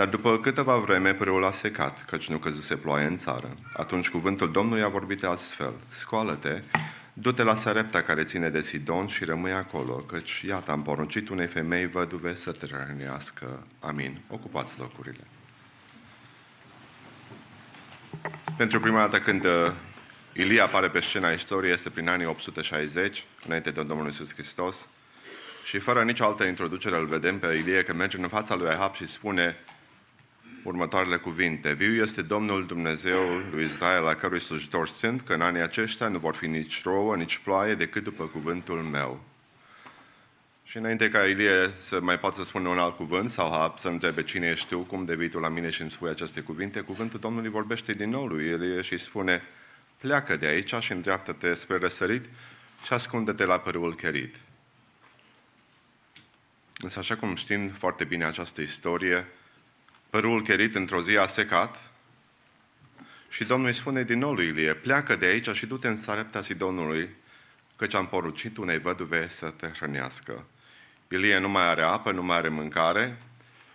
[0.00, 3.54] Dar după câteva vreme părâul a secat, căci nu căzuse ploaie în țară.
[3.76, 5.72] Atunci cuvântul Domnului a vorbit astfel.
[5.88, 6.62] Scoală-te,
[7.12, 11.46] du-te la Sarepta care ține de Sidon și rămâi acolo, căci iată am poruncit unei
[11.46, 13.66] femei văduve să te rănească.
[13.80, 14.20] Amin.
[14.28, 15.24] Ocupați locurile.
[18.56, 19.72] Pentru prima dată când uh,
[20.32, 24.86] Ilie apare pe scena istoriei este prin anii 860, înainte de Domnul Iisus Hristos,
[25.64, 28.94] și fără nicio altă introducere îl vedem pe Ilie că merge în fața lui Ahab
[28.94, 29.56] și spune
[30.62, 31.72] următoarele cuvinte.
[31.72, 33.20] Viu este Domnul Dumnezeu
[33.52, 37.16] lui Israel, la cărui slujitor sunt, că în anii aceștia nu vor fi nici rouă,
[37.16, 39.20] nici ploaie, decât după cuvântul meu.
[40.64, 43.88] Și înainte ca Ilie să mai poată să spună un alt cuvânt sau Ahab să
[43.88, 47.20] întrebe cine ești tu, cum devii tu la mine și îmi spui aceste cuvinte, cuvântul
[47.20, 49.42] Domnului vorbește din nou lui Ilie și spune,
[49.98, 52.24] pleacă de aici și îndreaptă-te spre răsărit
[52.84, 54.34] și ascunde-te la părul cherit.
[56.82, 59.26] Însă, așa cum știm foarte bine această istorie,
[60.10, 61.90] părul cherit într-o zi a secat
[63.28, 66.42] și Domnul îi spune din nou lui Ilie, pleacă de aici și du-te în Sarepta
[66.42, 67.08] Sidonului,
[67.76, 70.44] căci am porucit unei văduve să te hrănească.
[71.08, 73.22] Ilie nu mai are apă, nu mai are mâncare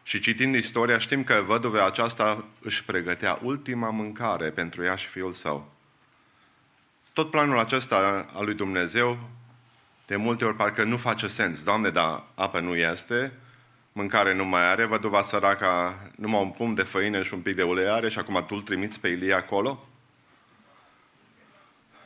[0.04, 5.34] și citind istoria știm că văduvea aceasta își pregătea ultima mâncare pentru ea și fiul
[5.34, 5.74] său.
[7.14, 9.30] Tot planul acesta al lui Dumnezeu
[10.06, 11.64] de multe ori parcă nu face sens.
[11.64, 13.32] Doamne, dar apă nu este,
[13.98, 17.64] mâncare nu mai are, văduva săraca numai un pum de făină și un pic de
[17.64, 19.88] ulei are și acum tu îl trimiți pe Ilie acolo?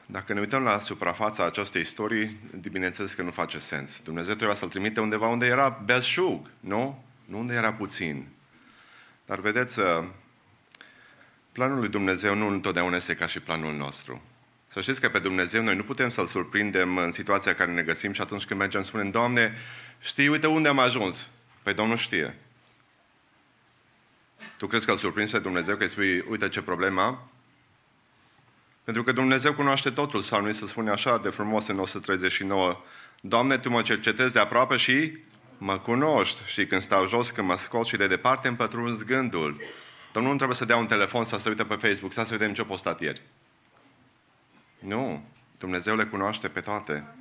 [0.05, 2.37] Dacă ne uităm la suprafața acestei istorii,
[2.71, 3.99] bineînțeles că nu face sens.
[4.03, 7.03] Dumnezeu trebuia să-l trimite undeva unde era belșug, nu?
[7.25, 8.27] Nu unde era puțin.
[9.25, 10.03] Dar vedeți, uh,
[11.51, 14.21] planul lui Dumnezeu nu întotdeauna este ca și planul nostru.
[14.67, 17.81] Să știți că pe Dumnezeu noi nu putem să-L surprindem în situația în care ne
[17.81, 19.53] găsim și atunci când mergem spunem, Doamne,
[19.99, 21.29] știi, uite unde am ajuns.
[21.63, 22.37] Păi Domnul știe.
[24.57, 27.29] Tu crezi că îl surprinzi pe Dumnezeu că îi spui, uite ce problemă
[28.83, 32.83] Pentru că Dumnezeu cunoaște totul, sau nu se spune așa de frumos în 139,
[33.21, 35.17] Doamne, Tu mă cercetezi de aproape și
[35.57, 36.51] mă cunoști.
[36.51, 39.61] Și când stau jos, când mă scot și de departe îmi pătrunzi gândul.
[40.11, 42.65] Domnul nu trebuie să dea un telefon sau să uite pe Facebook, să vedem ce-a
[42.65, 43.21] postat ieri.
[44.79, 45.27] Nu.
[45.57, 47.13] Dumnezeu le cunoaște pe toate.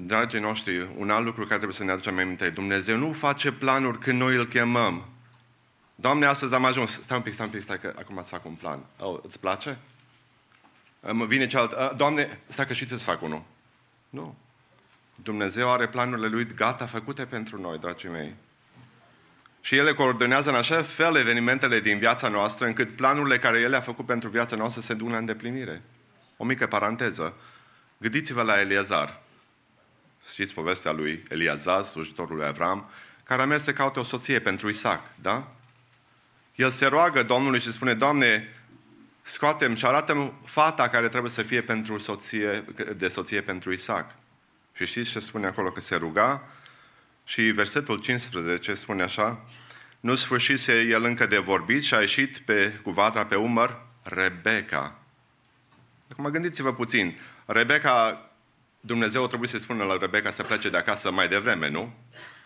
[0.00, 3.98] Dragii noștri, un alt lucru care trebuie să ne aducem aminte, Dumnezeu nu face planuri
[3.98, 5.04] când noi îl chemăm.
[5.94, 7.00] Doamne, astăzi am ajuns.
[7.00, 8.80] Stai un pic, stai un pic, stai că acum îți fac un plan.
[8.98, 9.78] Oh, îți place?
[11.12, 11.94] Mă vine cealaltă.
[11.96, 13.42] Doamne, stai că și ți fac unul.
[14.10, 14.36] Nu.
[15.22, 18.34] Dumnezeu are planurile Lui gata făcute pentru noi, dragii mei.
[19.60, 23.80] Și ele coordonează în așa fel evenimentele din viața noastră, încât planurile care El a
[23.80, 25.82] făcut pentru viața noastră se duc la îndeplinire.
[26.36, 27.34] O mică paranteză.
[27.98, 29.26] Gândiți-vă la Eliazar.
[30.30, 32.90] Știți povestea lui Eliazar, slujitorul lui Avram,
[33.24, 35.52] care a mers să caute o soție pentru Isaac, da?
[36.54, 38.48] El se roagă Domnului și spune, Doamne,
[39.22, 42.64] scoatem și arată fata care trebuie să fie pentru soție,
[42.96, 44.14] de soție pentru Isaac.
[44.72, 45.70] Și știți ce spune acolo?
[45.70, 46.48] Că se ruga
[47.24, 49.44] și versetul 15 spune așa,
[50.00, 54.98] nu sfârșise el încă de vorbit și a ieșit pe, cu vatra pe umăr Rebecca.
[56.10, 57.18] Acum gândiți-vă puțin.
[57.46, 58.27] Rebecca,
[58.80, 61.94] Dumnezeu trebuie să spună la Rebecca să plece de acasă mai devreme, nu?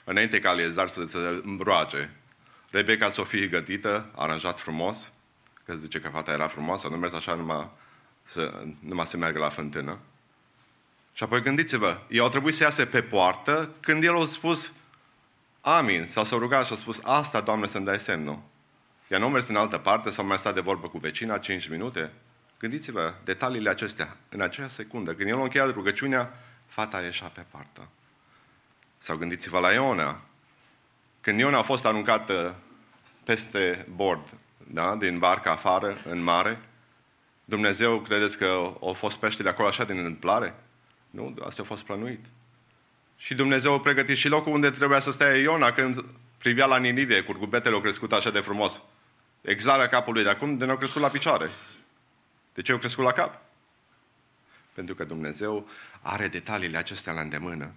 [0.05, 2.11] Înainte ca Aliezar să se roage.
[2.71, 5.13] Rebecca să o fie gătită, aranjat frumos,
[5.65, 7.71] că zice că fata era frumoasă, nu mers așa numai
[8.23, 9.99] să, numai să meargă la fântână.
[11.13, 14.73] Și apoi gândiți-vă, eu au trebuit să iasă pe poartă când el a spus
[15.65, 16.07] Amin.
[16.07, 18.43] Sau s-a rugat și a spus, asta, Doamne, să-mi dai semnul.
[19.09, 21.69] Ea nu a mers în altă parte sau mai stat de vorbă cu vecina 5
[21.69, 22.13] minute.
[22.63, 24.17] Gândiți-vă detaliile acestea.
[24.29, 27.89] În aceea secundă, când el a încheiat rugăciunea, fata a ieșit pe partă.
[28.99, 30.21] Sau gândiți-vă la Iona.
[31.21, 32.57] Când Iona a fost aruncată
[33.25, 34.97] peste bord, da?
[34.97, 36.61] din barca afară, în mare,
[37.45, 40.55] Dumnezeu credeți că au fost peștele acolo așa din întâmplare?
[41.11, 42.25] Nu, asta a fost plănuit.
[43.17, 46.05] Și Dumnezeu a pregătit și locul unde trebuia să stea Iona când
[46.39, 48.83] privea la Ninive, curgubetele au crescut așa de frumos.
[49.41, 51.51] Exact la capul lui, de acum de ne-au crescut la picioare.
[52.55, 53.41] De ce au crescut la cap?
[54.75, 55.69] Pentru că Dumnezeu
[56.01, 57.73] are detaliile acestea la îndemână.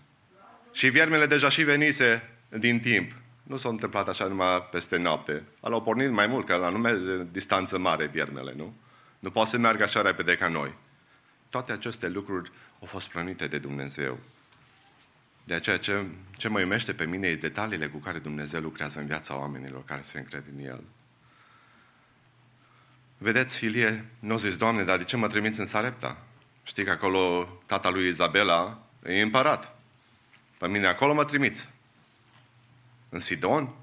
[0.71, 3.11] Și viermele deja și venise din timp.
[3.43, 5.43] Nu s-a întâmplat așa numai peste noapte.
[5.59, 6.99] Au pornit mai mult, că la nume
[7.31, 8.75] distanță mare viermele, nu?
[9.19, 10.73] Nu poate să meargă așa repede ca noi.
[11.49, 14.19] Toate aceste lucruri au fost plănite de Dumnezeu.
[15.43, 16.05] De aceea ce,
[16.37, 20.01] ce mă iumește pe mine e detaliile cu care Dumnezeu lucrează în viața oamenilor care
[20.01, 20.83] se încred în El.
[23.17, 26.23] Vedeți, Ilie nu zis, Doamne, dar de ce mă trimiți în Sarepta?
[26.63, 29.79] Știi că acolo tata lui Izabela e împărat.
[30.57, 31.69] Pe mine acolo mă trimiți.
[33.09, 33.73] În Sidon?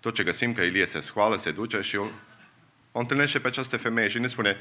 [0.00, 2.06] tot ce găsim, că Ilie se scoală, se duce și o,
[2.92, 4.56] o întâlnește pe această femeie și ne spune,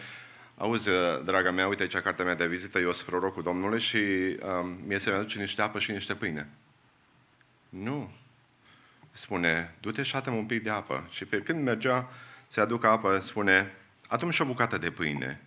[0.58, 0.90] auzi,
[1.24, 4.98] draga mea, uite aici cartea mea de vizită, eu sunt prorocul Domnului și um, mie
[4.98, 6.50] se mi aduce niște apă și niște pâine.
[7.70, 8.12] Nu.
[9.12, 11.08] Spune, du-te și un pic de apă.
[11.10, 12.10] Și pe când mergea
[12.48, 13.76] să aducă apă, spune,
[14.08, 15.42] atunci și o bucată de pâine.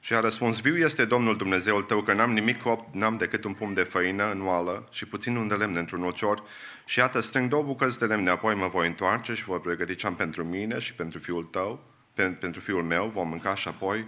[0.00, 3.52] Și a răspuns, viu este Domnul Dumnezeul tău, că n-am nimic copt, n-am decât un
[3.52, 6.42] pum de făină în oală și puțin un de lemn într-un ocior.
[6.84, 10.06] Și iată, strâng două bucăți de lemne, apoi mă voi întoarce și voi pregăti ce
[10.06, 11.84] am pentru mine și pentru fiul tău,
[12.14, 14.06] pentru fiul meu, vom mânca și apoi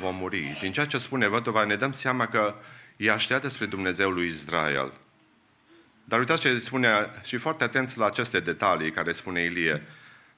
[0.00, 0.58] vom muri.
[0.60, 2.54] Din ceea ce spune văduva, ne dăm seama că
[2.96, 4.92] e așteptat despre Dumnezeul lui Israel.
[6.04, 9.82] Dar uitați ce spune, și foarte atenți la aceste detalii care spune Ilie.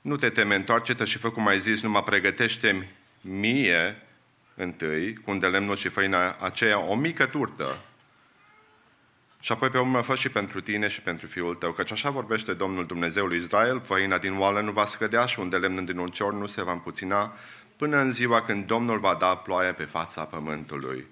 [0.06, 2.88] Nu te teme, întoarce-te și fă cum ai zis, numai pregătește
[3.20, 4.02] mie
[4.54, 7.78] întâi, cu un de lemnul și făina aceea, o mică turtă.
[9.40, 12.52] Și apoi pe urmă fă și pentru tine și pentru fiul tău, căci așa vorbește
[12.52, 16.08] Domnul Dumnezeul Israel, făina din oală nu va scădea și un de lemn din un
[16.08, 17.36] cior nu se va împuțina,
[17.76, 21.06] până în ziua când Domnul va da ploaie pe fața pământului.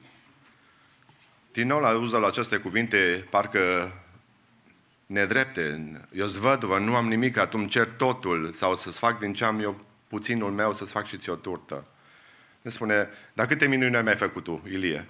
[1.52, 3.92] Din nou la uză la aceste cuvinte, parcă
[5.06, 5.92] nedrepte.
[6.12, 9.60] Eu îți văduvă, nu am nimic, atunci cer totul sau să-ți fac din ce am
[9.60, 11.84] eu puținul meu să-ți fac și ți o turtă.
[12.62, 15.06] Ne spune, dar câte minuni ai mai făcut tu, Ilie?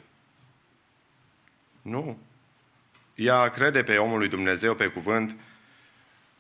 [1.83, 2.19] Nu.
[3.15, 5.41] Ea crede pe omul lui Dumnezeu, pe cuvânt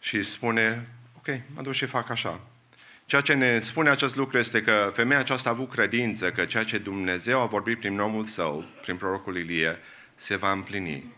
[0.00, 2.40] și spune, ok, mă duc și fac așa.
[3.06, 6.64] Ceea ce ne spune acest lucru este că femeia aceasta a avut credință că ceea
[6.64, 9.78] ce Dumnezeu a vorbit prin omul său, prin prorocul Ilie,
[10.14, 11.12] se va împlini.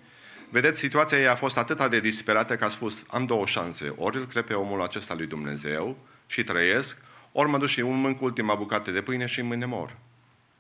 [0.57, 3.95] Vedeți, situația ei a fost atât de disperată că a spus, am două șanse.
[3.97, 6.99] Ori îl cred pe omul acesta lui Dumnezeu și trăiesc,
[7.33, 9.97] ori mă duc și un mânc ultima bucată de pâine și mâine mor.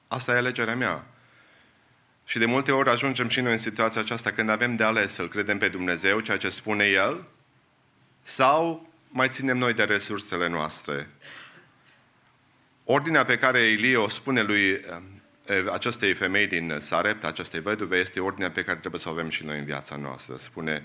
[0.08, 1.06] Asta e alegerea mea.
[2.24, 5.28] Și de multe ori ajungem și noi în situația aceasta când avem de ales să-L
[5.28, 7.24] credem pe Dumnezeu, ceea ce spune El,
[8.22, 11.08] sau mai ținem noi de resursele noastre.
[12.84, 14.80] Ordinea pe care Ilie o spune lui
[15.72, 19.44] acestei femei din Sarept, acestei văduve, este ordinea pe care trebuie să o avem și
[19.44, 20.36] noi în viața noastră.
[20.36, 20.84] Spune,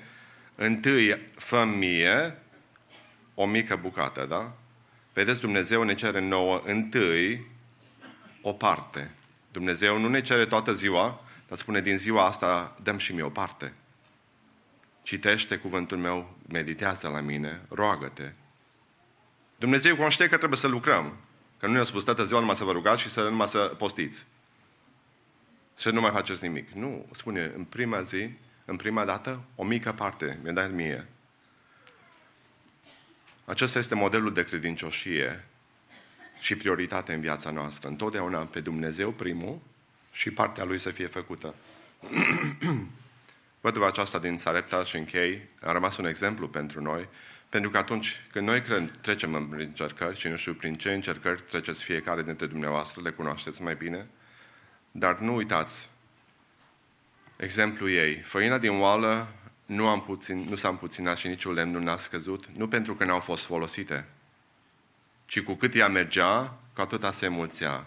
[0.55, 2.37] întâi fă mie
[3.33, 4.53] o mică bucată, da?
[5.13, 7.47] Vedeți, Dumnezeu ne cere nouă întâi
[8.41, 9.11] o parte.
[9.51, 13.29] Dumnezeu nu ne cere toată ziua, dar spune din ziua asta dăm și mie o
[13.29, 13.73] parte.
[15.03, 18.31] Citește cuvântul meu, meditează la mine, roagă-te.
[19.57, 21.17] Dumnezeu cunoște că trebuie să lucrăm.
[21.59, 24.25] Că nu ne-a spus toată ziua numai să vă rugați și să numai să postiți.
[25.81, 26.69] Să nu mai faceți nimic.
[26.69, 28.29] Nu, spune, în prima zi,
[28.65, 31.07] în prima dată, o mică parte mi-a dat mie.
[33.45, 35.45] Acesta este modelul de credincioșie
[36.39, 37.89] și prioritate în viața noastră.
[37.89, 39.59] Întotdeauna pe Dumnezeu primul
[40.11, 41.55] și partea Lui să fie făcută.
[43.61, 47.07] Văduva aceasta din Sarepta și închei a rămas un exemplu pentru noi,
[47.49, 51.41] pentru că atunci când noi cred, trecem în încercări și nu știu prin ce încercări
[51.41, 54.07] treceți fiecare dintre dumneavoastră, le cunoașteți mai bine,
[54.91, 55.89] dar nu uitați,
[57.37, 59.27] exemplu ei, făina din oală
[59.65, 63.05] nu, am puțin, nu s-a împuținat și niciun lemn nu n-a scăzut, nu pentru că
[63.05, 64.05] n-au fost folosite,
[65.25, 67.85] ci cu cât ea mergea, cu atâta se mulțea.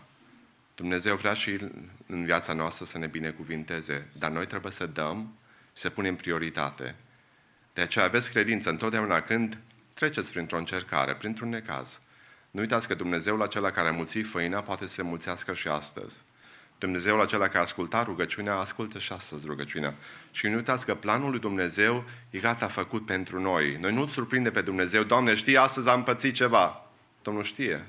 [0.75, 1.59] Dumnezeu vrea și
[2.07, 5.35] în viața noastră să ne binecuvinteze, dar noi trebuie să dăm
[5.75, 6.95] și să punem prioritate.
[7.73, 9.59] De aceea aveți credință întotdeauna când
[9.95, 12.01] treceți printr-o încercare, printr-un necaz.
[12.51, 16.23] Nu uitați că Dumnezeul acela care a mulțit făina poate să se mulțească și astăzi.
[16.79, 19.95] Dumnezeul acela care a ascultat rugăciunea, ascultă și astăzi rugăciunea.
[20.31, 23.77] Și nu uitați că planul lui Dumnezeu e gata făcut pentru noi.
[23.81, 26.87] Noi nu-L surprinde pe Dumnezeu, Doamne, știi, astăzi am pățit ceva.
[27.23, 27.87] Domnul știe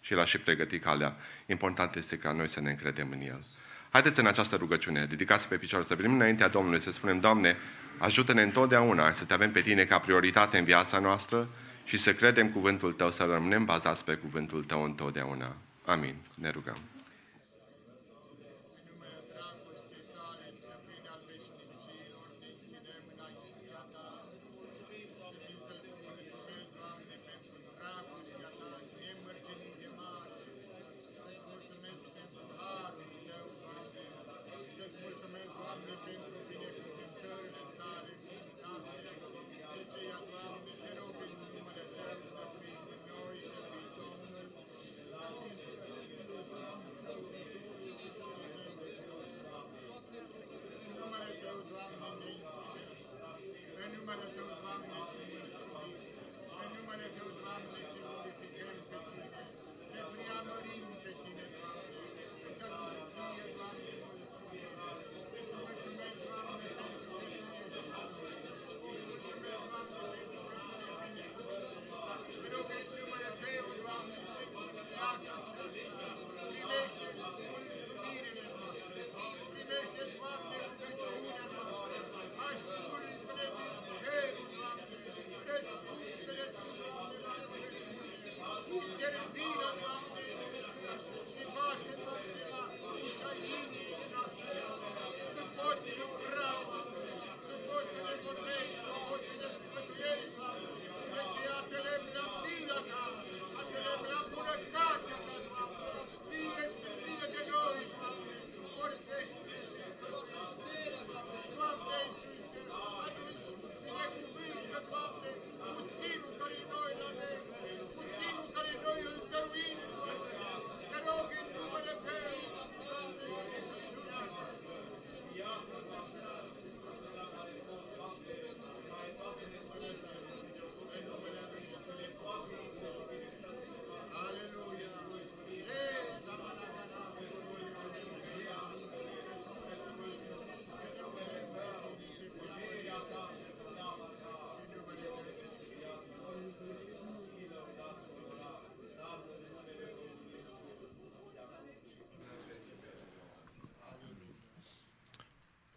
[0.00, 1.16] și l-a și pregătit calea.
[1.46, 3.44] Important este ca noi să ne încredem în El.
[3.90, 7.56] Haideți în această rugăciune, ridicați pe picioare, să venim înaintea Domnului, să spunem, Doamne,
[7.98, 11.48] ajută-ne întotdeauna să te avem pe Tine ca prioritate în viața noastră
[11.84, 15.56] și să credem cuvântul Tău, să rămânem bazați pe cuvântul Tău întotdeauna.
[15.84, 16.14] Amin.
[16.34, 16.78] Ne rugăm.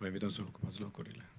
[0.08, 1.32] Invităm să ocupați locurile.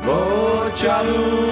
[0.00, 1.47] Vocea lui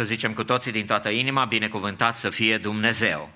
[0.00, 3.30] Să zicem cu toții din toată inima, binecuvântat să fie Dumnezeu.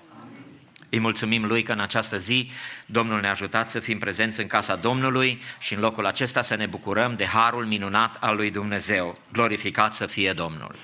[0.89, 2.51] Îi mulțumim Lui că în această zi
[2.85, 6.65] Domnul ne-a ajutat să fim prezenți în casa Domnului și în locul acesta să ne
[6.65, 9.17] bucurăm de harul minunat al lui Dumnezeu.
[9.31, 10.75] Glorificat să fie Domnul.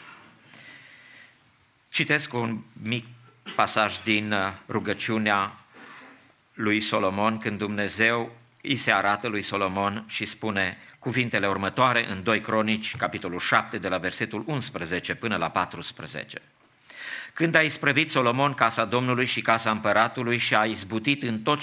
[1.90, 3.06] Citesc un mic
[3.56, 5.58] pasaj din uh, rugăciunea
[6.54, 12.41] lui Solomon când Dumnezeu îi se arată lui Solomon și spune cuvintele următoare în 2
[12.41, 16.41] Cronici, capitolul 7, de la versetul 11 până la 14.
[17.34, 21.60] Când a isprăvit Solomon casa Domnului și casa împăratului și a izbutit în tot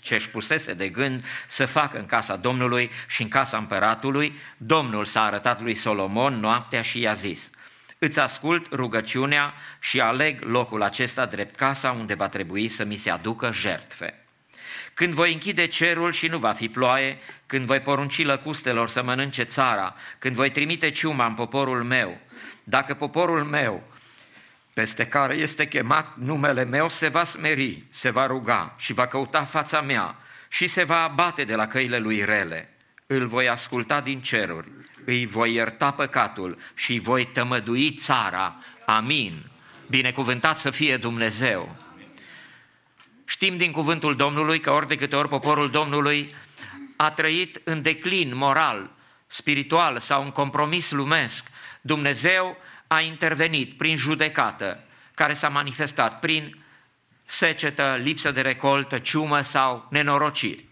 [0.00, 5.04] ce își pusese de gând să facă în casa Domnului și în casa împăratului, Domnul
[5.04, 7.50] s-a arătat lui Solomon noaptea și i-a zis,
[7.98, 13.10] Îți ascult rugăciunea și aleg locul acesta drept casa unde va trebui să mi se
[13.10, 14.25] aducă jertfe.
[14.96, 19.42] Când voi închide cerul și nu va fi ploaie, când voi porunci lăcustelor să mănânce
[19.42, 22.20] țara, când voi trimite ciuma în poporul meu,
[22.64, 23.82] dacă poporul meu
[24.72, 29.44] peste care este chemat numele meu se va smeri, se va ruga și va căuta
[29.44, 30.16] fața mea
[30.48, 32.68] și se va abate de la căile lui rele.
[33.06, 34.68] Îl voi asculta din ceruri,
[35.04, 38.56] îi voi ierta păcatul și îi voi tămădui țara.
[38.86, 39.50] Amin.
[39.86, 41.85] Binecuvântat să fie Dumnezeu.
[43.28, 46.34] Știm din cuvântul Domnului că ori de câte ori poporul Domnului
[46.96, 48.90] a trăit în declin moral,
[49.26, 51.46] spiritual sau în compromis lumesc,
[51.80, 52.56] Dumnezeu
[52.86, 56.64] a intervenit prin judecată, care s-a manifestat prin
[57.24, 60.64] secetă, lipsă de recoltă, ciumă sau nenorociri.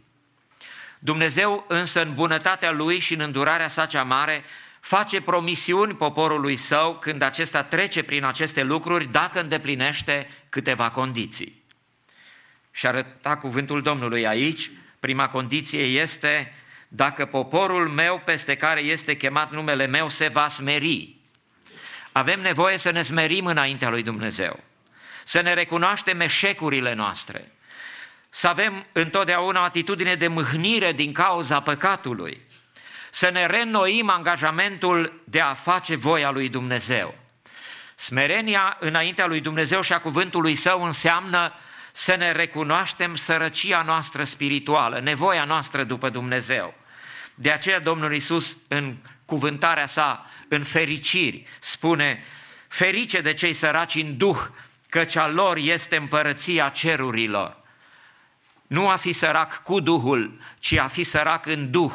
[0.98, 4.44] Dumnezeu însă în bunătatea Lui și în îndurarea sa cea mare
[4.80, 11.63] face promisiuni poporului său când acesta trece prin aceste lucruri dacă îndeplinește câteva condiții.
[12.76, 16.54] Și arăta cuvântul Domnului aici, prima condiție este
[16.88, 21.16] dacă poporul meu peste care este chemat numele meu se va smeri.
[22.12, 24.62] Avem nevoie să ne smerim înaintea lui Dumnezeu,
[25.24, 27.52] să ne recunoaștem eșecurile noastre,
[28.28, 32.40] să avem întotdeauna o atitudine de mâhnire din cauza păcatului,
[33.10, 37.14] să ne reînnoim angajamentul de a face voia lui Dumnezeu.
[37.94, 41.52] Smerenia înaintea lui Dumnezeu și a cuvântului său înseamnă
[41.96, 46.74] să ne recunoaștem sărăcia noastră spirituală, nevoia noastră după Dumnezeu.
[47.34, 52.24] De aceea Domnul Iisus în cuvântarea sa, în fericiri, spune,
[52.68, 54.38] ferice de cei săraci în duh,
[54.88, 57.56] căci a lor este împărăția cerurilor.
[58.66, 61.92] Nu a fi sărac cu Duhul, ci a fi sărac în Duh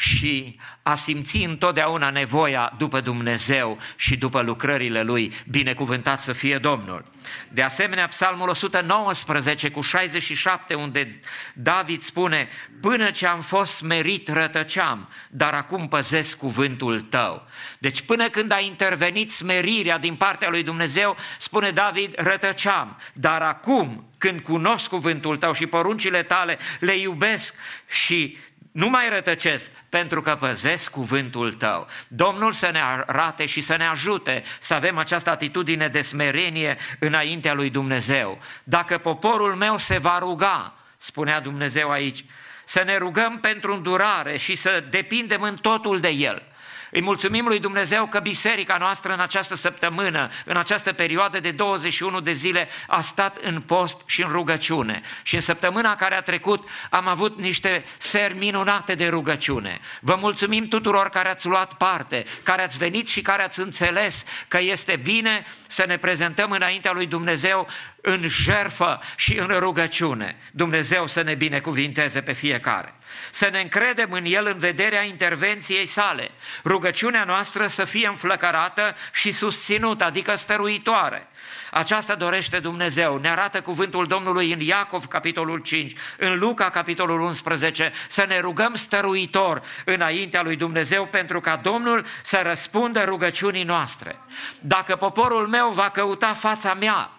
[0.00, 5.32] și a simți întotdeauna nevoia după Dumnezeu și după lucrările Lui.
[5.48, 7.04] Binecuvântat să fie Domnul!
[7.48, 11.20] De asemenea, Psalmul 119 cu 67, unde
[11.54, 12.48] David spune,
[12.80, 17.46] până ce am fost smerit rătăceam, dar acum păzesc cuvântul tău.
[17.78, 24.04] Deci până când a intervenit smerirea din partea lui Dumnezeu, spune David, rătăceam, dar acum
[24.18, 27.54] când cunosc cuvântul tău și poruncile tale, le iubesc
[27.88, 28.38] și
[28.72, 31.86] nu mai rătăcesc pentru că păzesc cuvântul tău.
[32.08, 37.54] Domnul să ne arate și să ne ajute să avem această atitudine de smerenie înaintea
[37.54, 38.38] lui Dumnezeu.
[38.64, 42.24] Dacă poporul meu se va ruga, spunea Dumnezeu aici,
[42.64, 46.42] să ne rugăm pentru îndurare și să depindem în totul de El.
[46.90, 52.20] Îi mulțumim lui Dumnezeu că biserica noastră în această săptămână, în această perioadă de 21
[52.20, 55.00] de zile, a stat în post și în rugăciune.
[55.22, 59.80] Și în săptămâna care a trecut am avut niște seri minunate de rugăciune.
[60.00, 64.58] Vă mulțumim tuturor care ați luat parte, care ați venit și care ați înțeles că
[64.60, 67.68] este bine să ne prezentăm înaintea lui Dumnezeu
[68.02, 70.36] în jerfă și în rugăciune.
[70.52, 72.94] Dumnezeu să ne binecuvinteze pe fiecare
[73.30, 76.30] să ne încredem în El în vederea intervenției sale.
[76.64, 81.28] Rugăciunea noastră să fie înflăcărată și susținută, adică stăruitoare.
[81.70, 83.16] Aceasta dorește Dumnezeu.
[83.16, 88.74] Ne arată cuvântul Domnului în Iacov, capitolul 5, în Luca, capitolul 11, să ne rugăm
[88.74, 94.18] stăruitor înaintea lui Dumnezeu pentru ca Domnul să răspundă rugăciunii noastre.
[94.60, 97.10] Dacă poporul meu va căuta fața mea,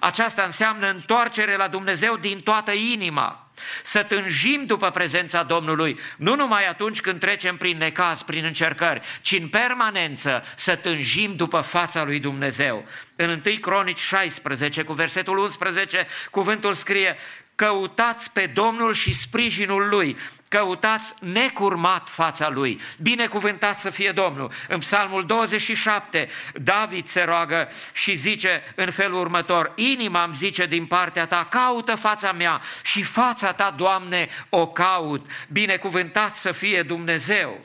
[0.00, 3.48] aceasta înseamnă întoarcere la Dumnezeu din toată inima.
[3.82, 9.32] Să tânjim după prezența Domnului, nu numai atunci când trecem prin necaz, prin încercări, ci
[9.32, 12.84] în permanență să tânjim după fața lui Dumnezeu.
[13.16, 17.16] În 1 Cronici 16, cu versetul 11, cuvântul scrie,
[17.54, 20.16] căutați pe Domnul și sprijinul Lui,
[20.48, 22.80] căutați necurmat fața Lui.
[23.02, 24.52] Binecuvântat să fie Domnul.
[24.68, 30.86] În Psalmul 27, David se roagă și zice în felul următor, inima îmi zice din
[30.86, 35.30] partea ta, caută fața mea și fața ta, Doamne, o caut.
[35.48, 37.60] Binecuvântat să fie Dumnezeu.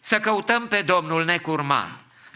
[0.00, 1.90] Să căutăm pe Domnul necurmat,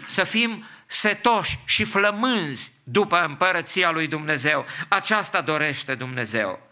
[0.07, 4.67] să fim setoși și flămânzi după împărăția lui Dumnezeu.
[4.89, 6.70] Aceasta dorește Dumnezeu.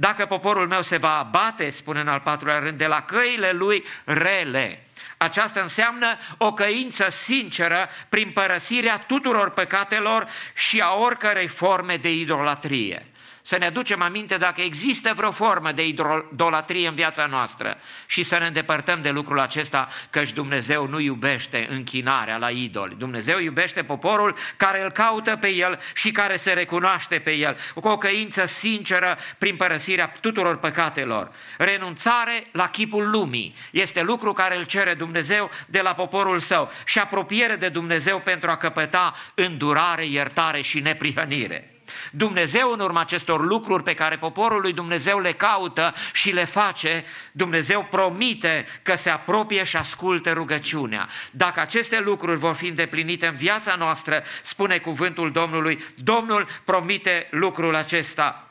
[0.00, 3.84] Dacă poporul meu se va abate, spune în al patrulea rând, de la căile lui
[4.04, 4.84] rele,
[5.16, 13.06] aceasta înseamnă o căință sinceră prin părăsirea tuturor păcatelor și a oricărei forme de idolatrie
[13.48, 18.38] să ne aducem aminte dacă există vreo formă de idolatrie în viața noastră și să
[18.38, 22.94] ne îndepărtăm de lucrul acesta, căci Dumnezeu nu iubește închinarea la idoli.
[22.98, 27.88] Dumnezeu iubește poporul care îl caută pe el și care se recunoaște pe el, cu
[27.88, 31.30] o căință sinceră prin părăsirea tuturor păcatelor.
[31.58, 36.98] Renunțare la chipul lumii este lucru care îl cere Dumnezeu de la poporul său și
[36.98, 41.72] apropiere de Dumnezeu pentru a căpăta îndurare, iertare și neprihănire.
[42.10, 47.04] Dumnezeu în urma acestor lucruri pe care poporul lui Dumnezeu le caută și le face,
[47.32, 51.08] Dumnezeu promite că se apropie și ascultă rugăciunea.
[51.30, 57.74] Dacă aceste lucruri vor fi îndeplinite în viața noastră, spune cuvântul Domnului, Domnul promite lucrul
[57.74, 58.42] acesta.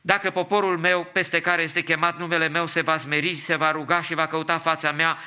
[0.00, 4.02] Dacă poporul meu, peste care este chemat numele meu, se va smeri, se va ruga
[4.02, 5.18] și va căuta fața mea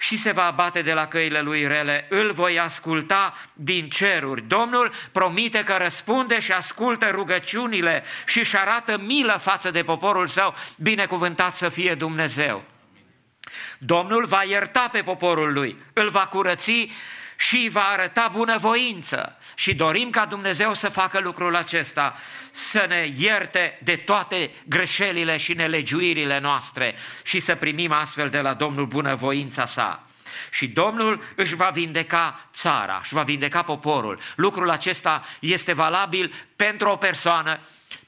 [0.00, 4.42] și se va abate de la căile lui rele, îl voi asculta din ceruri.
[4.42, 10.54] Domnul promite că răspunde și ascultă rugăciunile și își arată milă față de poporul său,
[10.76, 12.64] binecuvântat să fie Dumnezeu.
[13.78, 16.88] Domnul va ierta pe poporul lui, îl va curăți
[17.38, 19.36] și va arăta bunăvoință.
[19.54, 22.16] Și dorim ca Dumnezeu să facă lucrul acesta,
[22.50, 28.54] să ne ierte de toate greșelile și nelegiuirile noastre și să primim astfel de la
[28.54, 30.06] Domnul bunăvoința sa.
[30.50, 34.20] Și Domnul își va vindeca țara, își va vindeca poporul.
[34.36, 37.60] Lucrul acesta este valabil pentru o persoană,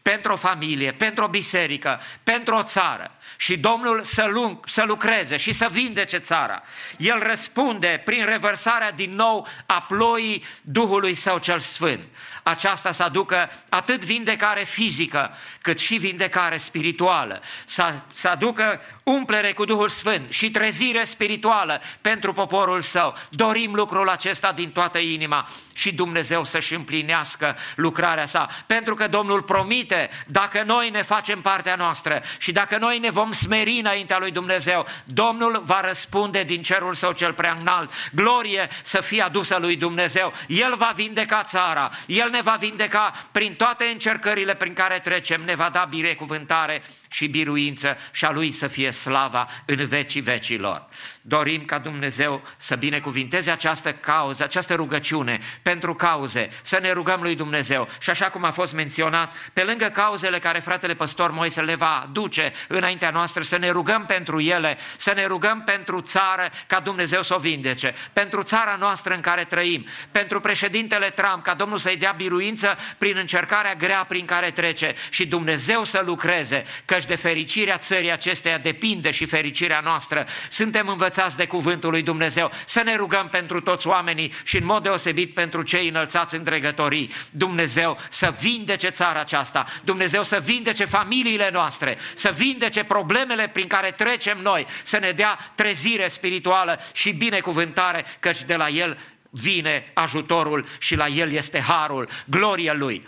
[0.02, 3.10] pentru o familie, pentru o biserică, pentru o țară
[3.40, 6.62] și Domnul să, lung, să lucreze și să vindece țara.
[6.96, 12.09] El răspunde prin revărsarea din nou a ploii Duhului Său cel Sfânt.
[12.50, 17.42] Aceasta să aducă atât vindecare fizică, cât și vindecare spirituală.
[17.64, 23.16] Să, să aducă umplere cu Duhul Sfânt și trezire spirituală pentru poporul Său.
[23.30, 28.48] Dorim lucrul acesta din toată inima și Dumnezeu să-și împlinească lucrarea sa.
[28.66, 33.32] Pentru că Domnul promite, dacă noi ne facem partea noastră și dacă noi ne vom
[33.32, 37.90] smeri înaintea lui Dumnezeu, Domnul va răspunde din cerul său cel prea înalt.
[38.12, 40.32] Glorie să fie adusă lui Dumnezeu.
[40.46, 45.55] El va vindeca țara, El ne va vindeca prin toate încercările prin care trecem, ne
[45.55, 50.88] va da binecuvântare și biruință și a Lui să fie slava în vecii vecilor.
[51.20, 57.35] Dorim ca Dumnezeu să binecuvinteze această cauză, această rugăciune pentru cauze, să ne rugăm lui
[57.35, 57.88] Dumnezeu.
[57.98, 62.09] Și așa cum a fost menționat, pe lângă cauzele care fratele păstor Moise le va
[62.12, 67.22] duce înaintea noastră, să ne rugăm pentru ele, să ne rugăm pentru țară ca Dumnezeu
[67.22, 71.96] să o vindece, pentru țara noastră în care trăim, pentru președintele Trump, ca Domnul să-i
[71.96, 77.78] dea biruință prin încercarea grea prin care trece și Dumnezeu să lucreze, căci de fericirea
[77.78, 80.26] țării acesteia depinde și fericirea noastră.
[80.48, 84.83] Suntem învățați de cuvântul lui Dumnezeu să ne rugăm pentru toți oamenii și în mod
[84.83, 87.12] deosebit pentru cei înălțați în dregătorii.
[87.30, 93.90] Dumnezeu să vindece țara aceasta, Dumnezeu să vindece familiile noastre, să vindece problemele prin care
[93.90, 98.98] trecem noi, să ne dea trezire spirituală și binecuvântare, căci de la El
[99.30, 103.06] vine ajutorul și la El este harul, gloria Lui.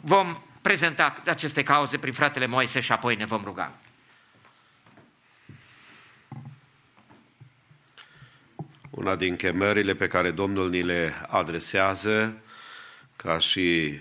[0.00, 3.72] Vom prezenta aceste cauze prin fratele Moise și apoi ne vom ruga.
[8.90, 12.42] Una din chemările pe care Domnul ni le adresează
[13.16, 13.98] ca și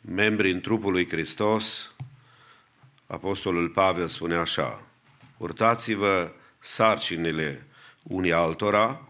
[0.00, 1.92] membri în trupul lui Hristos,
[3.06, 4.82] Apostolul Pavel spune așa,
[5.36, 7.66] Purtați-vă sarcinile
[8.02, 9.07] unii altora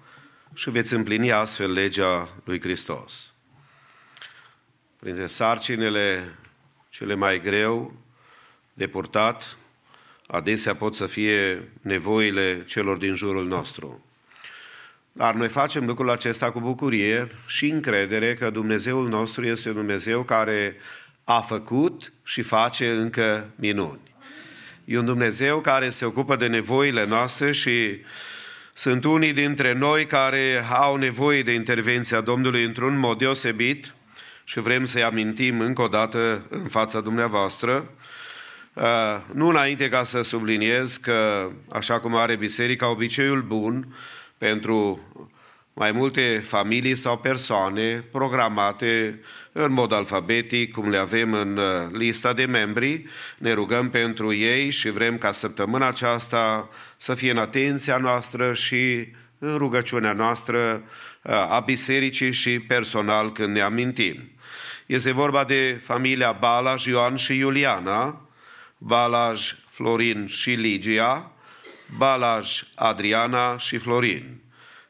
[0.59, 3.33] și veți împlini astfel legea lui Hristos.
[4.99, 6.35] Printre sarcinile
[6.89, 7.95] cele mai greu
[8.73, 9.57] de purtat,
[10.27, 14.05] adesea pot să fie nevoile celor din jurul nostru.
[15.13, 20.23] Dar noi facem lucrul acesta cu bucurie și încredere că Dumnezeul nostru este un Dumnezeu
[20.23, 20.77] care
[21.25, 24.15] a făcut și face încă minuni.
[24.85, 28.01] E un Dumnezeu care se ocupă de nevoile noastre și
[28.79, 33.95] sunt unii dintre noi care au nevoie de intervenția Domnului într-un mod deosebit
[34.45, 37.91] și vrem să-i amintim încă o dată în fața dumneavoastră.
[38.73, 38.85] Uh,
[39.33, 43.95] nu înainte ca să subliniez că, așa cum are biserica obiceiul bun,
[44.39, 45.01] pentru
[45.79, 49.21] mai multe familii sau persoane programate
[49.53, 53.05] în mod alfabetic, cum le avem în uh, lista de membri.
[53.39, 59.09] Ne rugăm pentru ei și vrem ca săptămâna aceasta să fie în atenția noastră și
[59.39, 60.83] în rugăciunea noastră
[61.23, 64.31] uh, a bisericii și personal când ne amintim.
[64.87, 68.29] Este vorba de familia Balaj, Ioan și Iuliana,
[68.79, 71.33] Balaj, Florin și Ligia,
[71.97, 74.38] Balaj, Adriana și Florin.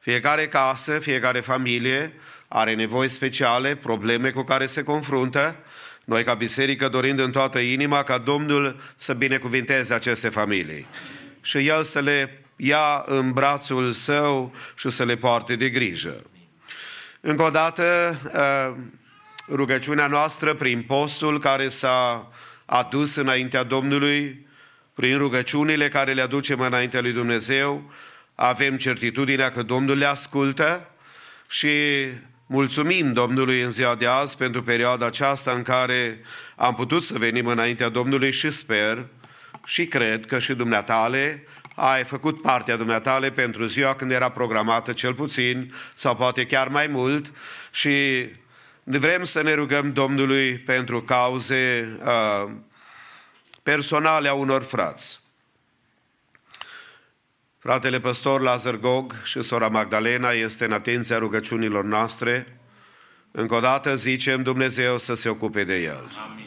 [0.08, 2.12] Fiecare casă, fiecare familie
[2.48, 5.56] are nevoi speciale, probleme cu care se confruntă.
[6.04, 10.86] Noi, ca biserică, dorind în toată inima ca Domnul să binecuvinteze aceste familii
[11.40, 16.22] și El să le ia în brațul său și să le poarte de grijă.
[17.20, 18.76] Încă o dată, uh,
[19.48, 22.30] rugăciunea noastră prin postul care s-a
[22.64, 24.46] adus înaintea Domnului,
[24.94, 27.92] prin rugăciunile care le aducem înaintea lui Dumnezeu,
[28.40, 30.90] avem certitudinea că Domnul le ascultă
[31.48, 31.68] și
[32.50, 36.20] Mulțumim Domnului în ziua de azi pentru perioada aceasta în care
[36.56, 39.06] am putut să venim înaintea Domnului și sper
[39.64, 45.14] și cred că și dumneatale ai făcut partea dumneatale pentru ziua când era programată cel
[45.14, 47.32] puțin sau poate chiar mai mult
[47.70, 48.26] și
[48.84, 52.50] vrem să ne rugăm Domnului pentru cauze uh,
[53.62, 55.20] personale a unor frați.
[57.68, 62.58] Fratele păstor Lazar Gog și sora Magdalena este în atenția rugăciunilor noastre.
[63.30, 66.10] Încă o dată zicem Dumnezeu să se ocupe de el.
[66.30, 66.46] Amin.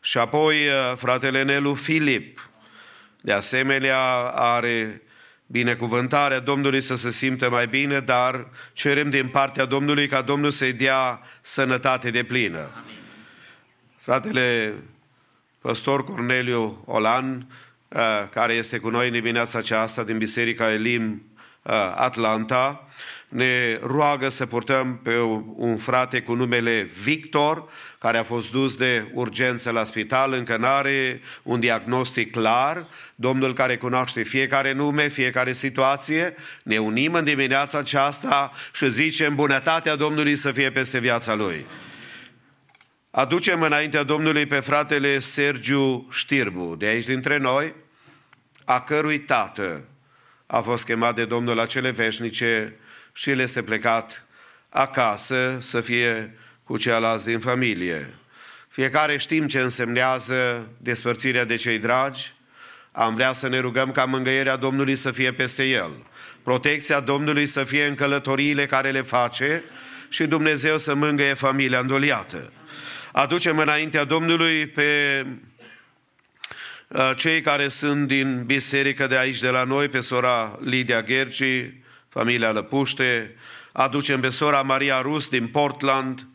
[0.00, 2.50] Și apoi uh, fratele Nelu Filip,
[3.20, 4.00] de asemenea,
[4.34, 5.02] are
[5.46, 10.72] binecuvântarea Domnului să se simtă mai bine, dar cerem din partea Domnului ca Domnul să-i
[10.72, 12.58] dea sănătate de plină.
[12.58, 12.98] Amin.
[13.98, 14.74] Fratele
[15.60, 17.65] păstor Corneliu Olan, uh,
[18.30, 21.22] care este cu noi în dimineața aceasta din Biserica Elim
[21.62, 22.88] uh, Atlanta,
[23.28, 25.18] ne roagă să purtăm pe
[25.56, 27.68] un frate cu numele Victor,
[27.98, 32.86] care a fost dus de urgență la spital, încă nu are un diagnostic clar.
[33.14, 39.96] Domnul care cunoaște fiecare nume, fiecare situație, ne unim în dimineața aceasta și zicem bunătatea
[39.96, 41.66] Domnului să fie peste viața lui.
[43.16, 47.74] Aducem înaintea Domnului pe fratele Sergiu Știrbu, de aici dintre noi,
[48.64, 49.84] a cărui tată
[50.46, 52.76] a fost chemat de Domnul la cele veșnice
[53.12, 54.26] și el este plecat
[54.68, 58.14] acasă să fie cu ceilalți din familie.
[58.68, 62.34] Fiecare știm ce însemnează despărțirea de cei dragi.
[62.92, 66.06] Am vrea să ne rugăm ca mângăierea Domnului să fie peste el.
[66.42, 69.62] Protecția Domnului să fie în călătoriile care le face
[70.08, 72.52] și Dumnezeu să mângăie familia îndoliată.
[73.16, 75.26] Aducem înaintea Domnului pe
[76.88, 81.72] uh, cei care sunt din biserică de aici de la noi, pe sora Lidia Gherci,
[82.08, 83.34] familia Lăpuște,
[83.72, 86.26] aducem pe sora Maria Rus din Portland,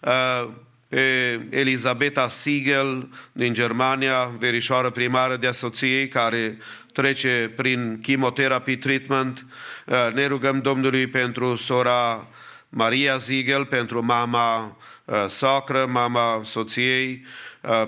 [0.00, 0.48] uh,
[0.88, 6.58] pe Elisabeta Siegel din Germania, verișoară primară de soției care
[6.92, 9.46] trece prin chemotherapy treatment.
[9.86, 12.26] Uh, ne rugăm Domnului pentru sora
[12.68, 17.24] Maria Siegel, pentru mama uh, socră, mama soției,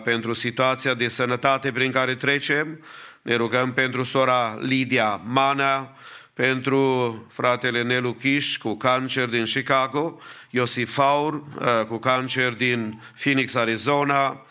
[0.04, 2.84] pentru situația de sănătate prin care trecem.
[3.22, 5.96] Ne rugăm pentru sora Lidia Mana,
[6.40, 10.18] pentru fratele Nelu Chiș cu cancer din Chicago,
[10.50, 14.46] Iosif Faur uh, cu cancer din Phoenix, Arizona,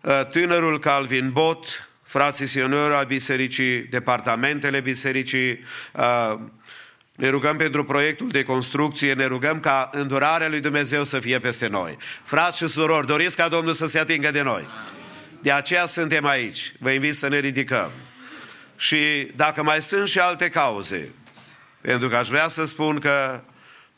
[0.00, 5.60] uh, tânărul Calvin Bot, frații sionori a bisericii, departamentele bisericii,
[5.92, 6.38] uh,
[7.16, 11.66] ne rugăm pentru proiectul de construcție, ne rugăm ca îndurarea lui Dumnezeu să fie peste
[11.66, 11.96] noi.
[12.24, 14.66] Frați și surori, doriți ca Domnul să se atingă de noi.
[15.40, 16.72] De aceea suntem aici.
[16.78, 17.90] Vă invit să ne ridicăm.
[18.76, 21.12] Și dacă mai sunt și alte cauze,
[21.80, 23.40] pentru că aș vrea să spun că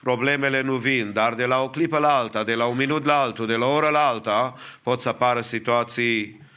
[0.03, 3.21] problemele nu vin, dar de la o clipă la alta, de la un minut la
[3.21, 6.48] altul, de la o oră la alta, pot să apară situații uh,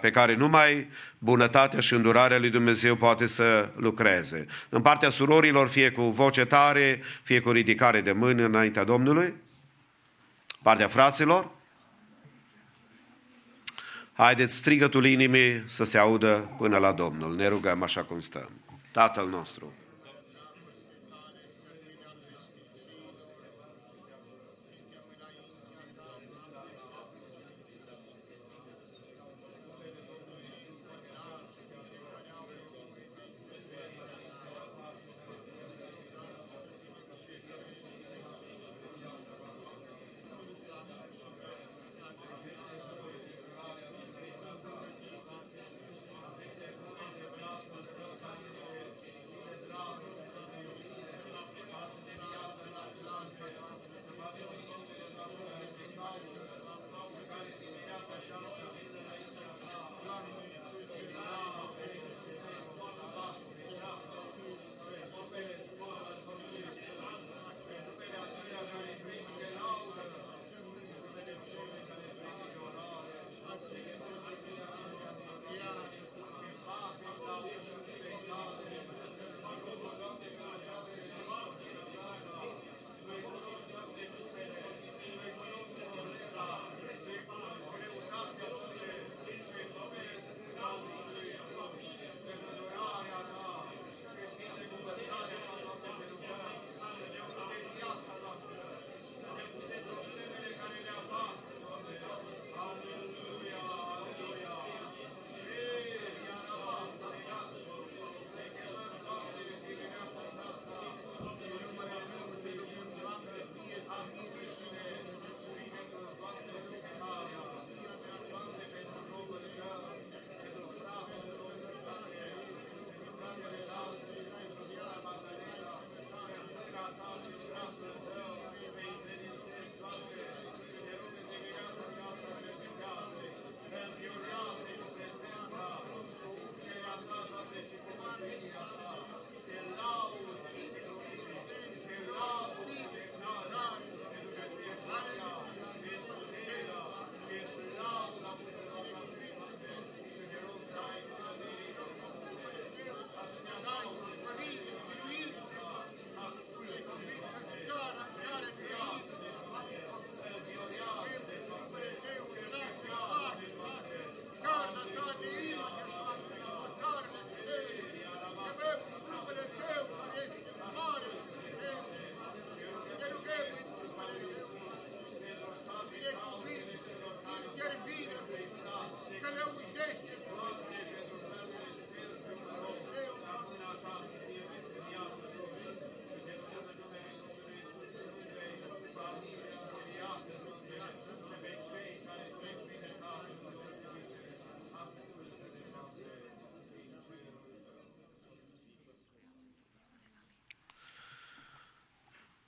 [0.00, 4.46] pe care numai bunătatea și îndurarea lui Dumnezeu poate să lucreze.
[4.68, 9.34] În partea surorilor, fie cu voce tare, fie cu ridicare de mâini înaintea Domnului,
[10.62, 11.50] partea fraților,
[14.16, 17.34] Haideți strigătul inimii să se audă până la Domnul.
[17.34, 18.50] Ne rugăm așa cum stăm.
[18.92, 19.72] Tatăl nostru.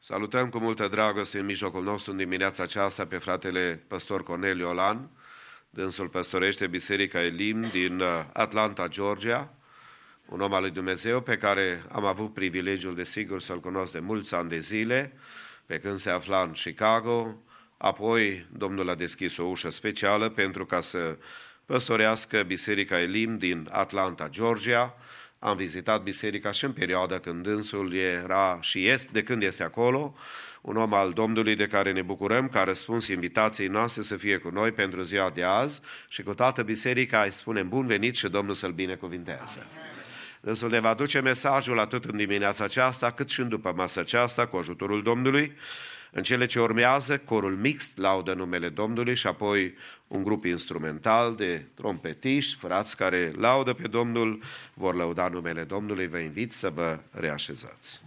[0.09, 5.11] Salutăm cu multă dragoste în mijlocul nostru în dimineața aceasta pe fratele păstor Corneliu Olan.
[5.71, 9.55] Dânsul păstorește Biserica Elim din uh, Atlanta, Georgia,
[10.27, 13.99] un om al lui Dumnezeu pe care am avut privilegiul de sigur să-l cunosc de
[13.99, 15.13] mulți ani de zile,
[15.67, 17.43] pe când se afla în Chicago.
[17.77, 21.19] Apoi Domnul a deschis o ușă specială pentru ca să
[21.65, 24.97] păstorească Biserica Elim din Atlanta, Georgia,
[25.39, 30.15] am vizitat biserica și în perioada când dânsul era și este, de când este acolo,
[30.61, 34.37] un om al Domnului de care ne bucurăm, care a răspuns invitației noastre să fie
[34.37, 38.29] cu noi pentru ziua de azi și cu toată biserica îi spunem bun venit și
[38.29, 39.67] Domnul să-l binecuvintează.
[40.41, 44.47] Dânsul ne va duce mesajul atât în dimineața aceasta, cât și în după masa aceasta,
[44.47, 45.53] cu ajutorul Domnului,
[46.11, 49.75] în cele ce urmează, corul mixt laudă numele Domnului și apoi
[50.07, 54.43] un grup instrumental de trompetiști, frați care laudă pe Domnul,
[54.75, 56.09] vor lăuda numele Domnului.
[56.09, 58.01] Vă invit să vă reașezați.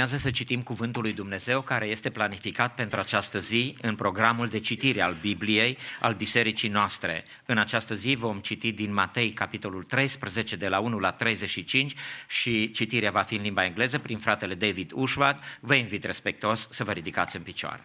[0.00, 4.58] Urmează să citim cuvântul lui Dumnezeu care este planificat pentru această zi în programul de
[4.58, 7.24] citire al Bibliei, al bisericii noastre.
[7.46, 11.94] În această zi vom citi din Matei, capitolul 13, de la 1 la 35
[12.28, 15.58] și citirea va fi în limba engleză prin fratele David Ușvat.
[15.60, 17.84] Vă invit respectos să vă ridicați în picioare.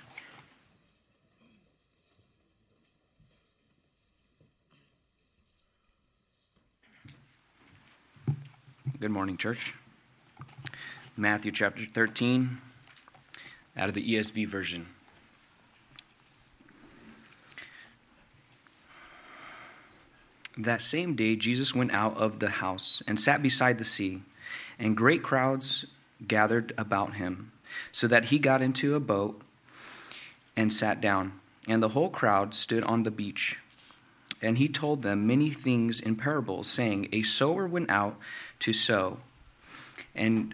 [8.99, 9.84] Good morning, church.
[11.17, 12.57] Matthew chapter 13,
[13.77, 14.87] out of the ESV version.
[20.57, 24.23] That same day, Jesus went out of the house and sat beside the sea,
[24.77, 25.85] and great crowds
[26.27, 27.53] gathered about him,
[27.93, 29.41] so that he got into a boat
[30.57, 31.39] and sat down.
[31.65, 33.61] And the whole crowd stood on the beach.
[34.41, 38.17] And he told them many things in parables, saying, A sower went out
[38.59, 39.19] to sow.
[40.13, 40.53] And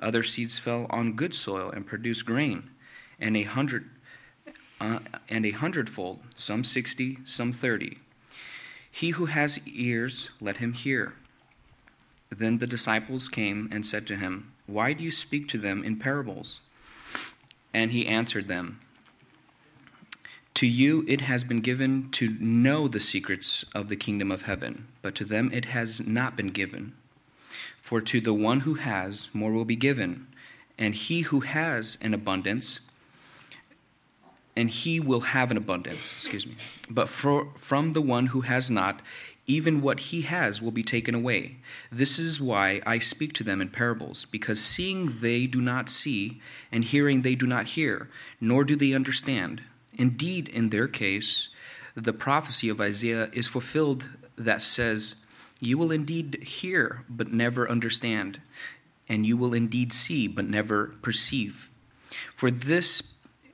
[0.00, 2.70] Other seeds fell on good soil and produced grain,
[3.18, 3.90] and a hundred
[4.80, 7.98] uh, and a hundredfold, some sixty, some thirty.
[8.90, 11.14] He who has ears, let him hear.
[12.30, 15.98] Then the disciples came and said to him, Why do you speak to them in
[15.98, 16.60] parables?
[17.74, 18.80] And he answered them,
[20.54, 24.88] To you it has been given to know the secrets of the kingdom of heaven,
[25.02, 26.94] but to them it has not been given.
[27.80, 30.26] For to the one who has, more will be given,
[30.78, 32.80] and he who has an abundance,
[34.56, 36.56] and he will have an abundance, excuse me.
[36.88, 39.00] But for, from the one who has not,
[39.46, 41.56] even what he has will be taken away.
[41.92, 46.40] This is why I speak to them in parables, because seeing they do not see,
[46.72, 48.08] and hearing they do not hear,
[48.40, 49.62] nor do they understand.
[49.94, 51.48] Indeed, in their case,
[51.94, 55.16] the prophecy of Isaiah is fulfilled that says,
[55.60, 58.40] You will indeed hear, but never understand,
[59.08, 61.70] and you will indeed see, but never perceive.
[62.34, 63.02] For this,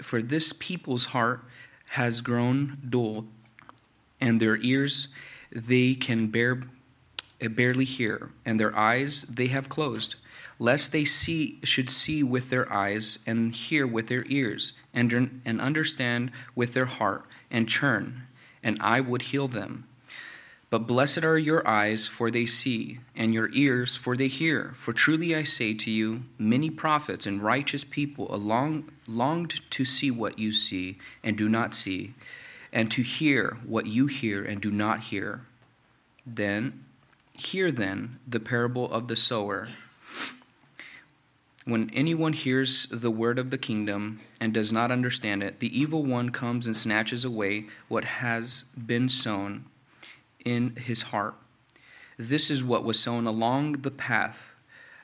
[0.01, 1.45] for this people's heart
[1.91, 3.27] has grown dull,
[4.21, 5.09] and their ears
[5.51, 6.63] they can bear,
[7.41, 10.17] eh, barely hear, and their eyes they have closed
[10.63, 15.61] lest they see should see with their eyes and hear with their ears and, and
[15.61, 18.23] understand with their heart and turn
[18.63, 19.85] and i would heal them
[20.73, 24.73] but blessed are your eyes for they see and your ears for they hear.
[24.75, 30.11] For truly i say to you many prophets and righteous people along, longed to see
[30.11, 32.14] what you see and do not see
[32.73, 35.43] and to hear what you hear and do not hear.
[36.25, 36.87] Then
[37.35, 39.68] hear then the parable of the sower.
[41.66, 46.03] When anyone hears the word of the kingdom and does not understand it, the evil
[46.03, 49.66] one comes and snatches away what has been sown
[50.45, 51.34] in his heart.
[52.18, 54.55] This is what was sown along the path.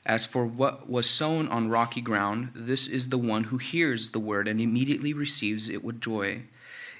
[0.05, 4.19] As for what was sown on rocky ground, this is the one who hears the
[4.19, 6.43] word and immediately receives it with joy.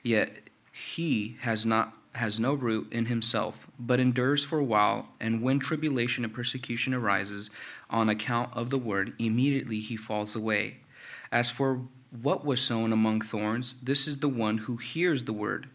[0.04, 5.42] Yet he has not has no root in himself, but endures for a while, and
[5.42, 7.50] when tribulation and persecution arises
[7.90, 10.78] on account of the word, immediately he falls away.
[11.32, 15.70] As for what was sown among thorns, this is the one who hears the word,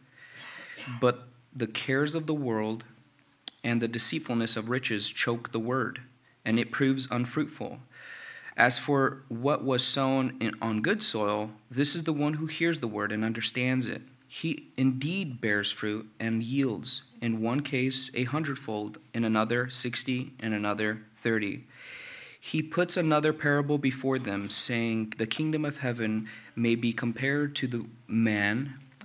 [1.01, 2.85] but the cares of the world
[3.63, 6.01] and the deceitfulness of riches choke the word,
[6.45, 7.79] and it proves unfruitful.
[8.57, 12.81] As for what was sown in, on good soil, this is the one who hears
[12.81, 14.03] the word and understands it
[14.35, 20.53] he indeed bears fruit and yields, in one case a hundredfold, in another sixty, in
[20.53, 21.63] another thirty.
[22.41, 27.69] He puts another parable before them, saying, The kingdom of heaven may be compared to
[27.69, 28.75] the man,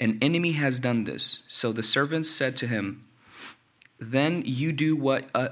[0.00, 1.42] An enemy has done this.
[1.48, 3.04] So the servants said to him,
[3.98, 5.28] Then you do what?
[5.34, 5.48] Uh,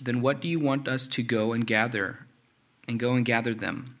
[0.00, 2.26] then what do you want us to go and gather,
[2.86, 3.98] and go and gather them?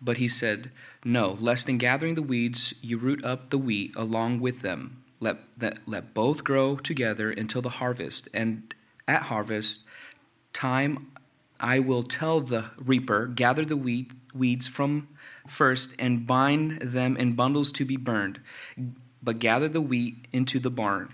[0.00, 0.70] But he said,
[1.04, 5.02] No, lest in gathering the weeds you root up the wheat along with them.
[5.20, 8.28] Let, that, let both grow together until the harvest.
[8.32, 8.74] And
[9.06, 9.82] at harvest
[10.52, 11.12] time
[11.58, 15.08] I will tell the reaper, Gather the wheat, weeds from
[15.50, 18.40] first and bind them in bundles to be burned,
[19.22, 21.12] but gather the wheat into the barn.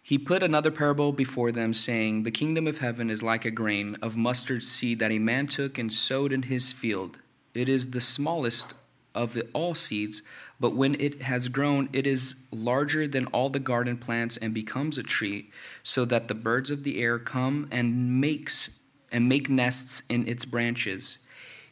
[0.00, 3.96] He put another parable before them, saying, The kingdom of heaven is like a grain
[4.02, 7.18] of mustard seed that a man took and sowed in his field.
[7.54, 8.74] It is the smallest
[9.14, 10.22] of all seeds,
[10.60, 14.98] but when it has grown, it is larger than all the garden plants and becomes
[14.98, 15.50] a tree,
[15.82, 18.70] so that the birds of the air come and makes
[19.10, 21.18] and make nests in its branches.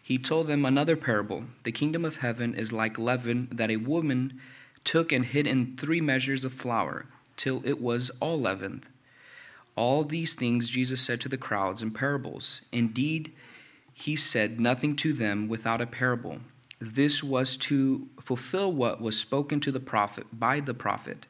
[0.03, 1.45] He told them another parable.
[1.63, 4.41] The kingdom of heaven is like leaven that a woman
[4.85, 8.87] took and hid in three measures of flour till it was all leavened.
[9.77, 12.61] All these things Jesus said to the crowds in parables.
[12.73, 13.33] Indeed,
[13.95, 16.39] he said nothing to them without a parable.
[16.81, 21.27] This was to fulfill what was spoken to the prophet by the prophet.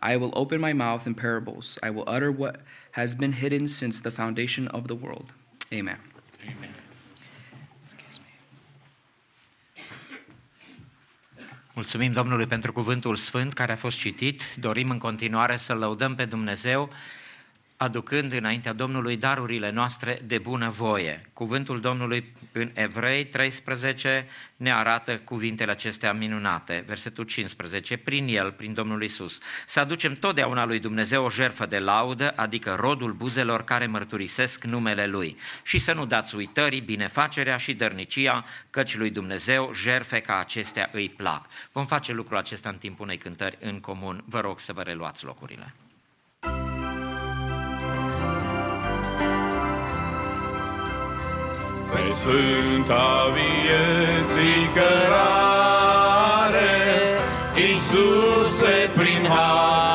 [0.00, 1.78] I will open my mouth in parables.
[1.82, 2.60] I will utter what
[2.92, 5.32] has been hidden since the foundation of the world.
[5.72, 5.98] Amen.
[6.44, 6.71] Amen.
[11.74, 14.42] Mulțumim Domnului pentru cuvântul sfânt care a fost citit.
[14.56, 16.90] Dorim în continuare să lăudăm pe Dumnezeu
[17.82, 21.30] aducând înaintea Domnului darurile noastre de bună voie.
[21.32, 24.26] Cuvântul Domnului în Evrei 13
[24.56, 26.84] ne arată cuvintele acestea minunate.
[26.86, 31.78] Versetul 15, prin el, prin Domnul Isus, să aducem totdeauna lui Dumnezeu o jertfă de
[31.78, 35.36] laudă, adică rodul buzelor care mărturisesc numele Lui.
[35.62, 41.08] Și să nu dați uitării, binefacerea și dărnicia, căci lui Dumnezeu jerfe ca acestea îi
[41.08, 41.46] plac.
[41.72, 44.22] Vom face lucrul acesta în timpul unei cântări în comun.
[44.26, 45.74] Vă rog să vă reluați locurile.
[51.92, 55.60] Pe Sfânta vieții cărare,
[57.56, 59.91] Iisuse, prin har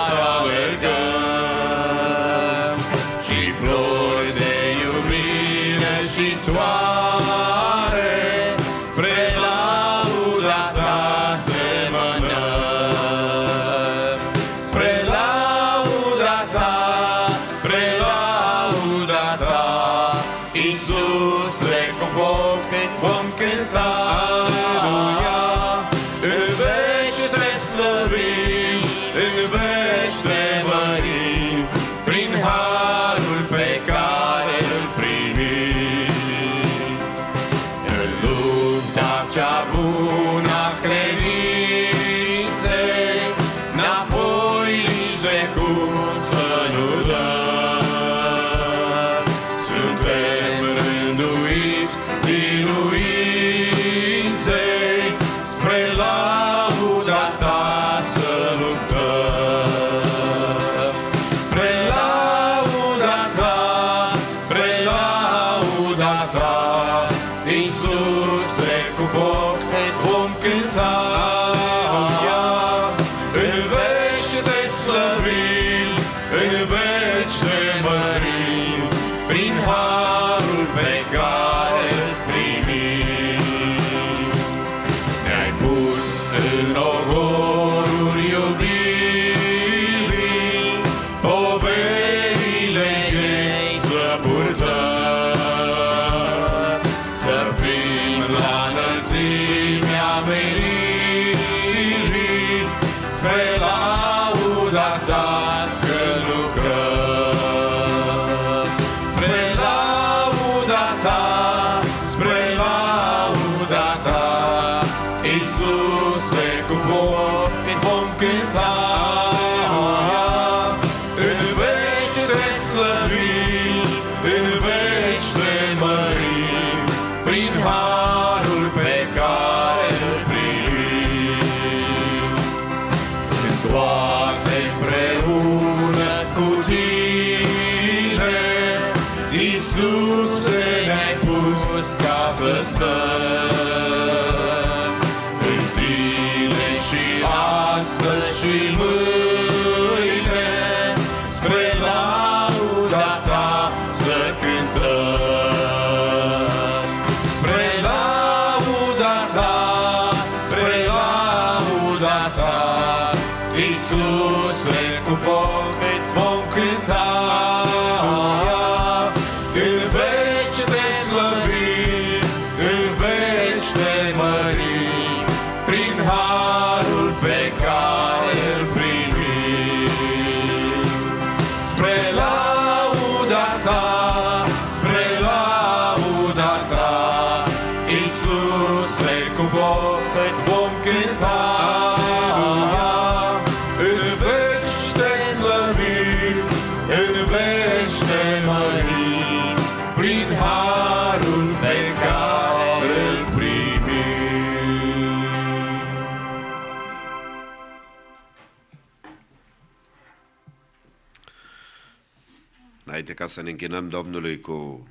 [213.38, 214.88] să ne închinăm Domnului cu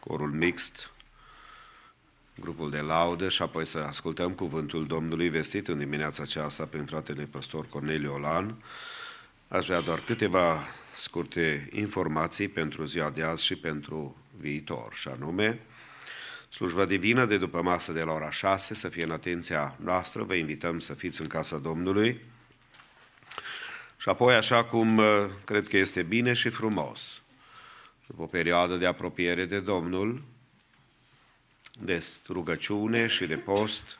[0.00, 0.90] corul mixt,
[2.40, 7.28] grupul de laudă și apoi să ascultăm cuvântul Domnului vestit în dimineața aceasta prin fratele
[7.30, 8.54] păstor Corneliu Olan,
[9.48, 10.62] aș vrea doar câteva
[10.92, 15.60] scurte informații pentru ziua de azi și pentru viitor, și anume,
[16.48, 20.34] slujba divină de după masă de la ora 6 să fie în atenția noastră, vă
[20.34, 22.20] invităm să fiți în casa Domnului,
[23.96, 27.17] și apoi, așa cum uh, cred că este bine și frumos,
[28.08, 30.22] după o perioadă de apropiere de Domnul,
[31.80, 33.98] de rugăciune și de post,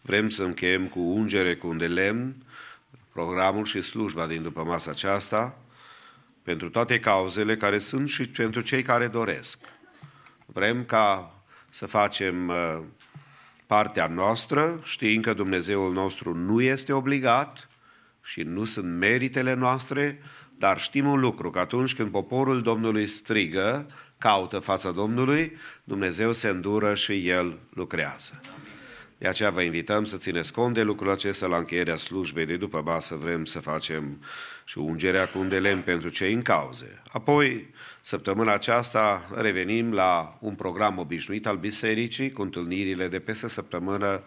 [0.00, 2.34] vrem să încheiem cu ungere cu un de lemn
[3.12, 5.58] programul și slujba din după masa aceasta,
[6.42, 9.58] pentru toate cauzele care sunt și pentru cei care doresc.
[10.46, 11.34] Vrem ca
[11.68, 12.80] să facem uh,
[13.66, 17.68] partea noastră, știind că Dumnezeul nostru nu este obligat
[18.22, 20.22] și nu sunt meritele noastre,
[20.64, 23.86] dar știm un lucru, că atunci când poporul Domnului strigă,
[24.18, 25.52] caută fața Domnului,
[25.84, 28.40] Dumnezeu se îndură și El lucrează.
[29.18, 32.82] De aceea vă invităm să țineți cont de lucrul acesta la încheierea slujbei de după
[32.84, 33.14] masă.
[33.14, 34.22] Vrem să facem
[34.64, 37.02] și ungerea cu un de lemn pentru cei în cauze.
[37.12, 44.22] Apoi, săptămâna aceasta, revenim la un program obișnuit al bisericii, cu întâlnirile de peste săptămână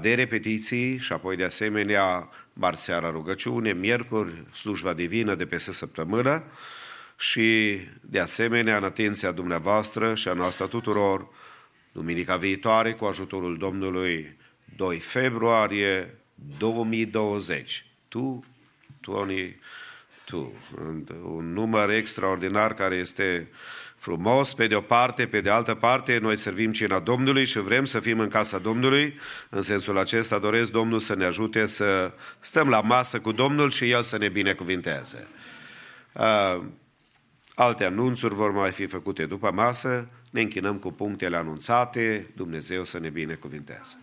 [0.00, 6.44] de repetiții și apoi de asemenea marți seara rugăciune, miercuri slujba divină de peste săptămână
[7.16, 11.28] și de asemenea în atenția dumneavoastră și a noastră tuturor
[11.92, 14.36] duminica viitoare cu ajutorul Domnului
[14.76, 16.18] 2 februarie
[16.58, 17.86] 2020.
[18.08, 18.44] Tu,
[19.00, 19.58] Tony,
[20.24, 20.52] tu.
[21.22, 23.48] Un număr extraordinar care este
[24.04, 27.84] frumos pe de o parte, pe de altă parte noi servim cina Domnului și vrem
[27.84, 29.18] să fim în casa Domnului.
[29.48, 33.90] În sensul acesta doresc Domnul să ne ajute să stăm la masă cu Domnul și
[33.90, 35.28] El să ne binecuvinteze.
[36.12, 36.62] Uh,
[37.54, 42.98] alte anunțuri vor mai fi făcute după masă, ne închinăm cu punctele anunțate, Dumnezeu să
[42.98, 43.96] ne binecuvinteze.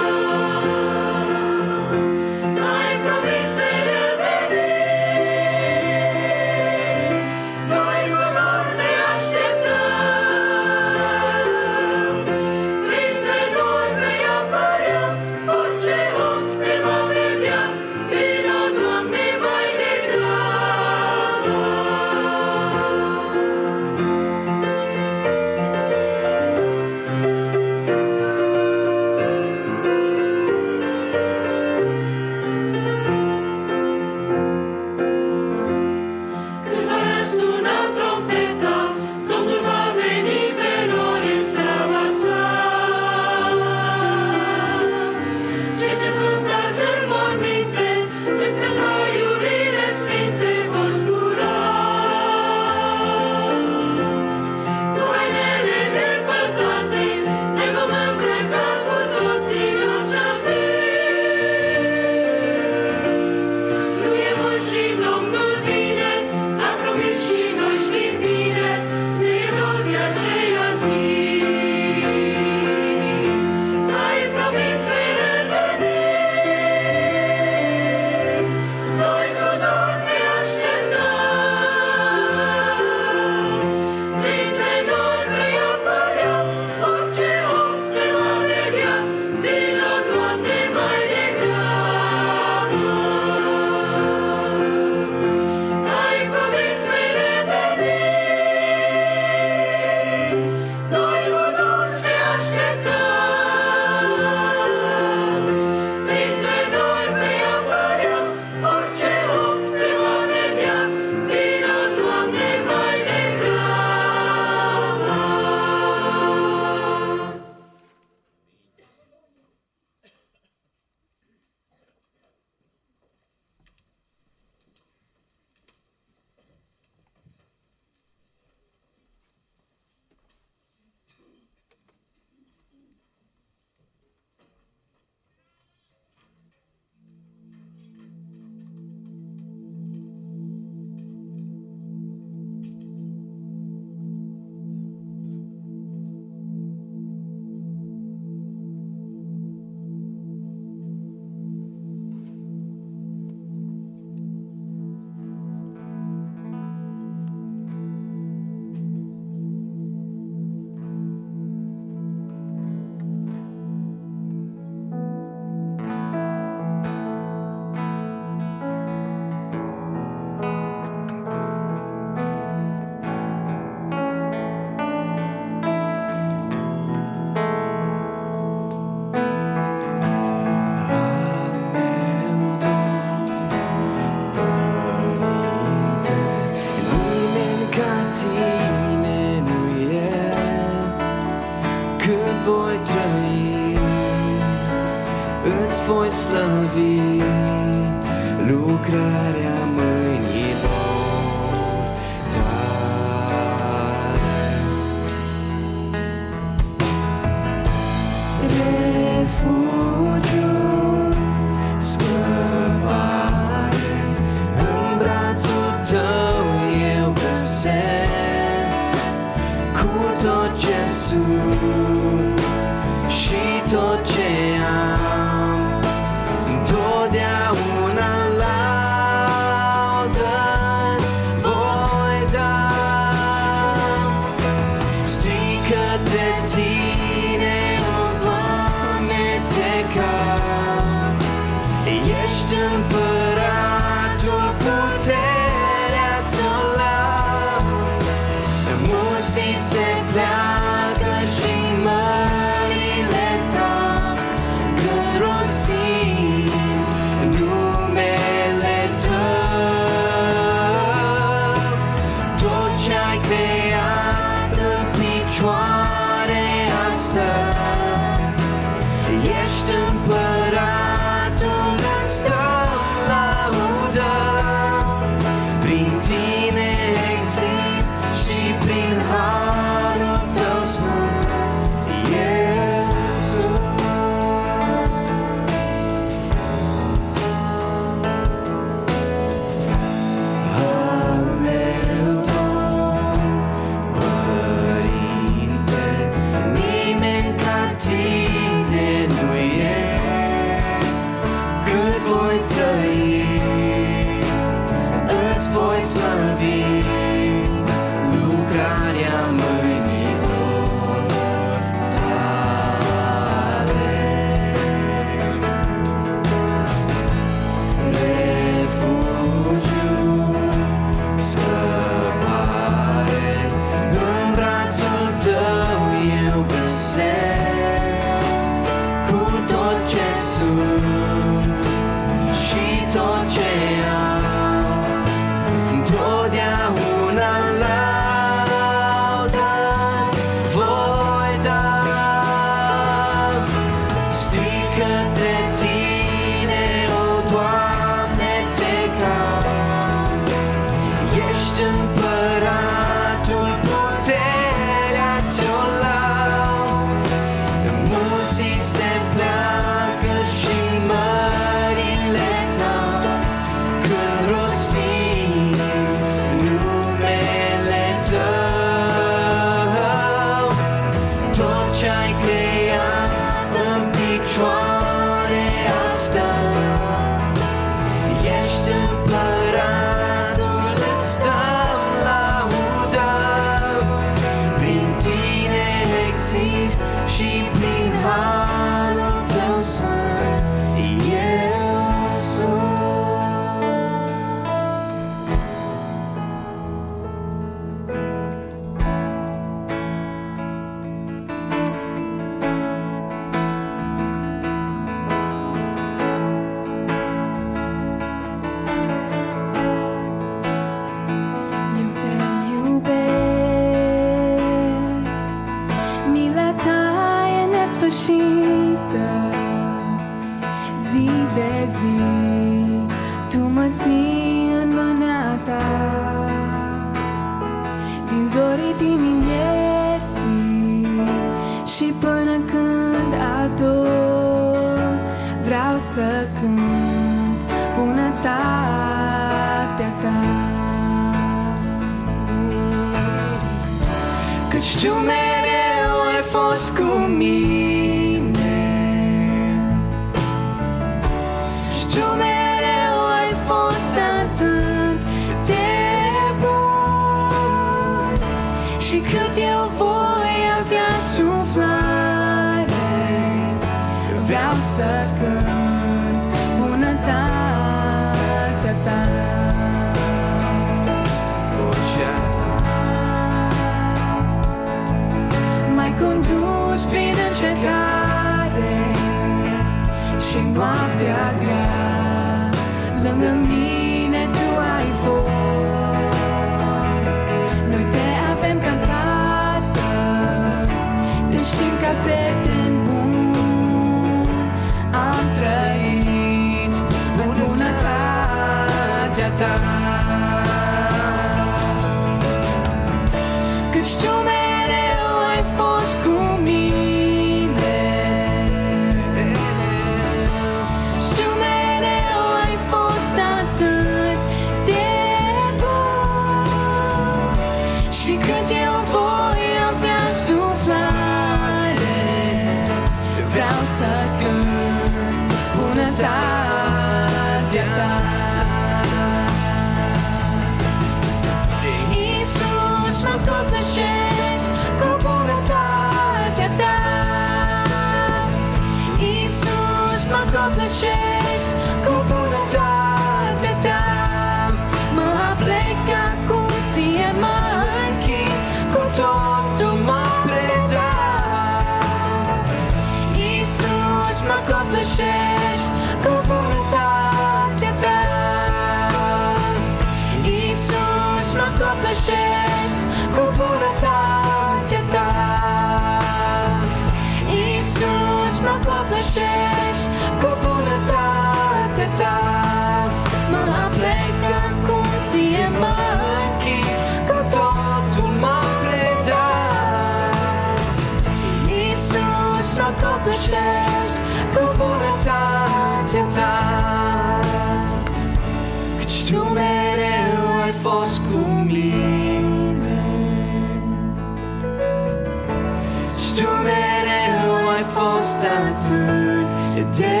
[596.14, 600.00] Tu mereu ai fost atât de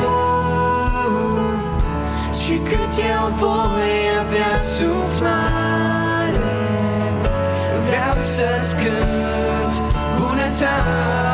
[0.00, 1.60] bun.
[2.44, 5.80] Și cât eu voi avea suflare
[7.86, 9.72] Vreau să-ți cânt
[10.18, 11.29] bunătate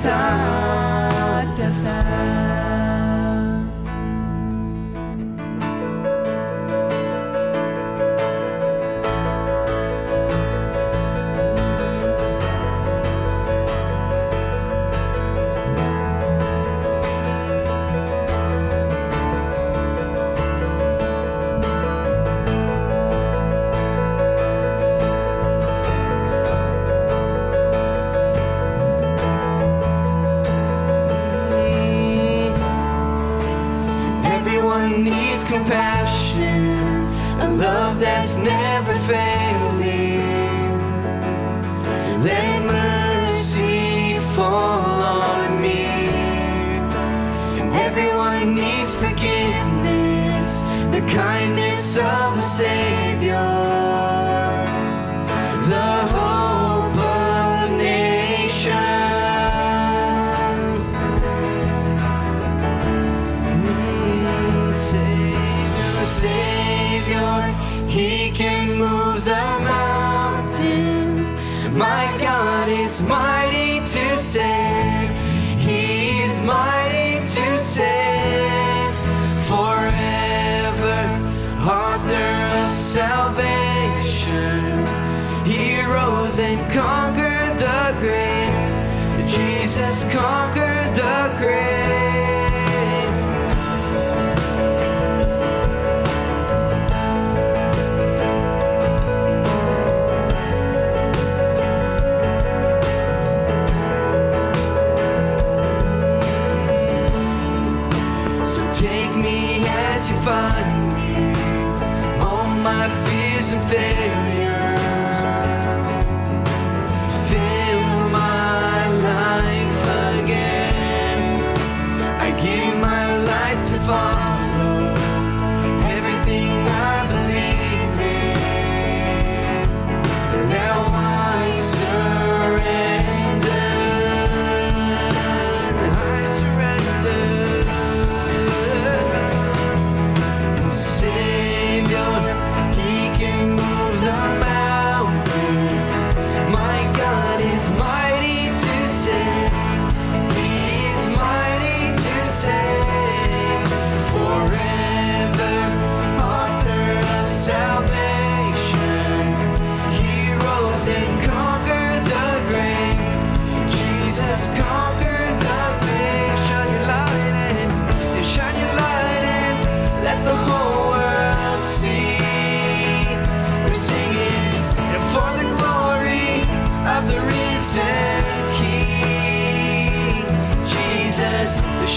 [0.00, 0.87] down.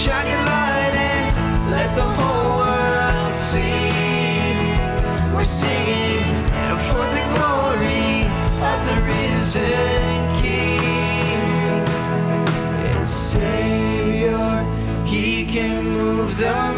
[0.02, 3.86] shine your light and let the whole world see.
[5.32, 6.26] We're singing
[6.90, 8.26] for the glory
[8.70, 11.86] of the risen King
[12.90, 14.66] and Savior.
[15.06, 16.71] He can move the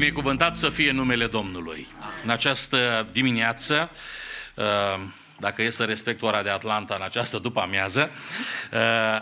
[0.00, 1.86] Binecuvântat să fie numele Domnului.
[2.22, 3.90] În această dimineață,
[4.54, 4.64] uh,
[5.38, 8.10] dacă e să respect ora de Atlanta în această după amiază,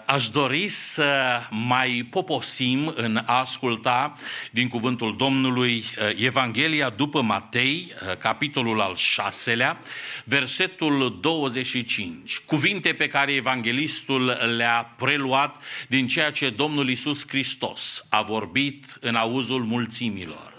[0.07, 4.15] aș dori să mai poposim în a asculta
[4.51, 9.81] din cuvântul Domnului uh, Evanghelia după Matei, uh, capitolul al șaselea,
[10.25, 12.39] versetul 25.
[12.39, 14.25] Cuvinte pe care evanghelistul
[14.57, 20.58] le-a preluat din ceea ce Domnul Isus Hristos a vorbit în auzul mulțimilor.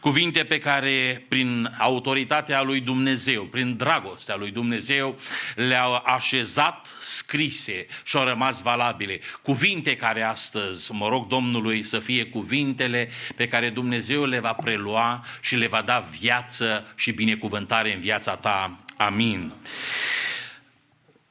[0.00, 5.18] Cuvinte pe care, prin autoritatea lui Dumnezeu, prin dragostea lui Dumnezeu,
[5.54, 9.20] le-au așezat scrise și au rămas valabile.
[9.42, 15.24] Cuvinte care astăzi, mă rog Domnului să fie cuvintele pe care Dumnezeu le va prelua
[15.40, 18.78] și le va da viață și binecuvântare în viața ta.
[18.96, 19.54] Amin.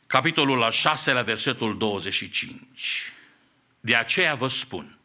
[0.07, 3.11] Capitolul al șaselea, versetul 25.
[3.79, 4.97] De aceea vă spun,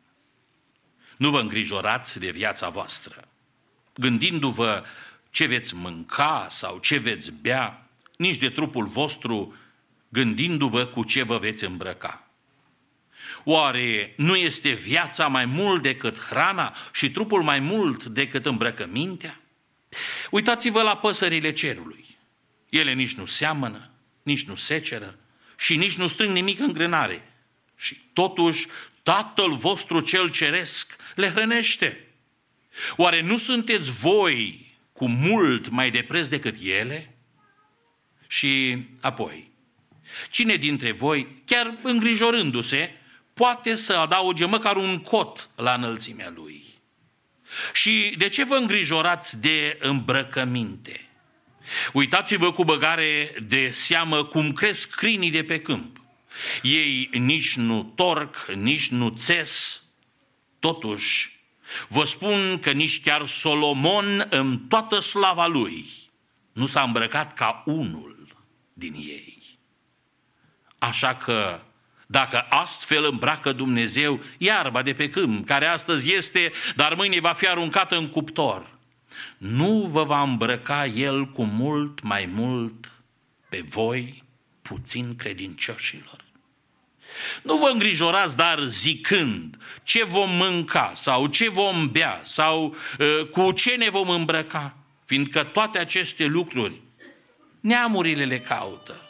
[1.16, 3.21] nu vă îngrijorați de viața voastră,
[4.02, 4.84] gândindu-vă
[5.30, 9.56] ce veți mânca sau ce veți bea, nici de trupul vostru,
[10.08, 12.26] gândindu-vă cu ce vă veți îmbrăca.
[13.44, 19.40] Oare nu este viața mai mult decât hrana și trupul mai mult decât îmbrăcămintea?
[20.30, 22.16] Uitați-vă la păsările cerului.
[22.68, 23.90] Ele nici nu seamănă,
[24.22, 25.18] nici nu seceră
[25.58, 27.26] și nici nu strâng nimic în grânare.
[27.76, 28.66] Și totuși
[29.02, 32.06] Tatăl vostru cel ceresc le hrănește.
[32.96, 37.16] Oare nu sunteți voi cu mult mai de preț decât ele?
[38.26, 39.50] Și apoi,
[40.30, 42.90] cine dintre voi, chiar îngrijorându-se,
[43.34, 46.64] poate să adauge măcar un cot la înălțimea lui?
[47.72, 51.06] Și de ce vă îngrijorați de îmbrăcăminte?
[51.92, 56.00] Uitați-vă cu băgare de seamă cum cresc crinii de pe câmp.
[56.62, 59.82] Ei nici nu torc, nici nu țes,
[60.58, 61.41] totuși
[61.88, 65.88] Vă spun că nici chiar Solomon în toată slava lui
[66.52, 68.36] nu s-a îmbrăcat ca unul
[68.72, 69.58] din ei.
[70.78, 71.60] Așa că
[72.06, 77.48] dacă astfel îmbracă Dumnezeu iarba de pe câmp, care astăzi este, dar mâine va fi
[77.48, 78.78] aruncată în cuptor,
[79.38, 82.92] nu vă va îmbrăca El cu mult mai mult
[83.48, 84.24] pe voi,
[84.62, 86.24] puțin credincioșilor.
[87.42, 93.52] Nu vă îngrijorați, dar zicând ce vom mânca sau ce vom bea sau uh, cu
[93.52, 96.80] ce ne vom îmbrăca, fiindcă toate aceste lucruri
[97.62, 99.00] neamurile le caută.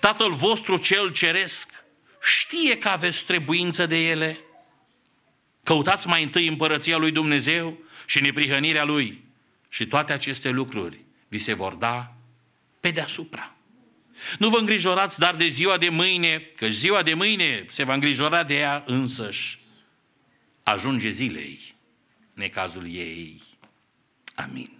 [0.00, 1.84] Tatăl vostru cel ceresc
[2.22, 4.38] știe că aveți trebuință de ele.
[5.62, 9.24] Căutați mai întâi împărăția lui Dumnezeu și neprihănirea lui
[9.68, 12.12] și toate aceste lucruri vi se vor da
[12.80, 13.55] pe deasupra.
[14.38, 18.44] Nu vă îngrijorați dar de ziua de mâine, că ziua de mâine se va îngrijora
[18.44, 19.58] de ea însăși.
[20.62, 21.74] Ajunge zilei,
[22.34, 23.42] necazul ei.
[24.34, 24.70] Amin.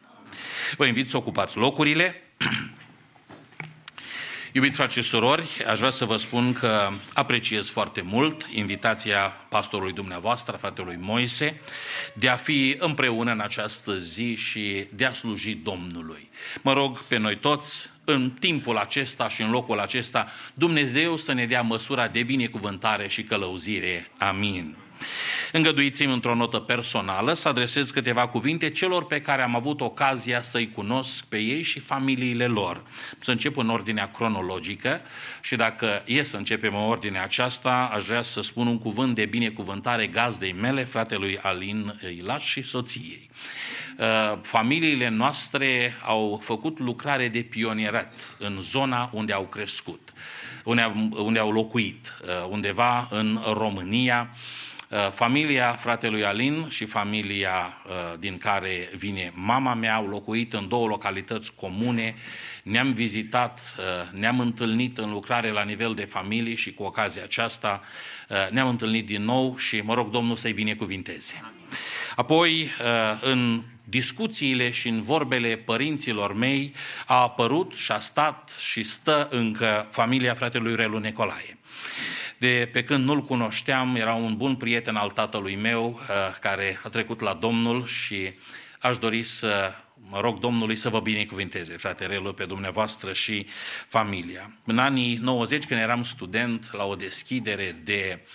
[0.77, 2.23] Vă invit să ocupați locurile.
[4.53, 9.93] Iubiți frate și surori, aș vrea să vă spun că apreciez foarte mult invitația pastorului
[9.93, 11.61] dumneavoastră, fratelui Moise,
[12.15, 16.31] de a fi împreună în această zi și de a sluji Domnului.
[16.63, 21.47] Mă rog pe noi toți, în timpul acesta și în locul acesta, Dumnezeu să ne
[21.47, 24.11] dea măsura de binecuvântare și călăuzire.
[24.19, 24.77] Amin.
[25.53, 30.73] Îngăduiți-mi într-o notă personală să adresez câteva cuvinte celor pe care am avut ocazia să-i
[30.73, 32.83] cunosc pe ei și familiile lor.
[33.19, 35.01] Să încep în ordinea cronologică
[35.43, 39.25] și dacă e să începem în ordinea aceasta, aș vrea să spun un cuvânt de
[39.25, 43.31] binecuvântare gazdei mele, fratelui Alin Ilaș și soției.
[43.99, 50.13] Uh, familiile noastre au făcut lucrare de pionierat în zona unde au crescut.
[50.65, 54.31] unde, au- unde au locuit, uh, undeva în România.
[54.89, 60.69] Uh, Familia fratelui Alin și familia uh, din care vine mama mea au locuit în
[60.69, 62.15] două localități comune.
[62.63, 67.83] Ne-am vizitat, uh, ne-am întâlnit în lucrare la nivel de familie și cu ocazia aceasta
[68.29, 71.43] uh, ne-am întâlnit din nou și mă rog Domnul să-i binecuvinteze.
[72.17, 76.75] Apoi, uh, în discuțiile și în vorbele părinților mei
[77.07, 81.59] a apărut și a stat și stă încă familia fratelui Relu Nicolae.
[82.39, 86.89] De pe când nu-l cunoșteam, era un bun prieten al tatălui meu uh, care a
[86.89, 88.33] trecut la Domnul și
[88.81, 89.73] aș dori să
[90.09, 93.47] mă rog Domnului să vă binecuvinteze, frate Relu, pe dumneavoastră și
[93.89, 94.51] familia.
[94.65, 98.29] În anii 90, când eram student la o deschidere de uh,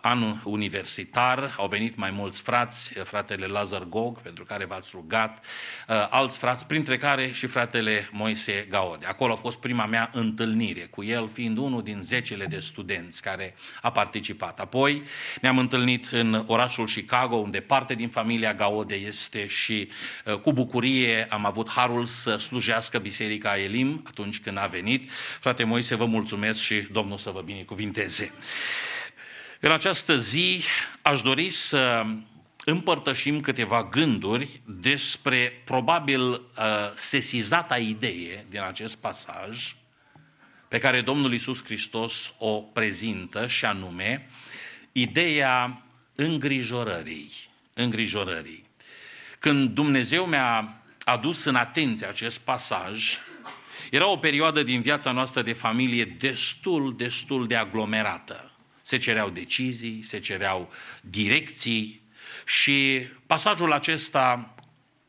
[0.00, 5.44] an universitar, au venit mai mulți frați, uh, fratele Lazar Gog, pentru care v-ați rugat,
[5.88, 9.06] uh, alți frați, printre care și fratele Moise Gaode.
[9.06, 13.54] Acolo a fost prima mea întâlnire cu el, fiind unul din zecele de studenți care
[13.82, 14.60] a participat.
[14.60, 15.02] Apoi
[15.40, 19.88] ne-am întâlnit în orașul Chicago, unde parte din familia Gaode este și
[20.24, 25.10] uh, cu bucurie am avut harul să slujească Biserica Elim atunci când a venit.
[25.40, 28.32] Frate Moise, vă mulțumesc și Domnul să vă binecuvinteze.
[29.60, 30.62] În această zi
[31.02, 32.06] aș dori să
[32.64, 36.40] împărtășim câteva gânduri despre probabil uh,
[36.94, 39.74] sesizata idee din acest pasaj
[40.68, 44.28] pe care Domnul Isus Hristos o prezintă și anume
[44.92, 45.82] ideea
[46.14, 47.32] îngrijorării.
[47.74, 48.64] Îngrijorării.
[49.38, 53.16] Când Dumnezeu mi-a adus în atenție acest pasaj,
[53.90, 58.47] era o perioadă din viața noastră de familie destul, destul de aglomerată.
[58.88, 62.02] Se cereau decizii, se cereau direcții
[62.46, 64.54] și pasajul acesta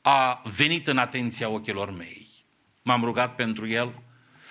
[0.02, 2.28] a venit în atenția ochilor mei.
[2.82, 4.02] M-am rugat pentru el.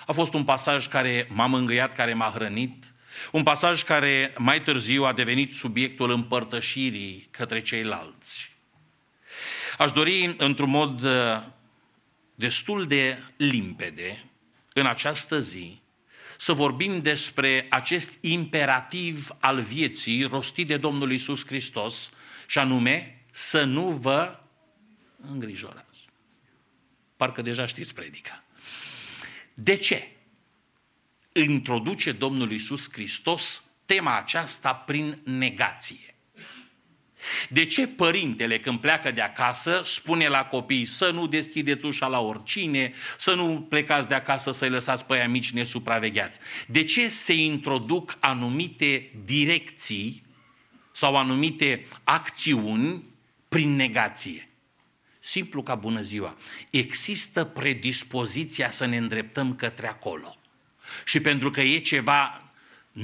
[0.06, 2.84] A fost un pasaj care m-a mângâiat, care m-a hrănit,
[3.32, 8.56] un pasaj care mai târziu a devenit subiectul împărtășirii către ceilalți.
[9.78, 11.42] Aș dori, într-un mod uh,
[12.34, 14.24] destul de limpede,
[14.72, 15.80] în această zi,
[16.40, 22.10] să vorbim despre acest imperativ al vieții rostit de Domnul Isus Hristos,
[22.46, 24.40] și anume să nu vă
[25.16, 26.08] îngrijorați.
[27.16, 28.44] Parcă deja știți predica.
[29.54, 30.12] De ce?
[31.32, 36.14] Introduce Domnul Isus Hristos tema aceasta prin negație.
[37.48, 42.20] De ce părintele când pleacă de acasă spune la copii să nu deschideți ușa la
[42.20, 46.38] oricine, să nu plecați de acasă să-i lăsați pe aia mici nesupravegheați?
[46.66, 50.22] De ce se introduc anumite direcții
[50.92, 53.04] sau anumite acțiuni
[53.48, 54.48] prin negație?
[55.18, 56.36] Simplu ca bună ziua.
[56.70, 60.36] Există predispoziția să ne îndreptăm către acolo.
[61.04, 62.47] Și pentru că e ceva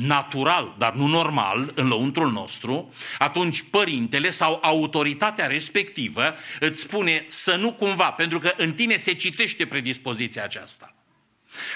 [0.00, 7.56] natural, dar nu normal, în lăuntrul nostru, atunci părintele sau autoritatea respectivă îți spune să
[7.56, 10.94] nu cumva, pentru că în tine se citește predispoziția aceasta.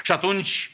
[0.03, 0.71] Și atunci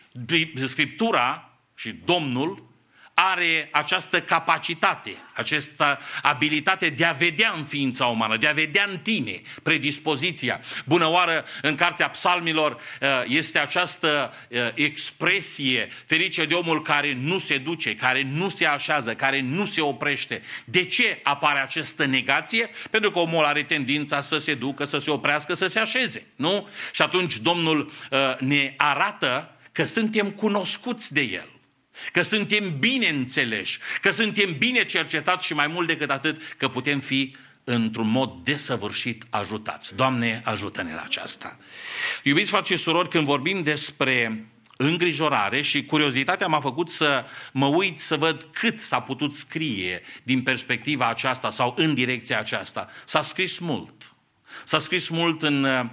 [0.67, 2.74] Scriptura și Domnul
[3.15, 8.99] are această capacitate, această abilitate de a vedea în ființa umană, de a vedea în
[8.99, 10.61] tine predispoziția.
[10.85, 12.81] Bună oară, în Cartea Psalmilor
[13.27, 14.35] este această
[14.75, 19.81] expresie, ferice de omul care nu se duce, care nu se așează, care nu se
[19.81, 20.43] oprește.
[20.65, 22.71] De ce apare această negație?
[22.91, 26.69] Pentru că omul are tendința să se ducă, să se oprească, să se așeze, nu?
[26.93, 27.93] Și atunci Domnul
[28.39, 31.49] ne arată că suntem cunoscuți de El
[32.13, 37.01] că suntem bine înțeleși, că suntem bine cercetați și mai mult decât atât, că putem
[37.01, 37.35] fi
[37.65, 39.95] într-un mod desăvârșit ajutați.
[39.95, 41.59] Doamne, ajută-ne la aceasta.
[42.23, 44.47] Iubiți frate și surori, când vorbim despre
[44.77, 50.43] îngrijorare și curiozitatea m-a făcut să mă uit să văd cât s-a putut scrie din
[50.43, 52.89] perspectiva aceasta sau în direcția aceasta.
[53.05, 54.15] S-a scris mult.
[54.65, 55.85] S-a scris mult în uh,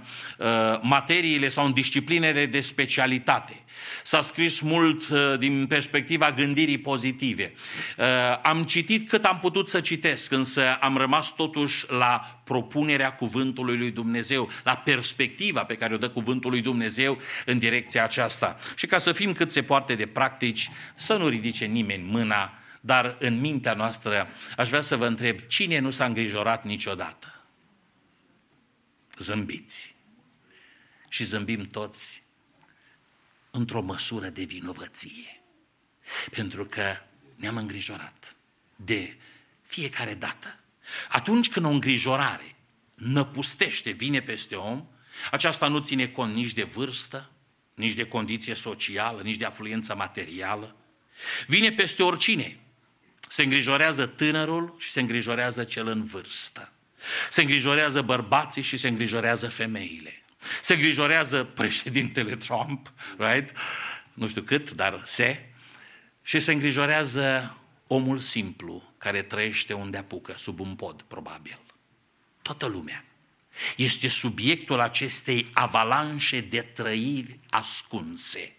[0.80, 3.64] materiile sau în disciplinele de specialitate.
[4.04, 7.52] S-a scris mult uh, din perspectiva gândirii pozitive.
[7.98, 8.04] Uh,
[8.42, 13.90] am citit cât am putut să citesc, însă am rămas totuși la propunerea cuvântului lui
[13.90, 18.56] Dumnezeu, la perspectiva pe care o dă cuvântul lui Dumnezeu în direcția aceasta.
[18.76, 23.16] Și ca să fim cât se poate de practici, să nu ridice nimeni mâna, dar
[23.18, 27.26] în mintea noastră aș vrea să vă întreb, cine nu s-a îngrijorat niciodată?
[29.22, 29.94] zâmbiți.
[31.08, 32.21] Și zâmbim toți
[33.54, 35.42] într-o măsură de vinovăție.
[36.30, 36.96] Pentru că
[37.36, 38.36] ne-am îngrijorat
[38.76, 39.16] de
[39.62, 40.58] fiecare dată.
[41.08, 42.56] Atunci când o îngrijorare
[42.94, 44.86] năpustește, vine peste om,
[45.30, 47.30] aceasta nu ține cont nici de vârstă,
[47.74, 50.76] nici de condiție socială, nici de afluență materială.
[51.46, 52.58] Vine peste oricine.
[53.28, 56.72] Se îngrijorează tânărul și se îngrijorează cel în vârstă.
[57.30, 60.21] Se îngrijorează bărbații și se îngrijorează femeile.
[60.62, 63.58] Se îngrijorează președintele Trump, right?
[64.12, 65.46] Nu știu cât, dar se.
[66.22, 67.56] Și se îngrijorează
[67.86, 71.58] omul simplu care trăiește unde apucă, sub un pod, probabil.
[72.42, 73.04] Toată lumea
[73.76, 78.56] este subiectul acestei avalanșe de trăiri ascunse.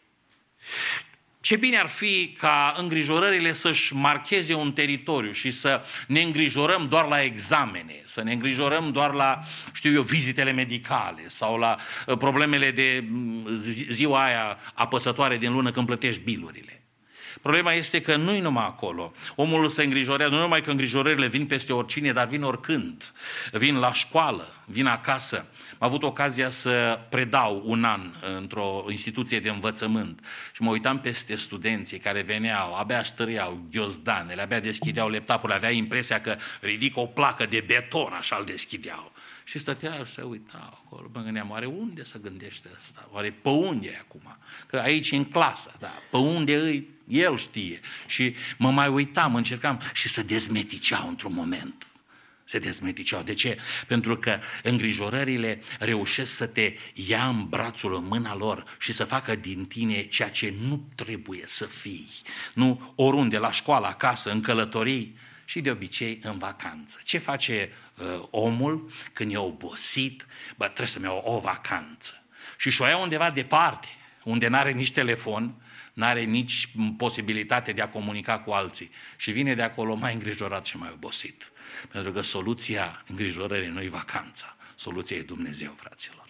[1.43, 7.07] Ce bine ar fi ca îngrijorările să-și marcheze un teritoriu și să ne îngrijorăm doar
[7.07, 9.39] la examene, să ne îngrijorăm doar la,
[9.73, 15.51] știu eu, vizitele medicale sau la uh, problemele de mm, zi- ziua aia apăsătoare din
[15.51, 16.83] lună când plătești bilurile.
[17.41, 19.11] Problema este că nu-i numai acolo.
[19.35, 23.13] Omul se îngrijorează, nu numai că îngrijorările vin peste oricine, dar vin oricând.
[23.51, 25.45] Vin la școală, vin acasă.
[25.84, 31.35] Am avut ocazia să predau un an într-o instituție de învățământ și mă uitam peste
[31.35, 37.45] studenții care veneau, abia ștăreau ghiozdanele, abia deschideau laptopurile, avea impresia că ridică o placă
[37.45, 39.11] de beton, așa îl deschideau.
[39.43, 43.10] Și stătea și se uita acolo, mă gândeam, oare unde să gândește ăsta?
[43.11, 44.38] Oare pe unde e acum?
[44.68, 47.80] Că aici e în clasă, da, pe unde îi, el știe.
[48.07, 51.92] Și mă mai uitam, încercam și să dezmeticeau într-un moment.
[52.43, 53.21] Se dezmeticeau.
[53.21, 53.57] De ce?
[53.87, 59.35] Pentru că îngrijorările reușesc să te ia în brațul, în mâna lor și să facă
[59.35, 62.09] din tine ceea ce nu trebuie să fii.
[62.53, 66.99] Nu oriunde, la școală, acasă, în călătorii și de obicei în vacanță.
[67.03, 70.25] Ce face uh, omul când e obosit?
[70.55, 72.23] Bă, trebuie să-mi iau o vacanță.
[72.57, 73.87] Și și-o ia undeva departe,
[74.23, 75.55] unde n-are nici telefon,
[75.93, 78.89] n-are nici posibilitate de a comunica cu alții.
[79.17, 81.51] Și vine de acolo mai îngrijorat și mai obosit.
[81.91, 84.55] Pentru că soluția îngrijorării nu e vacanța.
[84.75, 86.23] Soluția e Dumnezeu, fraților.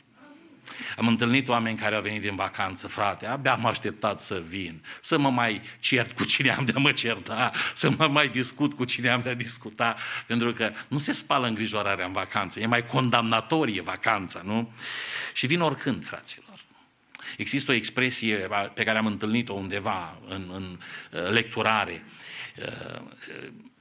[0.97, 5.17] Am întâlnit oameni care au venit din vacanță, frate, abia am așteptat să vin, să
[5.17, 8.85] mă mai cert cu cine am de a mă certa, să mă mai discut cu
[8.85, 9.95] cine am de a discuta,
[10.27, 14.71] pentru că nu se spală îngrijorarea în vacanță, e mai condamnatorie vacanța, nu?
[15.33, 16.52] Și vin oricând, fraților.
[17.37, 18.35] Există o expresie
[18.73, 20.79] pe care am întâlnit-o undeva în, în
[21.11, 22.03] uh, lecturare.
[22.57, 23.01] Uh,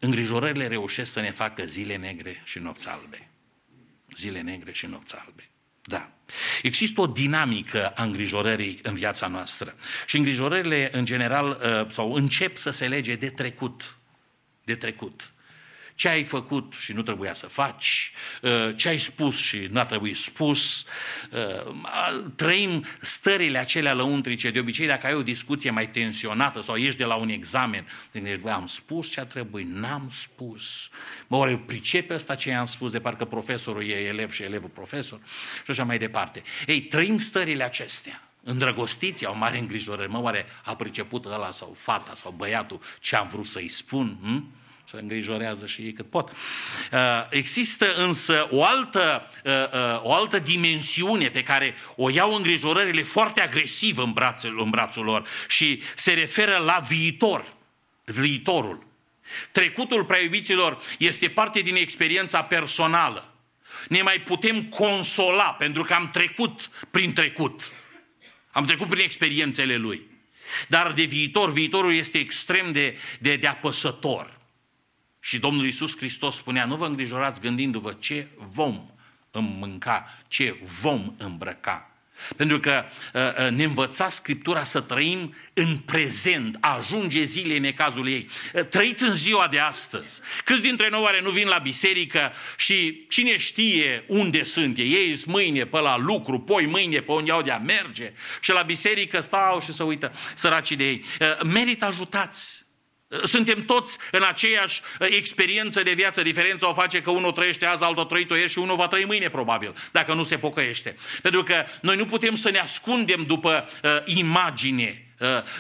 [0.05, 3.29] Îngrijorările reușesc să ne facă zile negre și nopți albe.
[4.17, 5.51] Zile negre și nopți albe.
[5.83, 6.11] Da.
[6.63, 9.75] Există o dinamică a îngrijorării în viața noastră.
[10.07, 13.99] Și îngrijorările, în general, uh, sau încep să se lege de trecut.
[14.65, 15.33] De trecut.
[16.03, 19.85] Ce ai făcut și nu trebuia să faci, uh, ce ai spus și nu a
[19.85, 20.85] trebuit spus.
[21.31, 24.51] Uh, Trăim stările acelea lăuntrice.
[24.51, 28.19] De obicei, dacă ai o discuție mai tensionată sau ești de la un examen, te
[28.19, 30.89] gândești, băi, am spus ce a trebuit, n-am spus.
[31.27, 35.21] Mă, oare pricepe ăsta ce i-am spus de parcă profesorul e elev și elevul profesor?
[35.65, 36.43] Și așa mai departe.
[36.67, 40.11] Ei, trăim stările acestea îndrăgostiți, au mare îngrijorări.
[40.11, 44.19] Mă, oare a priceput ăla sau fata sau băiatul ce am vrut să-i spun?
[44.23, 44.61] Hm?
[44.85, 46.31] Se îngrijorează și ei cât pot.
[46.31, 46.99] Uh,
[47.31, 53.41] Există însă o altă, uh, uh, o altă dimensiune pe care o iau îngrijorările foarte
[53.41, 57.47] agresiv în brațul, în brațul lor și se referă la viitor,
[58.05, 58.87] viitorul.
[59.53, 63.35] Trecutul prea iubiților este parte din experiența personală.
[63.89, 67.73] Ne mai putem consola pentru că am trecut prin trecut.
[68.51, 70.11] Am trecut prin experiențele lui.
[70.69, 74.41] Dar de viitor, viitorul este extrem de, de, de apăsător.
[75.25, 78.91] Și Domnul Iisus Hristos spunea, nu vă îngrijorați gândindu-vă ce vom
[79.31, 81.87] mânca, ce vom îmbrăca.
[82.37, 82.85] Pentru că
[83.15, 88.29] uh, ne învăța Scriptura să trăim în prezent, ajunge zile în cazul ei.
[88.55, 90.21] Uh, trăiți în ziua de astăzi.
[90.45, 94.93] Câți dintre noi oare nu vin la biserică și cine știe unde sunt ei?
[94.93, 98.51] Ei sunt mâine pe la lucru, poi mâine pe unde au de a merge și
[98.51, 101.05] la biserică stau și se uită săracii de ei.
[101.21, 102.62] Uh, merită ajutați.
[103.25, 106.23] Suntem toți în aceeași experiență de viață.
[106.23, 109.05] Diferența o face că unul trăiește azi, altul a trăit-o ieri și unul va trăi
[109.05, 110.97] mâine, probabil, dacă nu se pocăiește.
[111.23, 115.02] Pentru că noi nu putem să ne ascundem după uh, imagine, uh,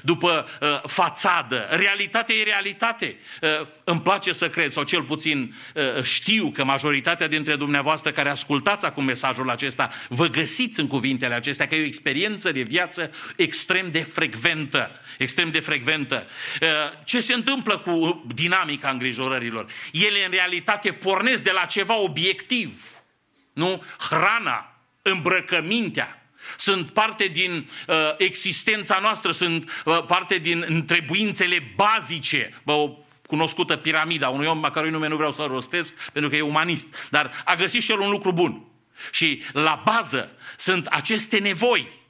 [0.02, 1.66] după uh, fațadă.
[1.70, 3.16] Realitatea e realitate.
[3.42, 8.28] Uh, îmi place să cred, sau cel puțin uh, știu că majoritatea dintre dumneavoastră care
[8.28, 13.10] ascultați acum mesajul acesta, vă găsiți în cuvintele acestea că e o experiență de viață
[13.36, 14.90] extrem de frecventă.
[15.18, 16.26] Extrem de frecventă.
[16.60, 16.68] Uh,
[17.04, 19.66] ce se întâmplă cu dinamica îngrijorărilor?
[19.92, 23.02] Ele în realitate pornesc de la ceva obiectiv.
[23.52, 23.84] Nu?
[23.98, 26.21] Hrana, îmbrăcămintea,
[26.56, 32.60] sunt parte din uh, existența noastră, sunt uh, parte din întrebuințele bazice.
[32.64, 32.96] Bă, o
[33.26, 37.08] cunoscută piramida unui om, a cărui nume nu vreau să rostesc, pentru că e umanist,
[37.10, 38.64] dar a găsit și el un lucru bun.
[39.10, 42.00] Și la bază sunt aceste nevoi.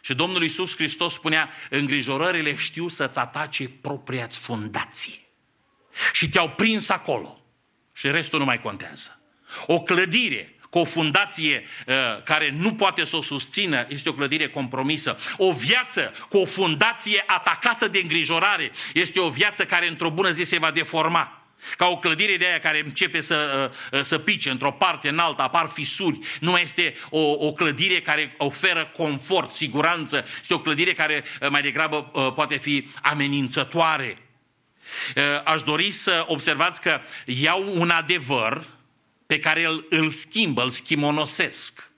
[0.00, 5.18] Și Domnul Iisus Hristos spunea, îngrijorările știu să-ți atace propria-ți fundație.
[6.12, 7.44] Și te-au prins acolo.
[7.94, 9.22] Și restul nu mai contează.
[9.66, 11.94] O clădire cu o fundație uh,
[12.24, 15.18] care nu poate să o susțină este o clădire compromisă.
[15.36, 20.44] O viață cu o fundație atacată de îngrijorare este o viață care într-o bună zi
[20.44, 21.34] se va deforma.
[21.76, 25.18] Ca o clădire de aia care începe să, uh, uh, să pice într-o parte, în
[25.18, 26.18] alta, apar fisuri.
[26.40, 30.24] Nu mai este o, o clădire care oferă confort, siguranță.
[30.40, 34.16] Este o clădire care uh, mai degrabă uh, poate fi amenințătoare.
[35.16, 38.66] Uh, Aș dori să observați că iau un adevăr
[39.30, 41.90] pe care îl, îl schimbă, îl schimonosesc.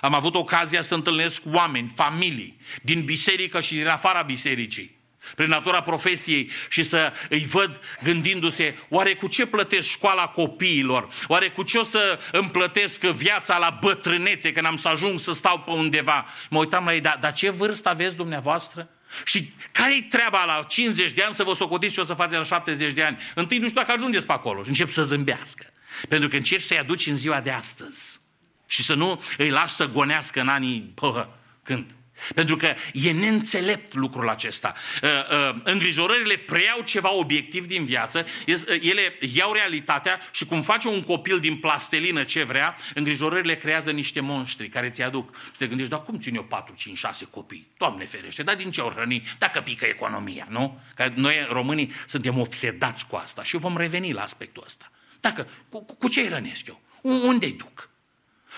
[0.00, 4.96] Am avut ocazia să întâlnesc oameni, familii, din biserică și din afara bisericii,
[5.34, 11.08] prin natura profesiei și să îi văd gândindu-se, oare cu ce plătesc școala copiilor?
[11.26, 15.32] Oare cu ce o să îmi plătesc viața la bătrânețe când am să ajung să
[15.32, 16.26] stau pe undeva?
[16.50, 18.88] Mă uitam la ei, dar, dar ce vârstă aveți dumneavoastră?
[19.24, 22.44] Și care-i treaba la 50 de ani să vă socotiți și o să faceți la
[22.44, 23.18] 70 de ani?
[23.34, 25.66] Întâi nu știu dacă ajungeți pe acolo și încep să zâmbească.
[26.08, 28.20] Pentru că încerci să-i aduci în ziua de astăzi.
[28.66, 31.28] Și să nu îi lași să gonească în anii, pă,
[31.62, 31.94] când?
[32.34, 34.74] Pentru că e neînțelept lucrul acesta.
[35.02, 40.62] Uh, uh, Îngrijorările preiau ceva obiectiv din viață, es- uh, ele iau realitatea și cum
[40.62, 45.36] face un copil din plastelină ce vrea, îngrijorările creează niște monștri care ți aduc.
[45.44, 47.66] Și te gândești, dar cum țin eu 4, 5, 6 copii?
[47.76, 49.28] Doamne ferește, dar din ce ori hrăni?
[49.38, 50.80] Dacă pică economia, nu?
[50.94, 54.90] Că noi românii suntem obsedați cu asta și vom reveni la aspectul ăsta.
[55.26, 56.80] Dacă, cu, cu ce îi rănesc eu?
[57.00, 57.90] Unde-i duc?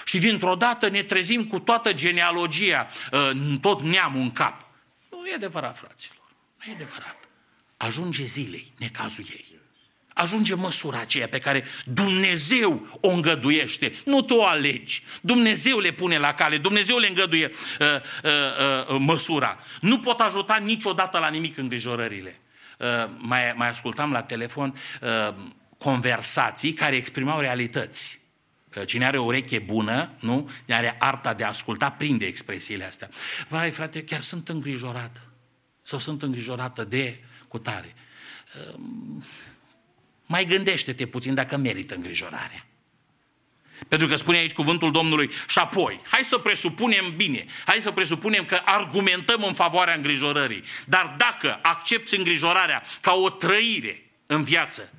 [0.05, 4.67] Și dintr-o dată ne trezim cu toată genealogia, uh, în tot neamul în cap.
[5.11, 6.31] Nu e adevărat, fraților.
[6.59, 7.17] Nu e adevărat.
[7.77, 9.57] Ajunge zilei, necazul ei.
[10.15, 13.95] Ajunge măsura aceea pe care Dumnezeu o îngăduiește.
[14.05, 15.03] Nu tu o alegi.
[15.21, 16.59] Dumnezeu le pune la cale.
[16.59, 17.51] Dumnezeu le îngăduie
[17.81, 17.87] uh,
[18.25, 18.31] uh,
[18.89, 19.59] uh, măsura.
[19.81, 22.41] Nu pot ajuta niciodată la nimic îngrijorările.
[22.79, 22.87] Uh,
[23.17, 25.35] mai, mai ascultam la telefon uh,
[25.79, 28.21] conversații care exprimau realități.
[28.87, 30.51] Cine are o ureche bună, nu?
[30.65, 33.11] Cine are arta de a asculta, prinde expresiile astea.
[33.49, 35.21] Vai, frate, chiar sunt îngrijorat.
[35.83, 37.95] Sau sunt îngrijorată de cutare.
[40.27, 42.67] Mai gândește-te puțin dacă merită îngrijorarea.
[43.89, 48.45] Pentru că spune aici cuvântul Domnului și apoi, hai să presupunem bine, hai să presupunem
[48.45, 50.65] că argumentăm în favoarea îngrijorării.
[50.87, 54.93] Dar dacă accepti îngrijorarea ca o trăire în viață,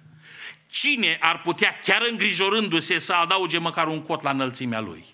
[0.69, 5.05] cine ar putea, chiar îngrijorându-se, să adauge măcar un cot la înălțimea lui?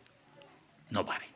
[0.87, 1.33] Nobody.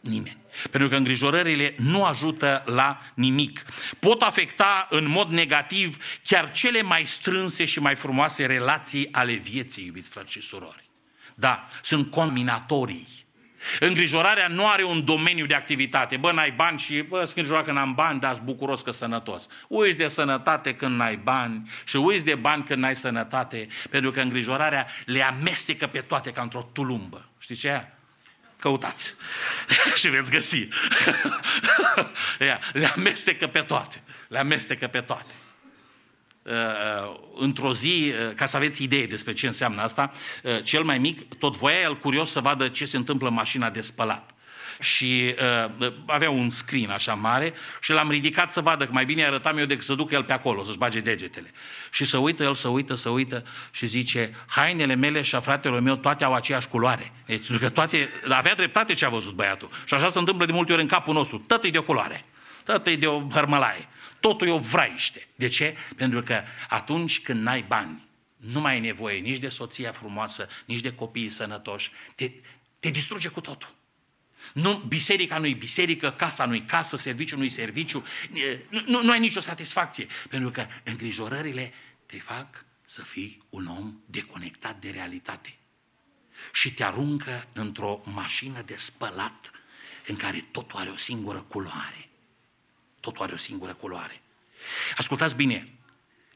[0.00, 0.36] Nimeni.
[0.70, 3.64] Pentru că îngrijorările nu ajută la nimic.
[3.98, 9.86] Pot afecta în mod negativ chiar cele mai strânse și mai frumoase relații ale vieții,
[9.86, 10.90] iubiți frați și surori.
[11.34, 13.08] Da, sunt combinatorii.
[13.80, 16.16] Îngrijorarea nu are un domeniu de activitate.
[16.16, 19.46] Bă, n-ai bani și, bă, sunt îngrijorat că n-am bani, dar sunt bucuros că sănătos.
[19.68, 24.20] Uiți de sănătate când n-ai bani și uiți de bani când n-ai sănătate, pentru că
[24.20, 27.28] îngrijorarea le amestecă pe toate ca într-o tulumbă.
[27.38, 27.84] Știți ce e?
[28.58, 29.14] Căutați
[30.00, 30.68] și veți găsi.
[32.46, 34.02] Ia, le amestecă pe toate.
[34.28, 35.32] Le amestecă pe toate.
[36.42, 36.52] Uh,
[37.34, 40.10] într-o zi, uh, ca să aveți idee despre ce înseamnă asta,
[40.42, 43.70] uh, cel mai mic tot voia el curios să vadă ce se întâmplă în mașina
[43.70, 44.30] de spălat.
[44.80, 45.34] Și
[45.78, 49.58] uh, avea un screen așa mare și l-am ridicat să vadă că mai bine arătam
[49.58, 51.50] eu decât să duc el pe acolo, să-și bage degetele.
[51.90, 55.80] Și să uită el, să uită, să uită și zice, hainele mele și a fratelor
[55.80, 57.12] meu toate au aceeași culoare.
[57.26, 59.68] Deci, că toate, avea dreptate ce a văzut băiatul.
[59.84, 61.38] Și așa se întâmplă de multe ori în capul nostru.
[61.38, 62.24] Tătă de o culoare,
[62.64, 63.88] tătă de o hărmălaie.
[64.20, 65.26] Totul e o vraiște.
[65.34, 65.76] De ce?
[65.96, 70.80] Pentru că atunci când n-ai bani, nu mai ai nevoie nici de soția frumoasă, nici
[70.80, 72.30] de copiii sănătoși, te,
[72.78, 73.74] te distruge cu totul.
[74.52, 78.04] Nu, biserica nu-i biserică, casa nu-i casă, serviciul nu-i serviciu,
[78.68, 80.06] nu, nu, nu ai nicio satisfacție.
[80.28, 81.72] Pentru că îngrijorările
[82.06, 85.58] te fac să fii un om deconectat de realitate.
[86.52, 89.50] Și te aruncă într-o mașină de spălat
[90.06, 92.09] în care totul are o singură culoare.
[93.00, 94.22] Totul are o singură culoare.
[94.96, 95.68] Ascultați bine,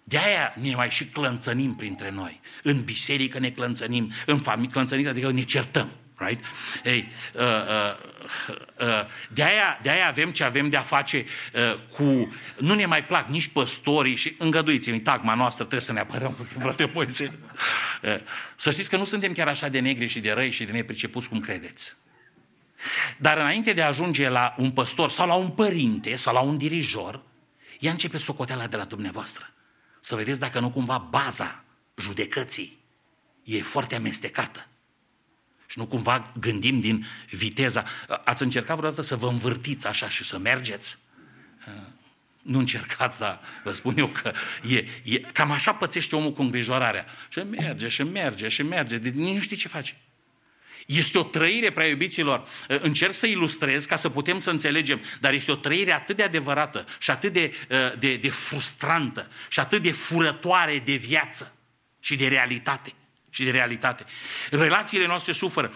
[0.05, 2.41] de aia ne mai și clănțănim printre noi.
[2.63, 5.93] În biserică ne clănțănim, în familie, clănțănim, adică ne certăm.
[6.17, 6.45] Right?
[6.85, 7.97] Ei, uh, uh,
[8.81, 11.25] uh, de, aia, de aia avem ce avem de a face
[11.55, 12.35] uh, cu...
[12.59, 16.61] Nu ne mai plac nici păstorii și îngăduiți-mi, tagma noastră trebuie să ne apărăm puțin,
[16.61, 17.33] frate Moise.
[18.03, 18.21] Uh,
[18.57, 21.29] să știți că nu suntem chiar așa de negri și de răi și de nepricepuți
[21.29, 21.95] cum credeți.
[23.19, 26.59] Dar înainte de a ajunge la un păstor sau la un părinte sau la un
[26.59, 27.23] dirijor,
[27.81, 29.53] ea începe socoteala de la dumneavoastră.
[30.01, 31.65] Să vedeți dacă nu cumva baza
[31.97, 32.79] judecății
[33.43, 34.67] e foarte amestecată.
[35.67, 37.85] Și nu cumva gândim din viteza.
[38.25, 40.99] Ați încercat vreodată să vă învârtiți așa și să mergeți?
[42.43, 44.33] Nu încercați, dar vă spun eu că
[44.69, 47.07] e, e, cam așa pățește omul cu îngrijorarea.
[47.29, 49.97] Și merge, și merge, și merge, de, nici nu știi ce face.
[50.87, 55.51] Este o trăire, prea iubiților, încerc să ilustrez ca să putem să înțelegem, dar este
[55.51, 57.53] o trăire atât de adevărată și atât de,
[57.99, 61.55] de, de frustrantă și atât de furătoare de viață
[62.01, 62.93] și de realitate
[63.31, 64.05] și de realitate.
[64.51, 65.73] Relațiile noastre suferă.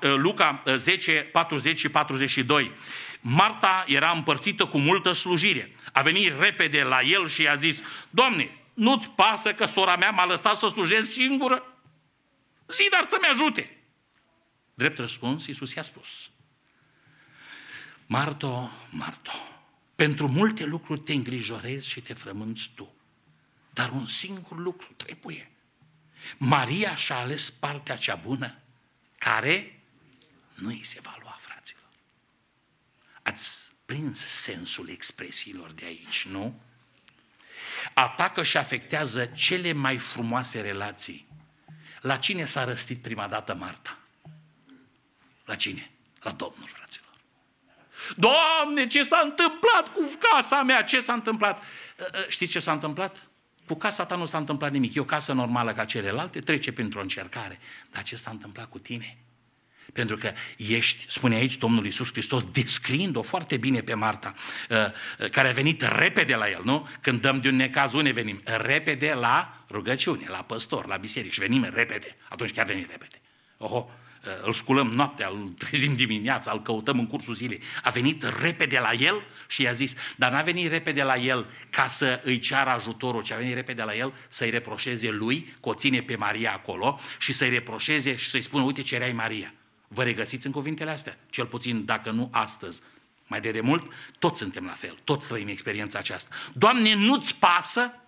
[0.00, 2.72] Luca 10, 40 și 42.
[3.20, 5.76] Marta era împărțită cu multă slujire.
[5.92, 10.26] A venit repede la el și i-a zis, Doamne, nu-ți pasă că sora mea m-a
[10.26, 11.66] lăsat să slujesc singură?
[12.68, 13.81] Zi, dar să-mi ajute.
[14.74, 16.30] Drept răspuns, Iisus i-a spus,
[18.06, 19.32] Marto, Marto,
[19.94, 22.94] pentru multe lucruri te îngrijorezi și te frămânți tu,
[23.70, 25.50] dar un singur lucru trebuie.
[26.36, 28.58] Maria și-a ales partea cea bună,
[29.18, 29.82] care
[30.54, 31.88] nu îi se va lua, fraților.
[33.22, 36.60] Ați prins sensul expresiilor de aici, nu?
[37.94, 41.26] Atacă și afectează cele mai frumoase relații.
[42.00, 44.01] La cine s-a răstit prima dată Marta?
[45.44, 45.90] La cine?
[46.20, 47.10] La Domnul, fraților.
[48.16, 50.82] Doamne, ce s-a întâmplat cu casa mea?
[50.82, 51.62] Ce s-a întâmplat?
[52.28, 53.28] Știți ce s-a întâmplat?
[53.66, 54.94] Cu casa ta nu s-a întâmplat nimic.
[54.94, 57.58] E o casă normală ca celelalte, trece printr-o încercare.
[57.90, 59.16] Dar ce s-a întâmplat cu tine?
[59.92, 64.34] Pentru că ești, spune aici Domnul Iisus Hristos, descriind-o foarte bine pe Marta,
[65.30, 66.88] care a venit repede la el, nu?
[67.00, 68.40] Când dăm de un necaz, unde venim?
[68.44, 72.16] Repede la rugăciune, la păstor, la biserică și venim repede.
[72.28, 73.20] Atunci chiar venim repede.
[73.56, 73.90] Oho,
[74.42, 77.60] îl sculăm noaptea, îl trezim dimineața, îl căutăm în cursul zilei.
[77.82, 81.88] A venit repede la el și i-a zis, dar n-a venit repede la el ca
[81.88, 85.74] să îi ceară ajutorul, ci a venit repede la el să-i reproșeze lui, că o
[85.74, 89.54] ține pe Maria acolo și să-i reproșeze și să-i spună, uite ce erai Maria.
[89.88, 91.18] Vă regăsiți în cuvintele astea?
[91.30, 92.80] Cel puțin, dacă nu astăzi,
[93.26, 96.34] mai de demult, toți suntem la fel, toți trăim experiența aceasta.
[96.52, 98.01] Doamne, nu-ți pasă?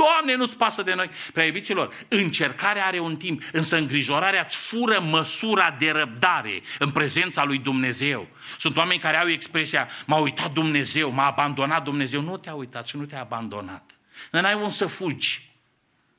[0.00, 1.10] Doamne, nu-ți pasă de noi.
[1.32, 7.44] Prea iubiților, încercarea are un timp, însă îngrijorarea îți fură măsura de răbdare în prezența
[7.44, 8.28] lui Dumnezeu.
[8.58, 12.20] Sunt oameni care au expresia, m-a uitat Dumnezeu, m-a abandonat Dumnezeu.
[12.20, 13.98] Nu te-a uitat și nu te-a abandonat.
[14.30, 15.50] N-ai un să fugi,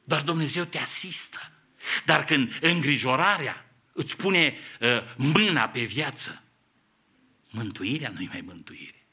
[0.03, 1.51] dar Dumnezeu te asistă.
[2.05, 6.43] Dar când îngrijorarea îți pune uh, mâna pe viață,
[7.49, 9.05] mântuirea nu-i mai mântuire.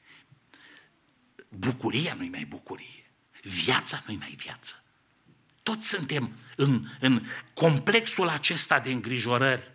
[1.49, 2.98] Bucuria nu-i mai bucurie.
[3.49, 4.83] Viața nu-i mai viață.
[5.63, 9.71] Toți suntem în, în complexul acesta de îngrijorări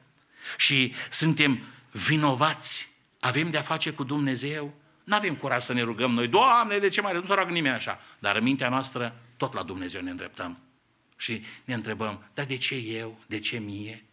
[0.58, 2.90] și suntem vinovați.
[3.20, 4.74] Avem de-a face cu Dumnezeu.
[5.04, 6.28] Nu avem curaj să ne rugăm noi.
[6.28, 8.00] Doamne, de ce mai nu se roagă nimeni așa?
[8.20, 10.60] Dar în mintea noastră tot la Dumnezeu ne îndreptăm.
[11.18, 13.20] Și ne întrebăm, dar de ce eu?
[13.28, 14.04] De ce mie?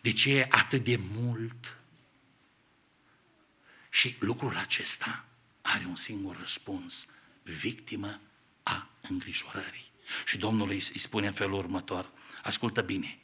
[0.00, 1.76] De ce e atât de mult?
[3.90, 5.24] Și lucrul acesta
[5.62, 7.06] are un singur răspuns.
[7.42, 8.20] Victimă
[8.68, 9.90] a îngrijorării.
[10.24, 12.10] Și Domnul îi, spune în felul următor,
[12.42, 13.18] ascultă bine,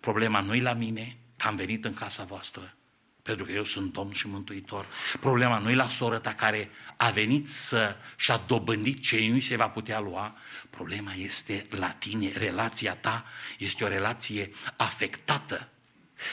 [0.00, 2.76] problema nu e la mine, că am venit în casa voastră,
[3.22, 4.86] pentru că eu sunt Domn și Mântuitor.
[5.20, 9.56] Problema nu e la soră ta care a venit să și-a dobândit ce nu se
[9.56, 10.36] va putea lua.
[10.70, 13.24] Problema este la tine, relația ta
[13.58, 15.68] este o relație afectată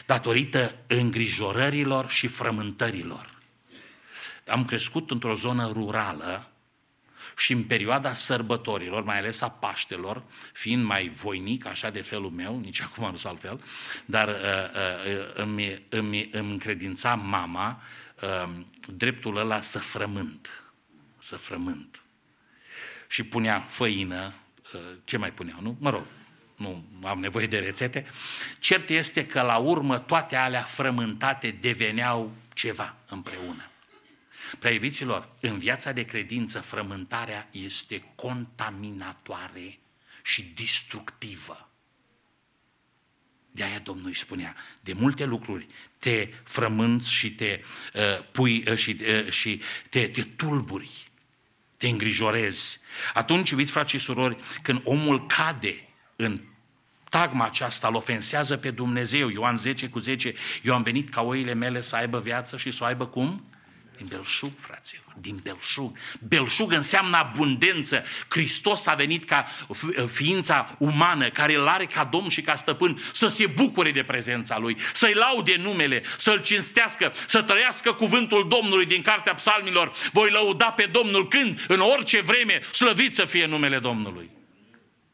[0.06, 3.34] datorită îngrijorărilor și frământărilor.
[4.48, 6.52] Am crescut într-o zonă rurală
[7.38, 12.60] și în perioada sărbătorilor, mai ales a Paștelor, fiind mai voinic, așa de felul meu,
[12.60, 13.64] nici acum nu sunt altfel,
[14.06, 17.82] dar uh, uh, îmi, îmi, îmi încredința mama
[18.22, 18.50] uh,
[18.88, 20.64] dreptul ăla să frământ.
[21.18, 22.04] Să frământ.
[23.08, 24.34] Și punea făină,
[24.74, 25.78] uh, ce mai puneau, nu?
[25.80, 26.06] Mă rog,
[26.56, 28.06] nu am nevoie de rețete.
[28.60, 33.70] Cert este că la urmă toate alea frământate deveneau ceva împreună.
[34.60, 39.80] Prea iubiților, în viața de credință frământarea este contaminatoare
[40.24, 41.70] și destructivă.
[43.52, 45.68] De aia Domnul îi spunea, de multe lucruri
[46.00, 47.62] te frămânți și te
[47.94, 48.02] uh,
[48.32, 50.92] pui uh, și, uh, și te, te tulburi,
[51.78, 52.80] te îngrijorezi.
[53.14, 56.42] Atunci, iubiți frați și surori, când omul cade în
[57.10, 59.30] tagma aceasta, îl ofensează pe Dumnezeu.
[59.30, 60.34] Ioan 10 cu 10,
[60.64, 63.46] eu am venit ca oile mele să aibă viață și să o aibă cum?
[63.98, 65.98] Din belșug, fraților, din belșug.
[66.28, 68.04] Belșug înseamnă abundență.
[68.28, 69.46] Hristos a venit ca
[70.12, 74.58] ființa umană, care îl are ca domn și ca stăpân, să se bucure de prezența
[74.58, 79.94] Lui, să-i laude numele, să-L cinstească, să trăiască cuvântul Domnului din Cartea Psalmilor.
[80.12, 84.30] Voi lăuda pe Domnul când, în orice vreme, slăvit să fie numele Domnului.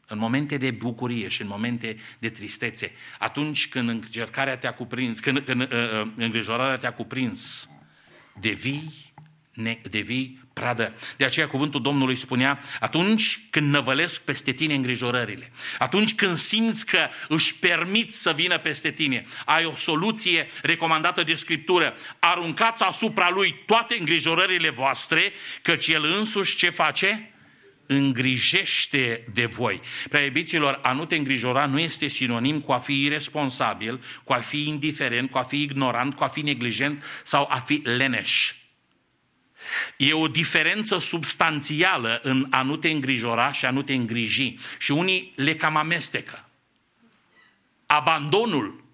[0.06, 5.38] în momente de bucurie și în momente de tristețe, atunci când încercarea te-a cuprins, când,
[5.38, 7.68] când uh, uh, îngrijorarea te-a cuprins,
[8.40, 8.92] devii,
[9.52, 10.94] ne, devii pradă.
[11.16, 17.08] De aceea cuvântul Domnului spunea, atunci când năvălesc peste tine îngrijorările, atunci când simți că
[17.28, 23.62] își permit să vină peste tine, ai o soluție recomandată de Scriptură, aruncați asupra lui
[23.66, 25.32] toate îngrijorările voastre,
[25.62, 27.31] căci el însuși ce face?
[27.94, 29.80] Îngrijește de voi.
[30.08, 34.40] Prea iubiților, a nu te îngrijora nu este sinonim cu a fi irresponsabil, cu a
[34.40, 38.54] fi indiferent, cu a fi ignorant, cu a fi neglijent sau a fi leneș.
[39.96, 44.58] E o diferență substanțială în a nu te îngrijora și a nu te îngriji.
[44.78, 46.48] Și unii le cam amestecă.
[47.86, 48.84] Abandonul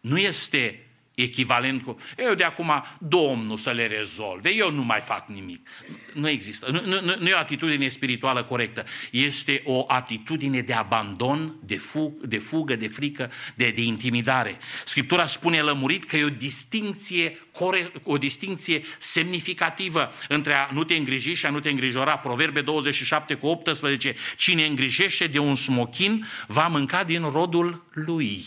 [0.00, 0.87] nu este
[1.22, 5.68] echivalent cu, eu de acum Domnul să le rezolve, eu nu mai fac nimic.
[6.12, 6.70] Nu există.
[6.70, 8.84] Nu, nu, nu e o atitudine spirituală corectă.
[9.10, 14.58] Este o atitudine de abandon, de, fug, de fugă, de frică, de, de intimidare.
[14.84, 17.38] Scriptura spune lămurit că e o distinție,
[18.02, 22.18] o distinție semnificativă între a nu te îngriji și a nu te îngrijora.
[22.18, 24.14] Proverbe 27 cu 18.
[24.36, 28.44] Cine îngrijește de un smochin va mânca din rodul lui.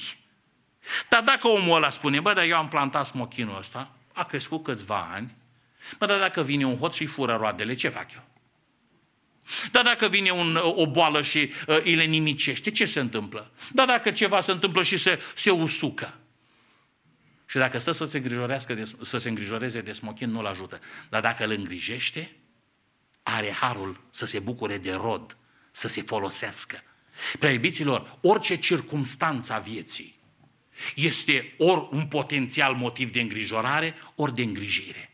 [1.10, 5.10] Dar dacă omul ăla spune, bă, dar eu am plantat smochinul ăsta, a crescut câțiva
[5.14, 5.36] ani,
[5.98, 8.24] bă, dar dacă vine un hot și fură roadele, ce fac eu?
[9.72, 13.52] Dar dacă vine un, o boală și uh, îi le nimicește, ce se întâmplă?
[13.72, 16.16] Dar dacă ceva se întâmplă și se, se usucă?
[17.46, 20.80] Și dacă stă să se, îngrijorească de, să se îngrijoreze de smochin, nu-l ajută.
[21.10, 22.36] Dar dacă îl îngrijește,
[23.24, 25.38] are harul să se bucure de rod,
[25.72, 26.84] să se folosească.
[27.40, 30.16] Prea iubiților, orice circumstanță a vieții,
[30.96, 35.12] este ori un potențial motiv de îngrijorare, ori de îngrijire.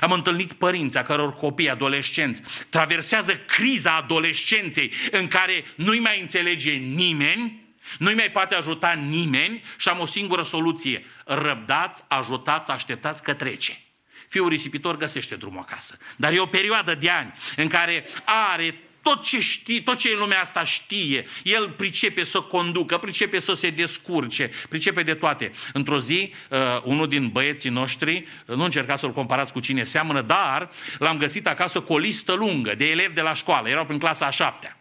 [0.00, 6.72] Am întâlnit părinți a căror copii adolescenți traversează criza adolescenței în care nu-i mai înțelege
[6.72, 7.64] nimeni,
[7.98, 11.04] nu-i mai poate ajuta nimeni și am o singură soluție.
[11.24, 13.80] Răbdați, ajutați, așteptați că trece.
[14.28, 15.98] Fiul risipitor găsește drumul acasă.
[16.16, 18.06] Dar e o perioadă de ani în care
[18.52, 23.38] are tot ce știe, tot ce în lumea asta știe, el pricepe să conducă, pricepe
[23.38, 25.52] să se descurce, pricepe de toate.
[25.72, 30.70] Într-o zi, uh, unul din băieții noștri, nu încerca să-l comparați cu cine seamănă, dar
[30.98, 34.26] l-am găsit acasă cu o listă lungă de elevi de la școală, erau prin clasa
[34.26, 34.78] a șaptea.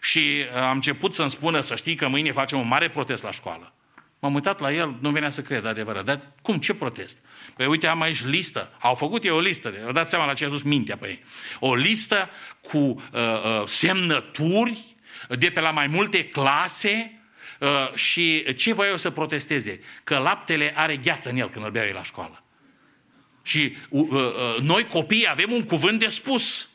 [0.00, 3.30] Și uh, am început să-mi spună, să știi că mâine facem un mare protest la
[3.30, 3.72] școală.
[4.18, 6.04] M-am uitat la el, nu venea să cred, adevărat.
[6.04, 7.18] Dar cum, ce protest?
[7.56, 8.70] Păi uite, am aici listă.
[8.80, 9.74] Au făcut ei o listă.
[9.84, 11.24] Vă dați seama la ce a dus mintea pe ei.
[11.60, 12.30] O listă
[12.60, 14.78] cu uh, uh, semnături
[15.28, 17.20] de pe la mai multe clase
[17.60, 19.80] uh, și ce voiau să protesteze?
[20.04, 22.42] Că laptele are gheață în el când îl beau ei la școală.
[23.42, 26.68] Și uh, uh, noi copiii avem un cuvânt de spus.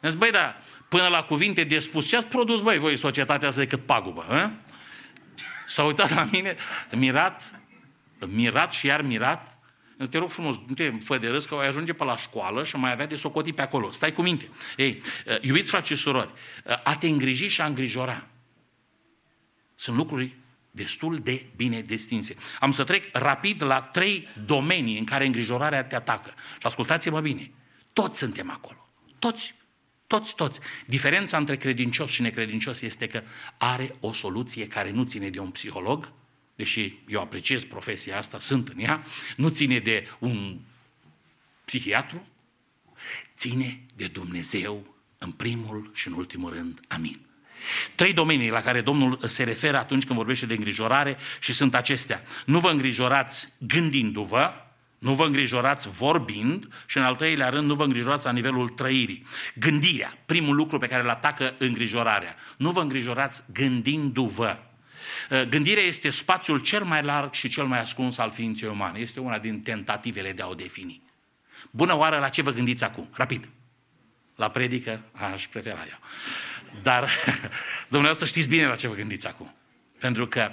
[0.00, 0.56] Îți băi, da,
[0.88, 4.24] până la cuvinte de spus, ce ați produs, băi, voi, societatea asta decât pagubă?
[4.28, 4.50] Hă?
[5.68, 6.56] S-a uitat la mine,
[6.90, 7.60] mirat,
[8.26, 9.58] mirat și iar mirat,
[10.10, 12.76] te rog frumos, nu te fă de râs că o ajunge pe la școală și
[12.76, 13.90] mai avea de socotii pe acolo.
[13.90, 14.48] Stai cu minte.
[14.76, 15.02] Ei,
[15.40, 16.30] iubiți frate și surori,
[16.82, 18.26] a te îngriji și a îngrijora
[19.74, 20.36] sunt lucruri
[20.70, 22.34] destul de bine distinse.
[22.60, 26.34] Am să trec rapid la trei domenii în care îngrijorarea te atacă.
[26.52, 27.50] Și ascultați-mă bine.
[27.92, 28.88] Toți suntem acolo.
[29.18, 29.54] Toți.
[30.08, 30.60] Toți, toți.
[30.86, 33.22] Diferența între credincios și necredincios este că
[33.58, 36.12] are o soluție care nu ține de un psiholog,
[36.56, 39.06] deși eu apreciez profesia asta, sunt în ea,
[39.36, 40.58] nu ține de un
[41.64, 42.26] psihiatru,
[43.36, 46.80] ține de Dumnezeu în primul și în ultimul rând.
[46.88, 47.20] Amin.
[47.94, 52.22] Trei domenii la care Domnul se referă atunci când vorbește de îngrijorare și sunt acestea.
[52.46, 54.52] Nu vă îngrijorați gândindu-vă,
[54.98, 59.26] nu vă îngrijorați vorbind și în al treilea rând nu vă îngrijorați la nivelul trăirii.
[59.54, 62.36] Gândirea, primul lucru pe care îl atacă îngrijorarea.
[62.56, 64.58] Nu vă îngrijorați gândindu-vă.
[65.48, 68.98] Gândirea este spațiul cel mai larg și cel mai ascuns al ființei umane.
[68.98, 71.02] Este una din tentativele de a o defini.
[71.70, 73.08] Bună oară, la ce vă gândiți acum?
[73.12, 73.48] Rapid.
[74.34, 75.00] La predică
[75.32, 75.98] aș prefera eu.
[76.82, 77.10] Dar
[77.88, 79.54] dumneavoastră știți bine la ce vă gândiți acum.
[79.98, 80.50] Pentru că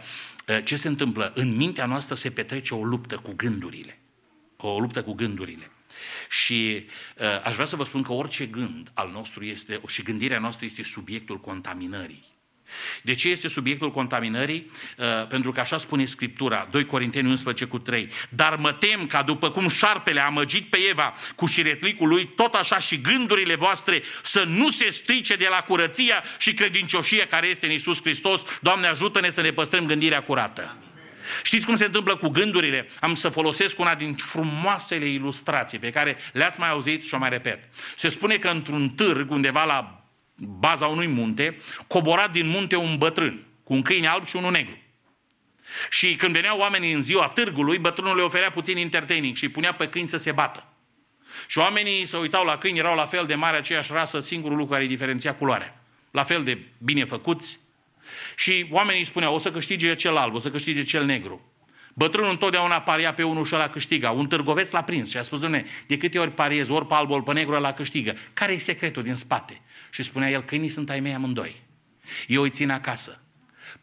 [0.63, 1.31] ce se întâmplă?
[1.35, 3.99] În mintea noastră se petrece o luptă cu gândurile.
[4.57, 5.71] O luptă cu gândurile.
[6.29, 6.85] Și
[7.17, 10.65] uh, aș vrea să vă spun că orice gând al nostru este, și gândirea noastră
[10.65, 12.33] este subiectul contaminării.
[13.01, 14.71] De ce este subiectul contaminării?
[14.97, 18.09] Uh, pentru că așa spune Scriptura, 2 Corinteni 11 cu 3.
[18.29, 22.53] Dar mă tem ca după cum șarpele a amăgit pe Eva cu șiretlicul lui, tot
[22.53, 27.65] așa și gândurile voastre să nu se strice de la curăția și credincioșia care este
[27.65, 28.43] în Isus Hristos.
[28.61, 30.77] Doamne, ajută-ne să ne păstrăm gândirea curată.
[31.43, 32.89] Știți cum se întâmplă cu gândurile?
[32.99, 37.29] Am să folosesc una din frumoasele ilustrații pe care le-ați mai auzit și o mai
[37.29, 37.69] repet.
[37.95, 40.05] Se spune că într-un târg undeva la
[40.35, 41.57] baza unui munte,
[41.87, 44.77] coborat din munte un bătrân, cu un câine alb și unul negru.
[45.89, 49.73] Și când veneau oamenii în ziua târgului, bătrânul le oferea puțin entertaining și îi punea
[49.73, 50.63] pe câini să se bată.
[51.47, 54.71] Și oamenii se uitau la câini, erau la fel de mari, aceeași rasă, singurul lucru
[54.71, 55.81] care îi diferenția culoarea.
[56.11, 57.59] La fel de bine făcuți.
[58.35, 61.41] Și oamenii spuneau, o să câștige cel alb, o să câștige cel negru.
[61.93, 64.11] Bătrânul întotdeauna paria pe unul și ăla câștiga.
[64.11, 67.09] Un târgoveț l-a prins și a spus, domne, de câte ori pariez, ori pe alb,
[67.09, 68.15] ori pe negru, ăla câștigă.
[68.33, 69.61] Care e secretul din spate?
[69.89, 71.55] Și spunea el, câinii sunt ai mei amândoi.
[72.27, 73.19] Eu îi țin acasă.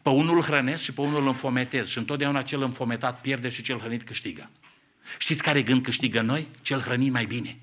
[0.03, 1.89] Pe unul îl hrănesc și pe unul îl înfometez.
[1.89, 4.51] Și întotdeauna cel înfometat pierde și cel hrănit câștigă.
[5.19, 6.49] Știți care gând câștigă noi?
[6.63, 7.59] Cel hrănit mai bine.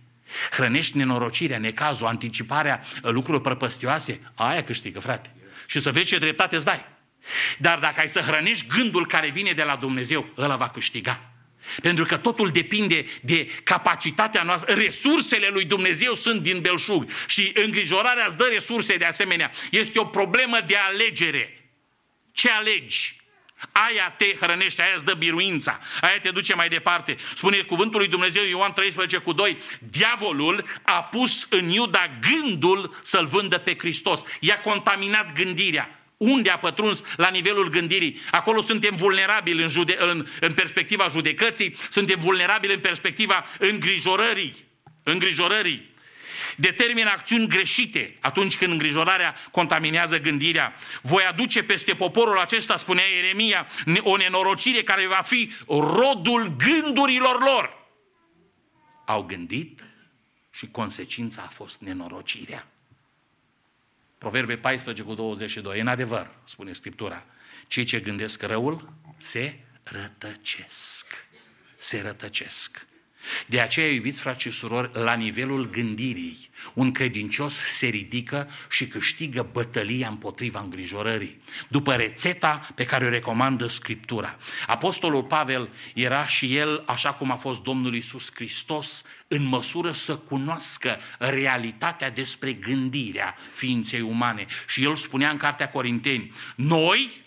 [0.52, 5.32] Hrănești nenorocirea, necazul, anticiparea uh, lucrurilor prăpăstioase, aia câștigă, frate.
[5.70, 6.86] Și să vezi ce dreptate îți dai.
[7.58, 11.34] Dar dacă ai să hrănești gândul care vine de la Dumnezeu, ăla va câștiga.
[11.82, 14.74] Pentru că totul depinde de capacitatea noastră.
[14.74, 19.52] Resursele lui Dumnezeu sunt din belșug și îngrijorarea îți dă resurse de asemenea.
[19.72, 21.72] Este o problemă de alegere.
[22.32, 23.19] Ce alegi?
[23.72, 27.18] Aia te hrănește, aia îți dă biruința, aia te duce mai departe.
[27.36, 33.26] Spune cuvântul lui Dumnezeu Ioan 13 cu 2, diavolul a pus în Iuda gândul să-l
[33.26, 34.24] vândă pe Hristos.
[34.40, 35.94] I-a contaminat gândirea.
[36.18, 38.22] Unde a pătruns la nivelul gândirii?
[38.32, 44.68] Acolo suntem vulnerabili în, jude- în, în perspectiva judecății, suntem vulnerabili în perspectiva îngrijorării.
[45.04, 45.90] Îngrijorării
[46.56, 50.74] determină acțiuni greșite atunci când îngrijorarea contaminează gândirea.
[51.02, 53.68] Voi aduce peste poporul acesta, spunea Ieremia,
[54.00, 57.88] o nenorocire care va fi rodul gândurilor lor.
[59.06, 59.84] Au gândit
[60.52, 62.68] și consecința a fost nenorocirea.
[64.18, 65.80] Proverbe 14 cu 22.
[65.80, 67.26] În adevăr, spune Scriptura,
[67.68, 71.28] cei ce gândesc răul se rătăcesc.
[71.78, 72.88] Se rătăcesc.
[73.46, 79.50] De aceea, iubiți frați și surori, la nivelul gândirii, un credincios se ridică și câștigă
[79.52, 84.38] bătălia împotriva îngrijorării, după rețeta pe care o recomandă Scriptura.
[84.68, 90.16] Apostolul Pavel era și el, așa cum a fost Domnul Isus Hristos, în măsură să
[90.16, 94.46] cunoască realitatea despre gândirea ființei umane.
[94.68, 97.22] Și el spunea în Cartea Corinteni, noi,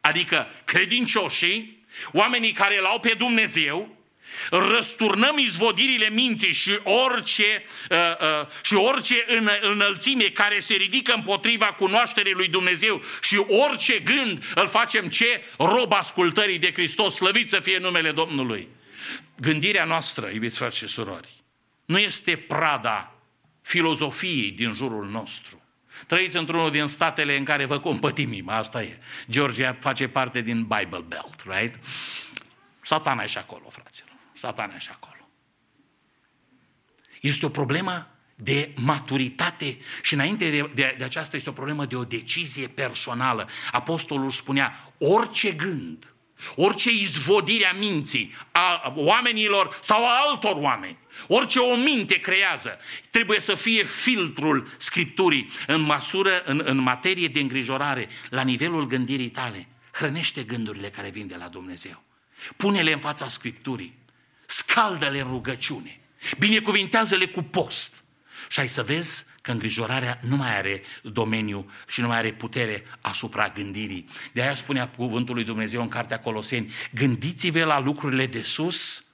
[0.00, 4.01] adică credincioșii, oamenii care l-au pe Dumnezeu,
[4.50, 11.66] răsturnăm izvodirile minții și orice, uh, uh, și orice în, înălțime care se ridică împotriva
[11.66, 15.44] cunoașterii lui Dumnezeu și orice gând îl facem ce?
[15.58, 18.68] Rob ascultării de Hristos, slăvit să fie numele Domnului.
[19.36, 21.28] Gândirea noastră, iubiți frați și surori,
[21.84, 23.14] nu este prada
[23.62, 25.62] filozofiei din jurul nostru.
[26.06, 28.98] Trăiți într-unul din statele în care vă compătimim, asta e.
[29.30, 31.78] Georgia face parte din Bible Belt, right?
[32.80, 34.11] Satana e și acolo, fraților.
[34.42, 35.28] Satana e și acolo.
[37.20, 41.96] Este o problemă de maturitate și înainte de, de, de aceasta este o problemă de
[41.96, 43.48] o decizie personală.
[43.72, 46.14] Apostolul spunea, orice gând,
[46.54, 52.78] orice izvodire a minții, a oamenilor sau a altor oameni, orice o minte creează,
[53.10, 59.30] trebuie să fie filtrul Scripturii în măsură, în, în materie de îngrijorare, la nivelul gândirii
[59.30, 59.68] tale.
[59.92, 62.02] Hrănește gândurile care vin de la Dumnezeu.
[62.56, 64.00] Pune-le în fața Scripturii
[64.52, 66.00] scaldă-le în rugăciune,
[66.38, 68.04] binecuvintează-le cu post.
[68.48, 72.84] Și ai să vezi că îngrijorarea nu mai are domeniu și nu mai are putere
[73.00, 74.08] asupra gândirii.
[74.32, 79.04] De aia spunea cuvântul lui Dumnezeu în Cartea Coloseni, gândiți-vă la lucrurile de sus,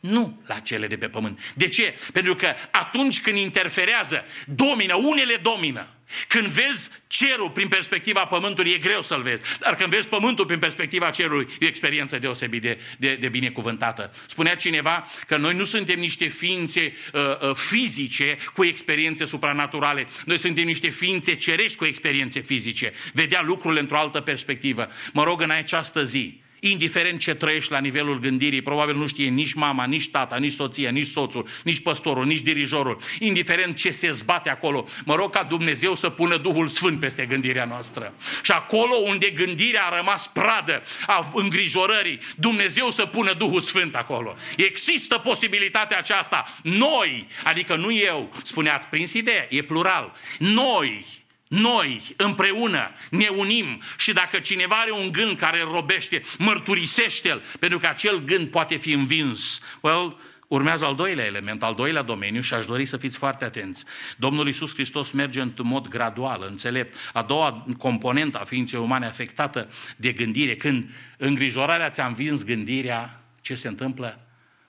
[0.00, 1.52] nu la cele de pe pământ.
[1.54, 1.94] De ce?
[2.12, 5.95] Pentru că atunci când interferează, domină, unele domină.
[6.28, 9.42] Când vezi cerul prin perspectiva pământului, e greu să-l vezi.
[9.60, 14.14] Dar când vezi pământul prin perspectiva cerului, e o experiență deosebit de, de, de binecuvântată.
[14.26, 20.06] Spunea cineva că noi nu suntem niște ființe uh, uh, fizice cu experiențe supranaturale.
[20.24, 22.92] Noi suntem niște ființe cerești cu experiențe fizice.
[23.12, 24.88] Vedea lucrurile într-o altă perspectivă.
[25.12, 29.52] Mă rog în această zi, indiferent ce trăiești la nivelul gândirii, probabil nu știe nici
[29.52, 34.50] mama, nici tata, nici soția, nici soțul, nici păstorul, nici dirijorul, indiferent ce se zbate
[34.50, 38.14] acolo, mă rog ca Dumnezeu să pună Duhul Sfânt peste gândirea noastră.
[38.42, 44.36] Și acolo unde gândirea a rămas pradă a îngrijorării, Dumnezeu să pună Duhul Sfânt acolo.
[44.56, 46.54] Există posibilitatea aceasta.
[46.62, 51.04] Noi, adică nu eu, spuneați prins ideea, e plural, noi,
[51.48, 57.78] noi împreună ne unim și dacă cineva are un gând care îl robește, mărturisește-l, pentru
[57.78, 59.60] că acel gând poate fi învins.
[59.80, 63.84] Well, urmează al doilea element, al doilea domeniu și aș dori să fiți foarte atenți.
[64.16, 66.96] Domnul Iisus Hristos merge în mod gradual, înțelept.
[67.12, 73.54] A doua componentă a ființei umane afectată de gândire, când îngrijorarea ți-a învins gândirea, ce
[73.54, 74.20] se întâmplă?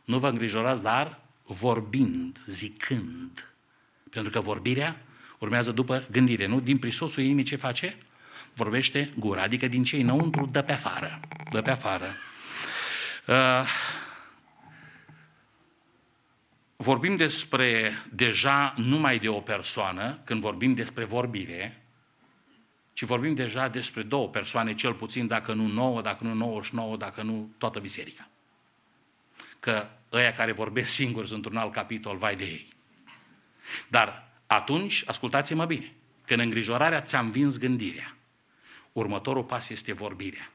[0.04, 3.52] Nu vă îngrijorați, dar vorbind, zicând.
[4.10, 5.02] Pentru că vorbirea
[5.38, 6.60] Urmează după gândire, nu?
[6.60, 7.98] Din prisosul inimii ce face?
[8.54, 11.20] Vorbește gura, adică din cei înăuntru dă pe afară.
[11.52, 12.16] Dă pe afară.
[13.28, 13.68] Uh,
[16.76, 21.82] vorbim despre deja numai de o persoană, când vorbim despre vorbire,
[22.94, 27.22] ci vorbim deja despre două persoane, cel puțin, dacă nu nouă, dacă nu 99, dacă
[27.22, 28.28] nu toată biserica.
[29.60, 32.68] Că ăia care vorbesc singuri sunt un alt capitol, vai de ei.
[33.88, 35.94] Dar atunci, ascultați-mă bine,
[36.26, 38.16] când îngrijorarea ți-a învins gândirea,
[38.92, 40.52] următorul pas este vorbirea.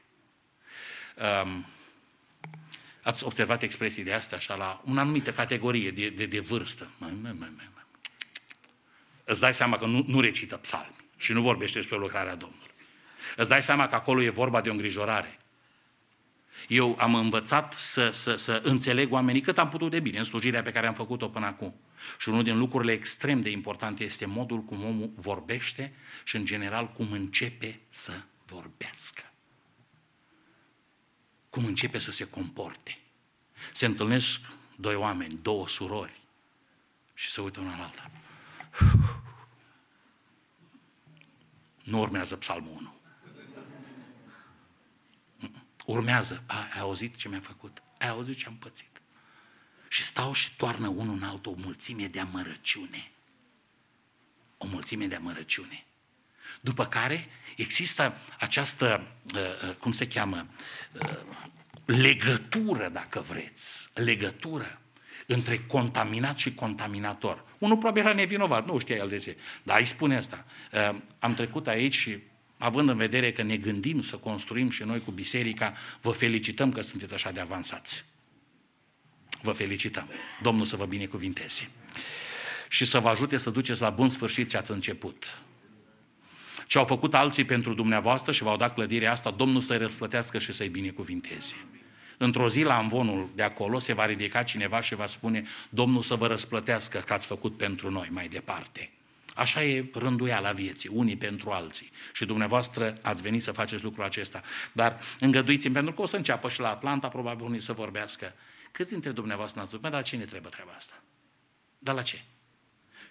[1.43, 1.65] Um,
[3.01, 6.87] ați observat expresii de astea așa la o anumită categorie de, de, de vârstă.
[6.97, 7.81] Mă, mă, mă, mă.
[9.23, 12.71] Îți dai seama că nu, nu recită psalmi și nu vorbește despre lucrarea Domnului.
[13.35, 15.39] Îți dai seama că acolo e vorba de o îngrijorare.
[16.67, 20.61] Eu am învățat să, să, să înțeleg oamenii cât am putut de bine în slujirea
[20.61, 21.75] pe care am făcut-o până acum.
[22.19, 26.91] Și unul din lucrurile extrem de importante este modul cum omul vorbește și, în general,
[26.91, 28.13] cum începe să
[28.45, 29.31] vorbească.
[31.49, 32.97] Cum începe să se comporte.
[33.73, 34.39] Se întâlnesc
[34.75, 36.21] doi oameni, două surori
[37.13, 38.11] și se uită una la alta.
[41.83, 42.92] Nu urmează psalmul 1.
[45.85, 46.43] Urmează.
[46.45, 47.83] A, ai auzit ce mi-a făcut?
[47.97, 49.01] Ai auzit ce am pățit?
[49.87, 53.11] Și stau și toarnă unul în altul o mulțime de amărăciune.
[54.57, 55.85] O mulțime de amărăciune.
[56.61, 60.47] După care există această, uh, uh, cum se cheamă,
[60.93, 61.17] uh,
[61.85, 64.81] legătură, dacă vreți, legătură
[65.27, 67.45] între contaminat și contaminator.
[67.57, 70.45] Unul probabil era nevinovat, nu știa el de ce, dar îi spune asta.
[71.19, 72.19] Am trecut aici și
[72.63, 76.81] având în vedere că ne gândim să construim și noi cu biserica, vă felicităm că
[76.81, 78.05] sunteți așa de avansați.
[79.41, 80.09] Vă felicităm.
[80.41, 81.69] Domnul să vă binecuvinteze.
[82.69, 85.41] Și să vă ajute să duceți la bun sfârșit ce ați început.
[86.67, 90.51] Ce au făcut alții pentru dumneavoastră și v-au dat clădirea asta, Domnul să-i răsplătească și
[90.51, 91.55] să-i binecuvinteze.
[92.17, 96.15] Într-o zi la amvonul de acolo se va ridica cineva și va spune Domnul să
[96.15, 98.91] vă răsplătească că ați făcut pentru noi mai departe.
[99.35, 101.91] Așa e rânduiala vieții, unii pentru alții.
[102.13, 104.41] Și dumneavoastră ați venit să faceți lucrul acesta.
[104.71, 108.33] Dar îngăduiți-mi, pentru că o să înceapă și la Atlanta, probabil unii să vorbească.
[108.71, 111.03] Câți dintre dumneavoastră n-ați spus, dar la cine trebuie treaba asta?
[111.79, 112.21] Dar la ce?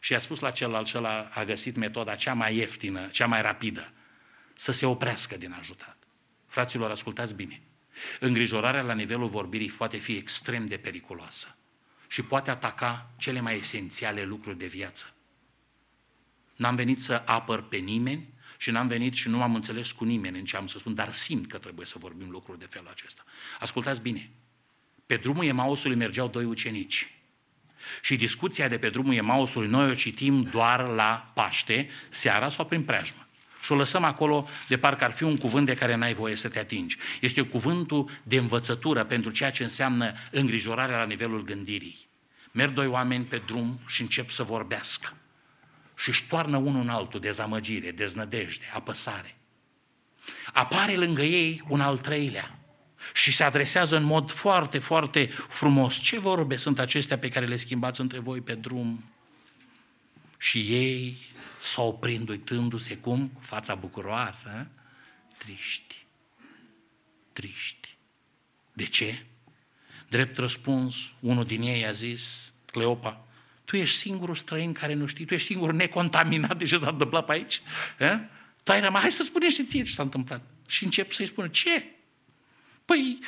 [0.01, 3.93] Și a spus la celălalt, celălalt a găsit metoda cea mai ieftină, cea mai rapidă,
[4.55, 5.97] să se oprească din ajutat.
[6.47, 7.61] Fraților, ascultați bine.
[8.20, 11.57] Îngrijorarea la nivelul vorbirii poate fi extrem de periculoasă
[12.09, 15.15] și poate ataca cele mai esențiale lucruri de viață.
[16.57, 20.39] N-am venit să apăr pe nimeni și n-am venit și nu am înțeles cu nimeni
[20.39, 23.24] în ce am să spun, dar simt că trebuie să vorbim lucruri de felul acesta.
[23.61, 24.31] Ascultați bine.
[25.07, 27.15] Pe drumul Emausului mergeau doi ucenici.
[28.03, 32.83] Și discuția de pe drumul Emausului noi o citim doar la Paște, seara sau prin
[32.83, 33.27] preajmă.
[33.62, 36.49] Și o lăsăm acolo de parcă ar fi un cuvânt de care n-ai voie să
[36.49, 36.97] te atingi.
[37.20, 42.09] Este cuvântul de învățătură pentru ceea ce înseamnă îngrijorarea la nivelul gândirii.
[42.51, 45.16] Merg doi oameni pe drum și încep să vorbească.
[45.97, 49.36] Și își toarnă unul în altul dezamăgire, deznădejde, apăsare.
[50.52, 52.59] Apare lângă ei un al treilea
[53.14, 55.97] și se adresează în mod foarte, foarte frumos.
[55.97, 59.05] Ce vorbe sunt acestea pe care le schimbați între voi pe drum?
[60.39, 61.19] Și ei
[61.62, 63.28] s-au oprind uitându-se cum?
[63.28, 64.66] Cu fața bucuroasă,
[65.36, 66.06] triști.
[67.32, 67.97] Triști.
[68.73, 69.24] De ce?
[70.09, 73.27] Drept răspuns, unul din ei a zis, Cleopa,
[73.73, 77.24] tu ești singurul străin care nu știi, tu ești singurul necontaminat de ce s-a întâmplat
[77.24, 77.62] pe aici.
[77.99, 78.19] E?
[78.62, 80.43] Tu ai rămas, hai să spune și ție ce s-a întâmplat.
[80.69, 81.85] Și încep să-i spună, ce?
[82.85, 83.19] Păi,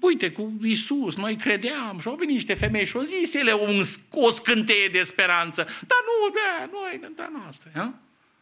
[0.00, 3.82] uite, cu Isus, noi credeam și au venit niște femei și au zis ele un,
[4.10, 5.62] o scânteie de speranță.
[5.62, 7.70] Dar nu, da, noi, între noastră.
[7.74, 7.94] A?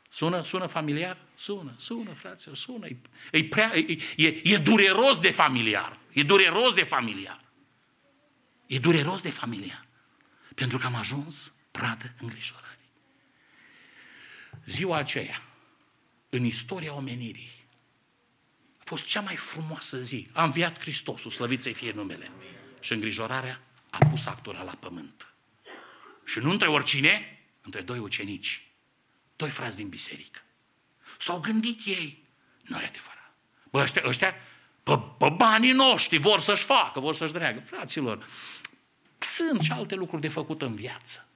[0.08, 1.16] Sună, sună familiar?
[1.34, 2.86] Sună, sună, frate, sună.
[2.86, 2.96] E,
[3.32, 5.98] e, prea, e, e, e dureros de familiar.
[6.12, 7.40] E dureros de familiar.
[8.66, 9.86] E dureros de familiar.
[10.54, 12.90] Pentru că am ajuns pradă îngrijorării.
[14.66, 15.42] Ziua aceea,
[16.28, 17.50] în istoria omenirii,
[18.78, 20.28] a fost cea mai frumoasă zi.
[20.32, 22.30] A înviat Hristosul, slăvit să-i fie numele.
[22.80, 25.34] Și îngrijorarea a pus actura la pământ.
[26.24, 28.66] Și nu între oricine, între doi ucenici,
[29.36, 30.40] doi frați din biserică.
[31.18, 32.22] S-au gândit ei,
[32.62, 33.34] nu e adevărat.
[33.70, 34.34] Bă, ăștia, ăștia
[34.82, 37.60] pe, pe banii noștri vor să-și facă, vor să-și dreagă.
[37.60, 38.26] Fraților,
[39.24, 41.26] sunt și alte lucruri de făcut în viață.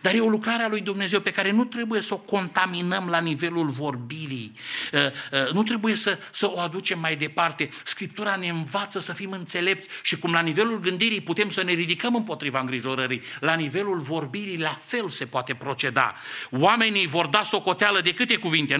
[0.00, 3.18] Dar e o lucrare a lui Dumnezeu pe care nu trebuie să o contaminăm la
[3.18, 4.52] nivelul vorbirii,
[4.92, 7.70] Uh, uh, nu trebuie să, să o aducem mai departe.
[7.84, 12.14] Scriptura ne învață să fim înțelepți și cum la nivelul gândirii putem să ne ridicăm
[12.14, 16.14] împotriva îngrijorării, la nivelul vorbirii la fel se poate proceda.
[16.50, 18.76] Oamenii vor da socoteală de câte cuvinte?
[18.76, 18.78] 90%,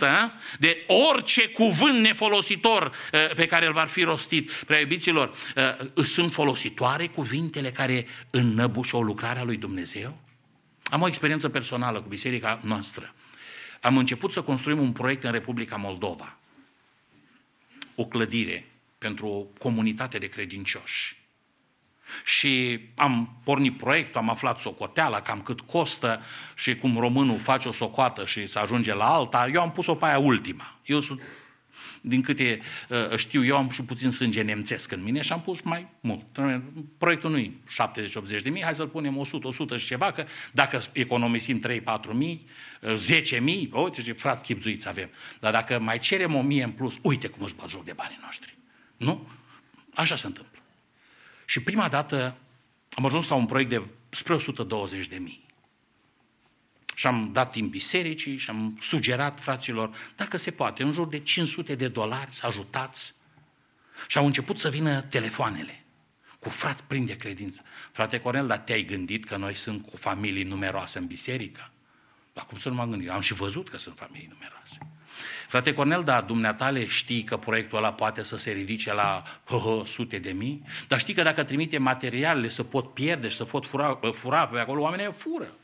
[0.00, 0.32] a?
[0.58, 4.50] de orice cuvânt nefolositor uh, pe care îl va fi rostit.
[4.50, 5.34] Prea iubiților,
[5.96, 10.15] uh, sunt folositoare cuvintele care înnăbușă o lucrare a lui Dumnezeu?
[10.90, 13.14] Am o experiență personală cu biserica noastră.
[13.80, 16.36] Am început să construim un proiect în Republica Moldova.
[17.94, 18.66] O clădire
[18.98, 21.16] pentru o comunitate de credincioși.
[22.24, 26.22] Și am pornit proiectul, am aflat socoteala, cam cât costă
[26.54, 30.04] și cum românul face o socoată și să ajunge la alta, eu am pus-o pe
[30.04, 30.78] aia ultima.
[30.84, 31.20] Eu sunt
[32.08, 35.60] din câte uh, știu eu, am și puțin sânge nemțesc în mine și am pus
[35.60, 36.24] mai mult.
[36.98, 37.52] Proiectul nu e
[38.38, 42.46] 70-80 de mii, hai să-l punem 100, 100 și ceva, că dacă economisim 3-4 mii,
[42.94, 45.10] 10 mii, uite ce frați chipzuiți avem.
[45.40, 48.18] Dar dacă mai cerem o mie în plus, uite cum își bat joc de banii
[48.22, 48.56] noștri.
[48.96, 49.28] Nu?
[49.94, 50.60] Așa se întâmplă.
[51.44, 52.36] Și prima dată
[52.90, 55.45] am ajuns la un proiect de spre 120 de mii.
[56.98, 61.18] Și am dat timp bisericii și am sugerat fraților, dacă se poate, în jur de
[61.18, 63.14] 500 de dolari să ajutați.
[64.08, 65.84] Și au început să vină telefoanele
[66.38, 67.62] cu frați plini de credință.
[67.92, 71.70] Frate Cornel, dar te-ai gândit că noi sunt cu familii numeroase în biserică?
[72.32, 73.10] Dar cum să nu m-am gândit?
[73.10, 74.78] Am și văzut că sunt familii numeroase.
[75.48, 79.82] Frate Cornel, da, dumneatale știi că proiectul ăla poate să se ridice la hă, hă,
[79.86, 83.66] sute de mii, dar știi că dacă trimite materialele să pot pierde și să pot
[83.66, 85.54] fura, fura pe acolo, oamenii fură.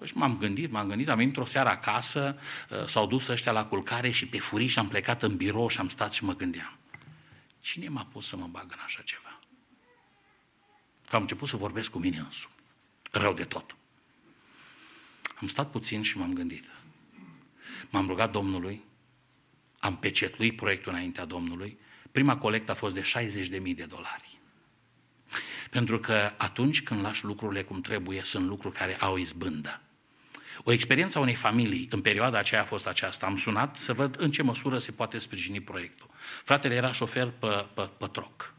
[0.00, 2.38] Păi și m-am gândit, m-am gândit, am venit într-o seară acasă,
[2.70, 5.88] uh, s-au dus ăștia la culcare și pe furiș am plecat în birou și am
[5.88, 6.78] stat și mă gândeam.
[7.60, 9.38] Cine m-a pus să mă bag în așa ceva?
[11.08, 12.54] Că am început să vorbesc cu mine însumi.
[13.10, 13.76] Rău de tot.
[15.40, 16.64] Am stat puțin și m-am gândit.
[17.90, 18.84] M-am rugat Domnului,
[19.78, 21.78] am pecetluit proiectul înaintea Domnului.
[22.12, 24.38] Prima colectă a fost de 60.000 de dolari.
[25.70, 29.80] Pentru că atunci când lași lucrurile cum trebuie, sunt lucruri care au izbândă.
[30.64, 33.26] O experiență a unei familii în perioada aceea a fost aceasta.
[33.26, 36.06] Am sunat să văd în ce măsură se poate sprijini proiectul.
[36.44, 38.54] Fratele era șofer pe, pe, pe troc.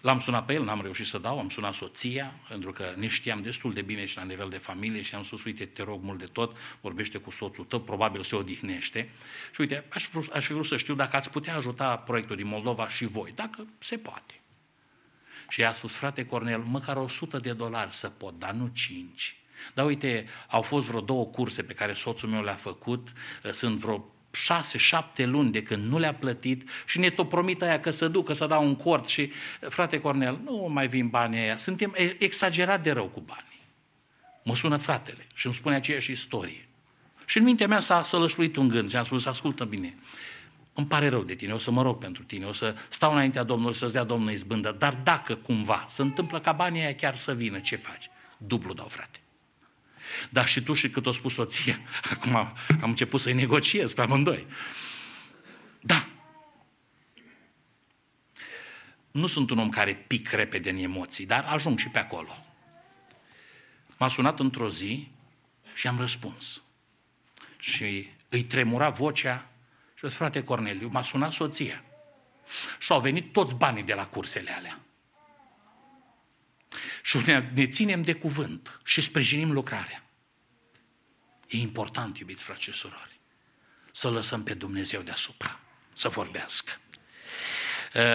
[0.00, 3.42] L-am sunat pe el, n-am reușit să dau, am sunat soția, pentru că ne știam
[3.42, 6.18] destul de bine și la nivel de familie și am spus, uite, te rog mult
[6.18, 9.10] de tot, vorbește cu soțul tău, probabil se odihnește.
[9.52, 12.88] Și uite, aș, aș fi vrut să știu dacă ați putea ajuta proiectul din Moldova
[12.88, 14.40] și voi, dacă se poate.
[15.48, 19.36] Și i-a spus, frate Cornel, măcar 100 de dolari să pot, dar nu 5.
[19.74, 23.08] Dar uite, au fost vreo două curse pe care soțul meu le-a făcut,
[23.50, 27.80] sunt vreo șase, șapte luni de când nu le-a plătit și ne tot promit aia
[27.80, 31.56] că să ducă, să dau un cort și, frate Cornel, nu mai vin banii aia,
[31.56, 33.60] suntem exagerat de rău cu banii.
[34.42, 36.68] Mă sună fratele și îmi spune aceeași istorie.
[37.24, 39.94] Și în mintea mea s-a sălășluit un gând și am spus, ascultă bine,
[40.72, 43.42] îmi pare rău de tine, o să mă rog pentru tine, o să stau înaintea
[43.42, 47.34] Domnului să-ți dea Domnul izbândă, dar dacă cumva se întâmplă ca banii aia chiar să
[47.34, 48.10] vină, ce faci?
[48.36, 49.18] Dublu dau, frate.
[50.30, 51.80] Dar și tu și cât o spus soția,
[52.12, 54.46] acum am început să-i negociez pe amândoi.
[55.80, 56.08] Da.
[59.10, 62.44] Nu sunt un om care pic repede în emoții, dar ajung și pe acolo.
[63.96, 65.08] M-a sunat într-o zi
[65.74, 66.62] și am răspuns.
[67.58, 69.50] Și îi tremura vocea
[69.94, 71.84] și zis, frate Corneliu, m-a sunat soția.
[72.78, 74.80] Și au venit toți banii de la cursele alea.
[77.02, 80.01] Și ne, ne ținem de cuvânt și sprijinim lucrarea.
[81.52, 83.20] E important, iubiți frate și surori,
[83.92, 85.60] să lăsăm pe Dumnezeu deasupra,
[85.94, 86.72] să vorbească.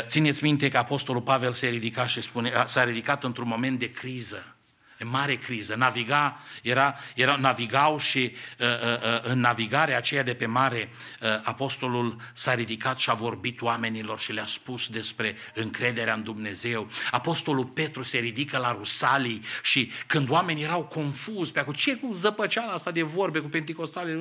[0.08, 4.57] Țineți minte că Apostolul Pavel s-a ridicat și spune, s-a ridicat într-un moment de criză
[5.04, 5.76] mare criză.
[5.76, 10.90] Naviga, era, era, navigau și uh, uh, uh, în navigarea aceea de pe mare,
[11.22, 16.90] uh, apostolul s-a ridicat și a vorbit oamenilor și le-a spus despre încrederea în Dumnezeu.
[17.12, 22.14] Apostolul Petru se ridică la Rusalii și când oamenii erau confuzi pe acolo, ce cu
[22.14, 24.20] zăpăceala asta de vorbe, cu penticostale?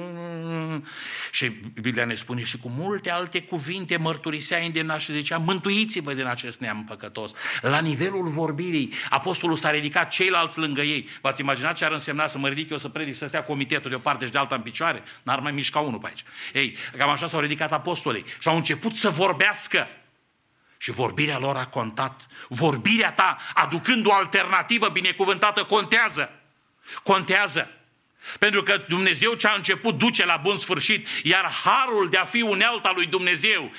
[1.32, 1.48] Și
[1.80, 6.60] Biblia ne spune și cu multe alte cuvinte mărturisea îndemna și zicea, mântuiți-vă din acest
[6.60, 7.32] neam păcătos.
[7.60, 11.08] La nivelul vorbirii, apostolul s-a ridicat, ceilalți lângă ei.
[11.20, 13.96] V-ați imaginat ce ar însemna să mă ridic eu să predic, să stea comitetul de
[13.96, 15.02] o parte și de alta în picioare?
[15.22, 16.24] N-ar mai mișca unul pe aici.
[16.52, 19.88] Ei, cam așa s-au ridicat apostolii și au început să vorbească.
[20.78, 22.26] Și vorbirea lor a contat.
[22.48, 26.30] Vorbirea ta, aducând o alternativă binecuvântată, contează.
[27.02, 27.75] Contează.
[28.38, 32.42] Pentru că Dumnezeu ce a început duce la bun sfârșit, iar harul de a fi
[32.42, 33.70] unealta lui Dumnezeu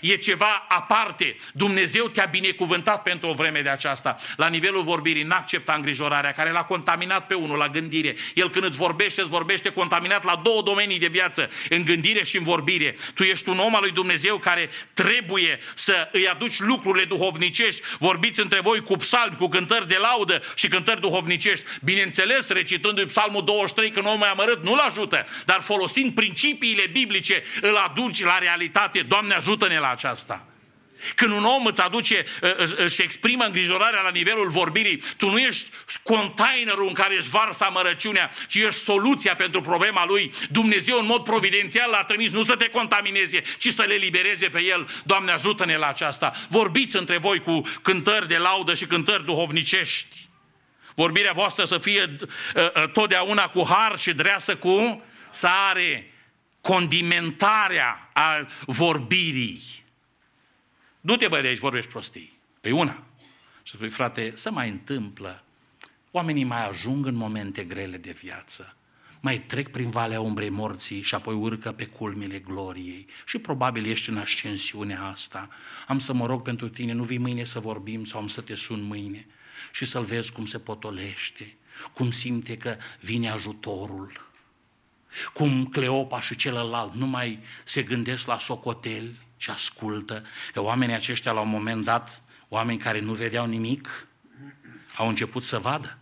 [0.00, 1.36] e ceva aparte.
[1.52, 4.18] Dumnezeu te-a binecuvântat pentru o vreme de aceasta.
[4.36, 8.16] La nivelul vorbirii, n-accepta îngrijorarea care l-a contaminat pe unul la gândire.
[8.34, 12.36] El când îți vorbește, îți vorbește contaminat la două domenii de viață, în gândire și
[12.36, 12.96] în vorbire.
[13.14, 17.82] Tu ești un om al lui Dumnezeu care trebuie să îi aduci lucrurile duhovnicești.
[17.98, 21.64] Vorbiți între voi cu psalmi, cu cântări de laudă și cântări duhovnicești.
[21.82, 27.76] Bineînțeles, recitându-i psalmul 23, când omul e amărât, nu-l ajută, dar folosind principiile biblice, îl
[27.76, 29.00] aduci la realitate.
[29.00, 30.48] Doamne, ajută-ne la aceasta.
[31.14, 32.24] Când un om îți aduce,
[32.76, 35.68] își exprimă îngrijorarea la nivelul vorbirii, tu nu ești
[36.02, 40.32] containerul în care își varsă amărăciunea, ci ești soluția pentru problema lui.
[40.50, 44.62] Dumnezeu în mod providențial l-a trimis nu să te contamineze, ci să le libereze pe
[44.62, 44.88] el.
[45.04, 46.32] Doamne, ajută-ne la aceasta.
[46.48, 50.27] Vorbiți între voi cu cântări de laudă și cântări duhovnicești.
[50.98, 52.16] Vorbirea voastră să fie
[52.54, 56.12] uh, totdeauna cu har și dreasă cu sare.
[56.60, 59.84] Condimentarea a vorbirii.
[61.00, 62.38] Du-te băi de aici, vorbești prostii.
[62.60, 63.02] E una.
[63.62, 65.44] Și spui, frate, să mai întâmplă.
[66.10, 68.76] Oamenii mai ajung în momente grele de viață.
[69.20, 73.06] Mai trec prin valea umbrei morții și apoi urcă pe culmile gloriei.
[73.26, 75.48] Și probabil ești în ascensiunea asta.
[75.86, 78.54] Am să mă rog pentru tine, nu vii mâine să vorbim sau am să te
[78.54, 79.26] sun mâine
[79.72, 81.56] și să-l vezi cum se potolește,
[81.92, 84.26] cum simte că vine ajutorul,
[85.32, 91.32] cum Cleopa și celălalt nu mai se gândesc la socoteli și ascultă, că oamenii aceștia
[91.32, 94.06] la un moment dat, oameni care nu vedeau nimic,
[94.96, 95.98] au început să vadă.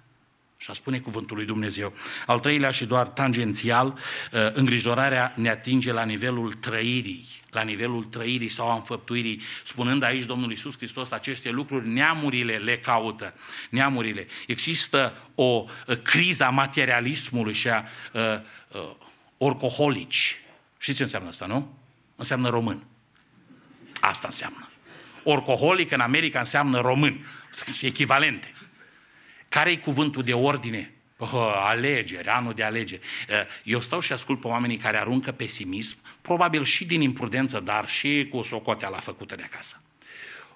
[0.67, 1.93] Și a spune cuvântul lui Dumnezeu.
[2.27, 8.49] Al treilea și doar tangențial, uh, îngrijorarea ne atinge la nivelul trăirii, la nivelul trăirii
[8.49, 13.35] sau a înfăptuirii, spunând aici Domnul Iisus Hristos aceste lucruri, neamurile le caută.
[13.71, 14.27] Neamurile.
[14.47, 18.23] Există o uh, criză a materialismului și a uh,
[18.69, 18.91] uh,
[19.39, 20.41] orcoholici.
[20.79, 21.79] Știți ce înseamnă asta, nu?
[22.17, 22.85] Înseamnă român.
[24.01, 24.71] Asta înseamnă.
[25.23, 27.27] Orcoholic în America înseamnă român.
[27.65, 28.56] Sunt echivalente.
[29.49, 30.91] Care e cuvântul de ordine?
[31.17, 33.01] Oh, alegeri, anul de alegeri.
[33.63, 38.29] Eu stau și ascult pe oamenii care aruncă pesimism, probabil și din imprudență, dar și
[38.31, 39.83] cu socoteala făcută de acasă.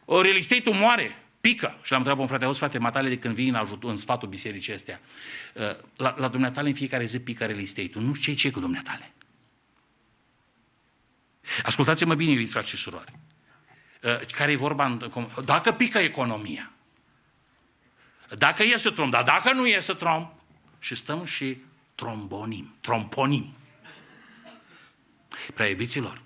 [0.05, 1.79] O real estate moare, pică.
[1.83, 3.97] Și l-am întrebat pe un frate, auzi frate, matale de când vii în, ajut, în
[3.97, 5.01] sfatul bisericii astea,
[5.97, 8.05] la, la dumneatale în fiecare zi pică real estate-ul.
[8.05, 9.13] Nu știu ce e cu dumneatale.
[11.63, 13.13] Ascultați-mă bine, iubiți frați și surori.
[14.37, 14.97] Care e vorba,
[15.45, 16.73] dacă pică economia,
[18.39, 20.33] dacă iese tromp, dar dacă nu iese tromp,
[20.81, 21.57] și stăm și
[21.95, 23.55] trombonim, tromponim.
[25.55, 26.23] Prea iubiților,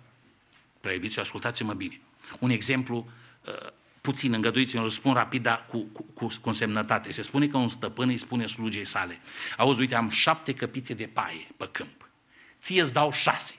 [0.81, 2.01] prea iubiților, ascultați-mă bine.
[2.39, 3.09] Un exemplu
[3.47, 3.71] uh,
[4.01, 7.13] puțin, îngăduiți-mă, îl spun rapid, dar cu, cu, cu, cu însemnătate.
[7.13, 9.21] Se spune că un stăpân îi spune slugei sale.
[9.57, 12.09] Auzi, uite, am șapte căpițe de paie pe câmp.
[12.63, 13.55] Ție îți dau șase.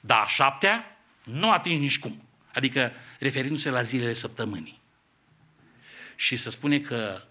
[0.00, 2.22] Dar a șaptea nu atingi nici cum.
[2.54, 4.80] Adică referindu-se la zilele săptămânii.
[6.16, 7.22] Și se spune că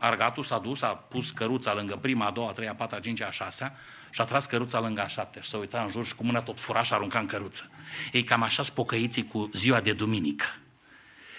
[0.00, 3.00] Argatul s-a dus, a pus căruța lângă prima, a doua, a treia, a patra, a
[3.00, 3.76] cincea, a șasea
[4.10, 6.40] și a tras căruța lângă a șaptea și s-a uitat în jur și cu mâna
[6.40, 7.70] tot furaș și arunca în căruță.
[8.12, 10.46] Ei, cam așa spocăiții cu ziua de duminică.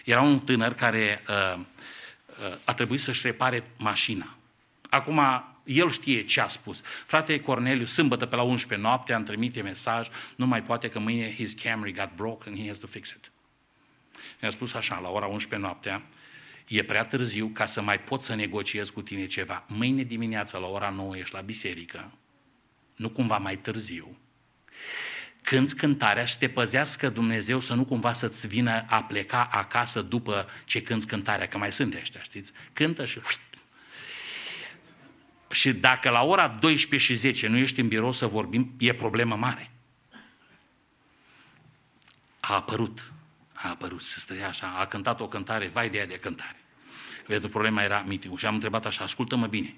[0.06, 4.36] Era un tânăr care uh, uh, a trebuit să-și repare mașina.
[4.90, 5.20] Acum,
[5.64, 6.82] el știe ce a spus.
[7.06, 11.34] Frate Corneliu, sâmbătă pe la 11 noapte, am trimite mesaj, nu mai poate că mâine
[11.34, 13.32] his Camry got broke and he has to fix it.
[14.42, 16.02] Mi-a spus așa, la ora 11 noaptea,
[16.68, 19.66] e prea târziu ca să mai pot să negociez cu tine ceva.
[19.68, 22.12] Mâine dimineața la ora 9 ești la biserică,
[22.96, 24.18] nu cumva mai târziu.
[25.42, 30.48] Cânți cântarea și te păzească Dumnezeu să nu cumva să-ți vină a pleca acasă după
[30.66, 32.52] ce cânți cântarea, că mai sunt ăștia, știți?
[32.74, 33.20] Cântă și...
[35.50, 39.36] Și dacă la ora 12 și 10 nu ești în birou să vorbim, e problemă
[39.36, 39.72] mare.
[42.40, 43.11] A apărut
[43.62, 46.56] a apărut, să stăia așa, a cântat o cântare, vai de ea de cântare.
[47.28, 49.76] Pentru problema era meeting și am întrebat așa, ascultă-mă bine.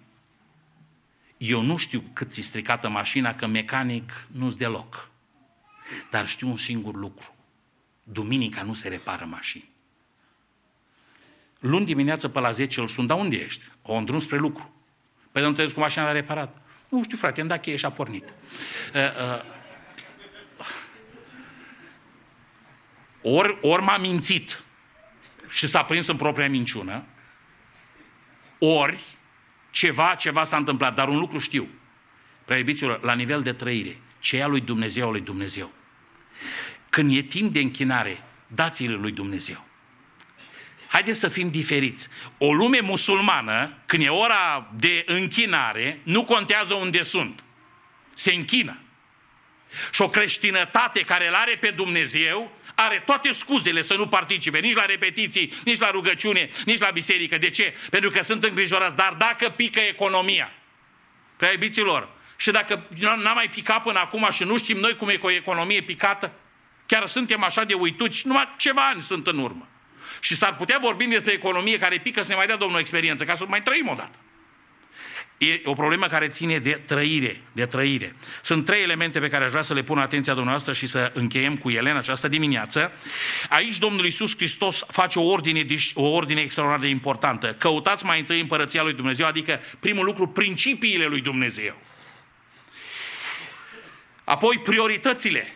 [1.37, 5.09] Eu nu știu cât ți stricată mașina, că mecanic nu-ți deloc.
[6.09, 7.35] Dar știu un singur lucru.
[8.03, 9.69] Duminica nu se repară mașini.
[11.59, 13.63] Luni dimineață pe la 10 îl sun, dar unde ești?
[13.81, 14.73] O în drum spre lucru.
[15.31, 16.61] Păi nu te cu mașina la reparat.
[16.89, 18.23] Nu știu, frate, îmi da cheie și a pornit.
[18.23, 19.41] Uh, uh,
[23.23, 24.63] ori, ori m-a mințit
[25.49, 27.03] și s-a prins în propria minciună,
[28.57, 29.03] ori
[29.71, 31.67] ceva, ceva s-a întâmplat, dar un lucru știu.
[32.45, 32.63] Prea
[33.01, 35.71] la nivel de trăire, ce e lui Dumnezeu, lui Dumnezeu.
[36.89, 39.65] Când e timp de închinare, dați-le lui Dumnezeu.
[40.87, 42.07] Haideți să fim diferiți.
[42.37, 47.43] O lume musulmană, când e ora de închinare, nu contează unde sunt.
[48.13, 48.77] Se închină.
[49.91, 54.75] Și o creștinătate care îl are pe Dumnezeu are toate scuzele să nu participe nici
[54.75, 57.37] la repetiții, nici la rugăciune, nici la biserică.
[57.37, 57.75] De ce?
[57.89, 58.95] Pentru că sunt îngrijorați.
[58.95, 60.51] Dar dacă pică economia,
[61.37, 65.15] prea iubiților, și dacă n-a mai picat până acum și nu știm noi cum e
[65.15, 66.31] cu o economie picată,
[66.85, 69.67] chiar suntem așa de uituci, numai ceva ani sunt în urmă.
[70.19, 73.35] Și s-ar putea vorbi despre economie care pică să ne mai dea Domnul experiență, ca
[73.35, 74.17] să mai trăim odată.
[75.43, 78.15] E o problemă care ține de trăire, de trăire.
[78.43, 81.57] Sunt trei elemente pe care aș vrea să le pun atenția dumneavoastră și să încheiem
[81.57, 82.91] cu ele în această dimineață.
[83.49, 87.53] Aici Domnul Iisus Hristos face o ordine, o ordine extraordinar de importantă.
[87.53, 91.77] Căutați mai întâi împărăția lui Dumnezeu, adică primul lucru, principiile lui Dumnezeu.
[94.23, 95.55] Apoi prioritățile.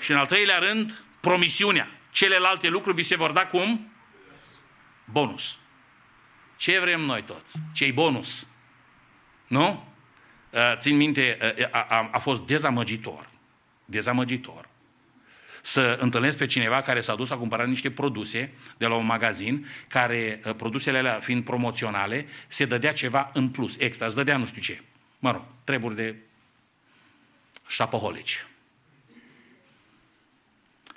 [0.00, 1.90] Și în al treilea rând, promisiunea.
[2.10, 3.92] Celelalte lucruri vi se vor da cum?
[5.04, 5.58] Bonus.
[6.56, 7.56] Ce vrem noi toți?
[7.72, 8.46] Ce-i bonus?
[9.46, 9.84] Nu?
[10.50, 13.28] Uh, țin minte, uh, a, a, a fost dezamăgitor.
[13.84, 14.68] Dezamăgitor.
[15.62, 19.66] Să întâlnesc pe cineva care s-a dus a cumpărat niște produse de la un magazin,
[19.88, 24.46] care, uh, produsele alea fiind promoționale, se dădea ceva în plus, extra, îți dădea nu
[24.46, 24.82] știu ce.
[25.18, 26.16] Mă rog, treburi de
[27.66, 28.46] șapăholici.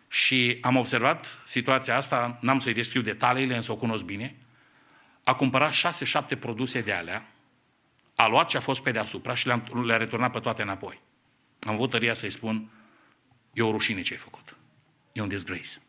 [0.07, 4.35] Și am observat situația asta, n-am să-i descriu detaliile, însă o cunosc bine.
[5.23, 7.27] A cumpărat 6-7 produse de alea,
[8.19, 11.01] a luat ce a fost pe deasupra și le-a, le returnat pe toate înapoi.
[11.59, 12.69] Am avut tăria să-i spun,
[13.53, 14.55] e o rușine ce ai făcut.
[15.11, 15.81] E un disgrace.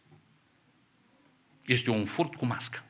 [1.66, 2.84] Este un furt cu mască.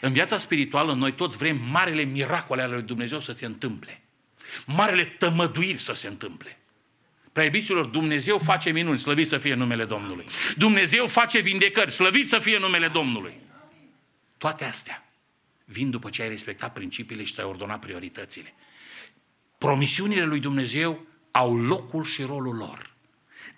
[0.00, 4.02] În viața spirituală, noi toți vrem marele miracole ale lui Dumnezeu să se întâmple.
[4.66, 6.58] Marele tămăduiri să se întâmple.
[7.32, 10.24] Preibiților, Dumnezeu face minuni, slăvit să fie numele Domnului.
[10.56, 13.34] Dumnezeu face vindecări, slăvit să fie numele Domnului.
[14.38, 15.07] Toate astea
[15.70, 18.54] vin după ce ai respectat principiile și ți-ai ordonat prioritățile.
[19.58, 22.94] Promisiunile lui Dumnezeu au locul și rolul lor.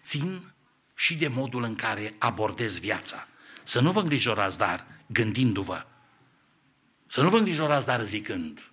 [0.02, 0.52] Țin
[0.94, 3.28] și de modul în care abordez viața.
[3.64, 5.86] Să nu vă îngrijorați, dar gândindu-vă.
[7.06, 8.69] Să nu vă îngrijorați, dar zicând.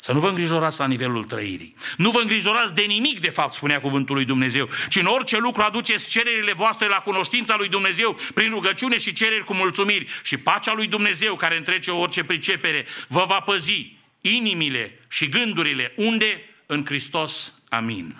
[0.00, 1.74] Să nu vă îngrijorați la nivelul trăirii.
[1.96, 5.62] Nu vă îngrijorați de nimic, de fapt, spunea cuvântul lui Dumnezeu, ci în orice lucru
[5.62, 10.06] aduceți cererile voastre la cunoștința lui Dumnezeu prin rugăciune și cereri cu mulțumiri.
[10.22, 15.92] Și pacea lui Dumnezeu, care întrece orice pricepere, vă va păzi inimile și gândurile.
[15.96, 16.44] Unde?
[16.66, 17.52] În Hristos.
[17.68, 18.16] Amin.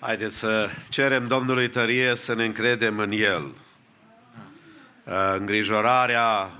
[0.00, 3.54] Haideți să cerem Domnului tărie să ne încredem în El.
[5.38, 6.59] Îngrijorarea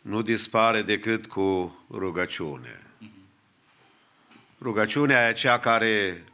[0.00, 2.82] nu dispare decât cu rugăciune.
[4.60, 6.24] Rugăciunea e aceea care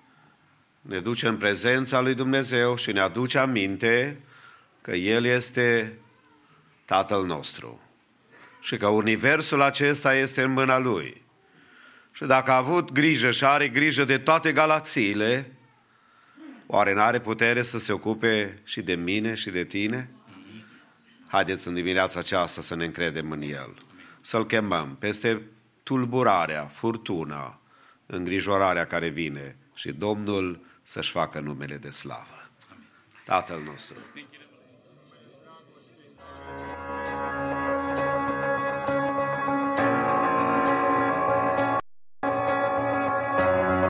[0.80, 4.20] ne duce în prezența lui Dumnezeu și ne aduce aminte
[4.80, 5.98] că El este
[6.84, 7.80] Tatăl nostru
[8.60, 11.22] și că universul acesta este în mâna Lui.
[12.12, 15.52] Și dacă a avut grijă și are grijă de toate galaxiile,
[16.66, 20.10] oare n-are putere să se ocupe și de mine și de tine?
[21.34, 23.74] Haideți în dimineața aceasta să ne încredem în El.
[24.20, 25.42] Să-L chemăm peste
[25.82, 27.60] tulburarea, furtuna,
[28.06, 32.50] îngrijorarea care vine și Domnul să-și facă numele de slavă.
[33.24, 33.96] Tatăl nostru.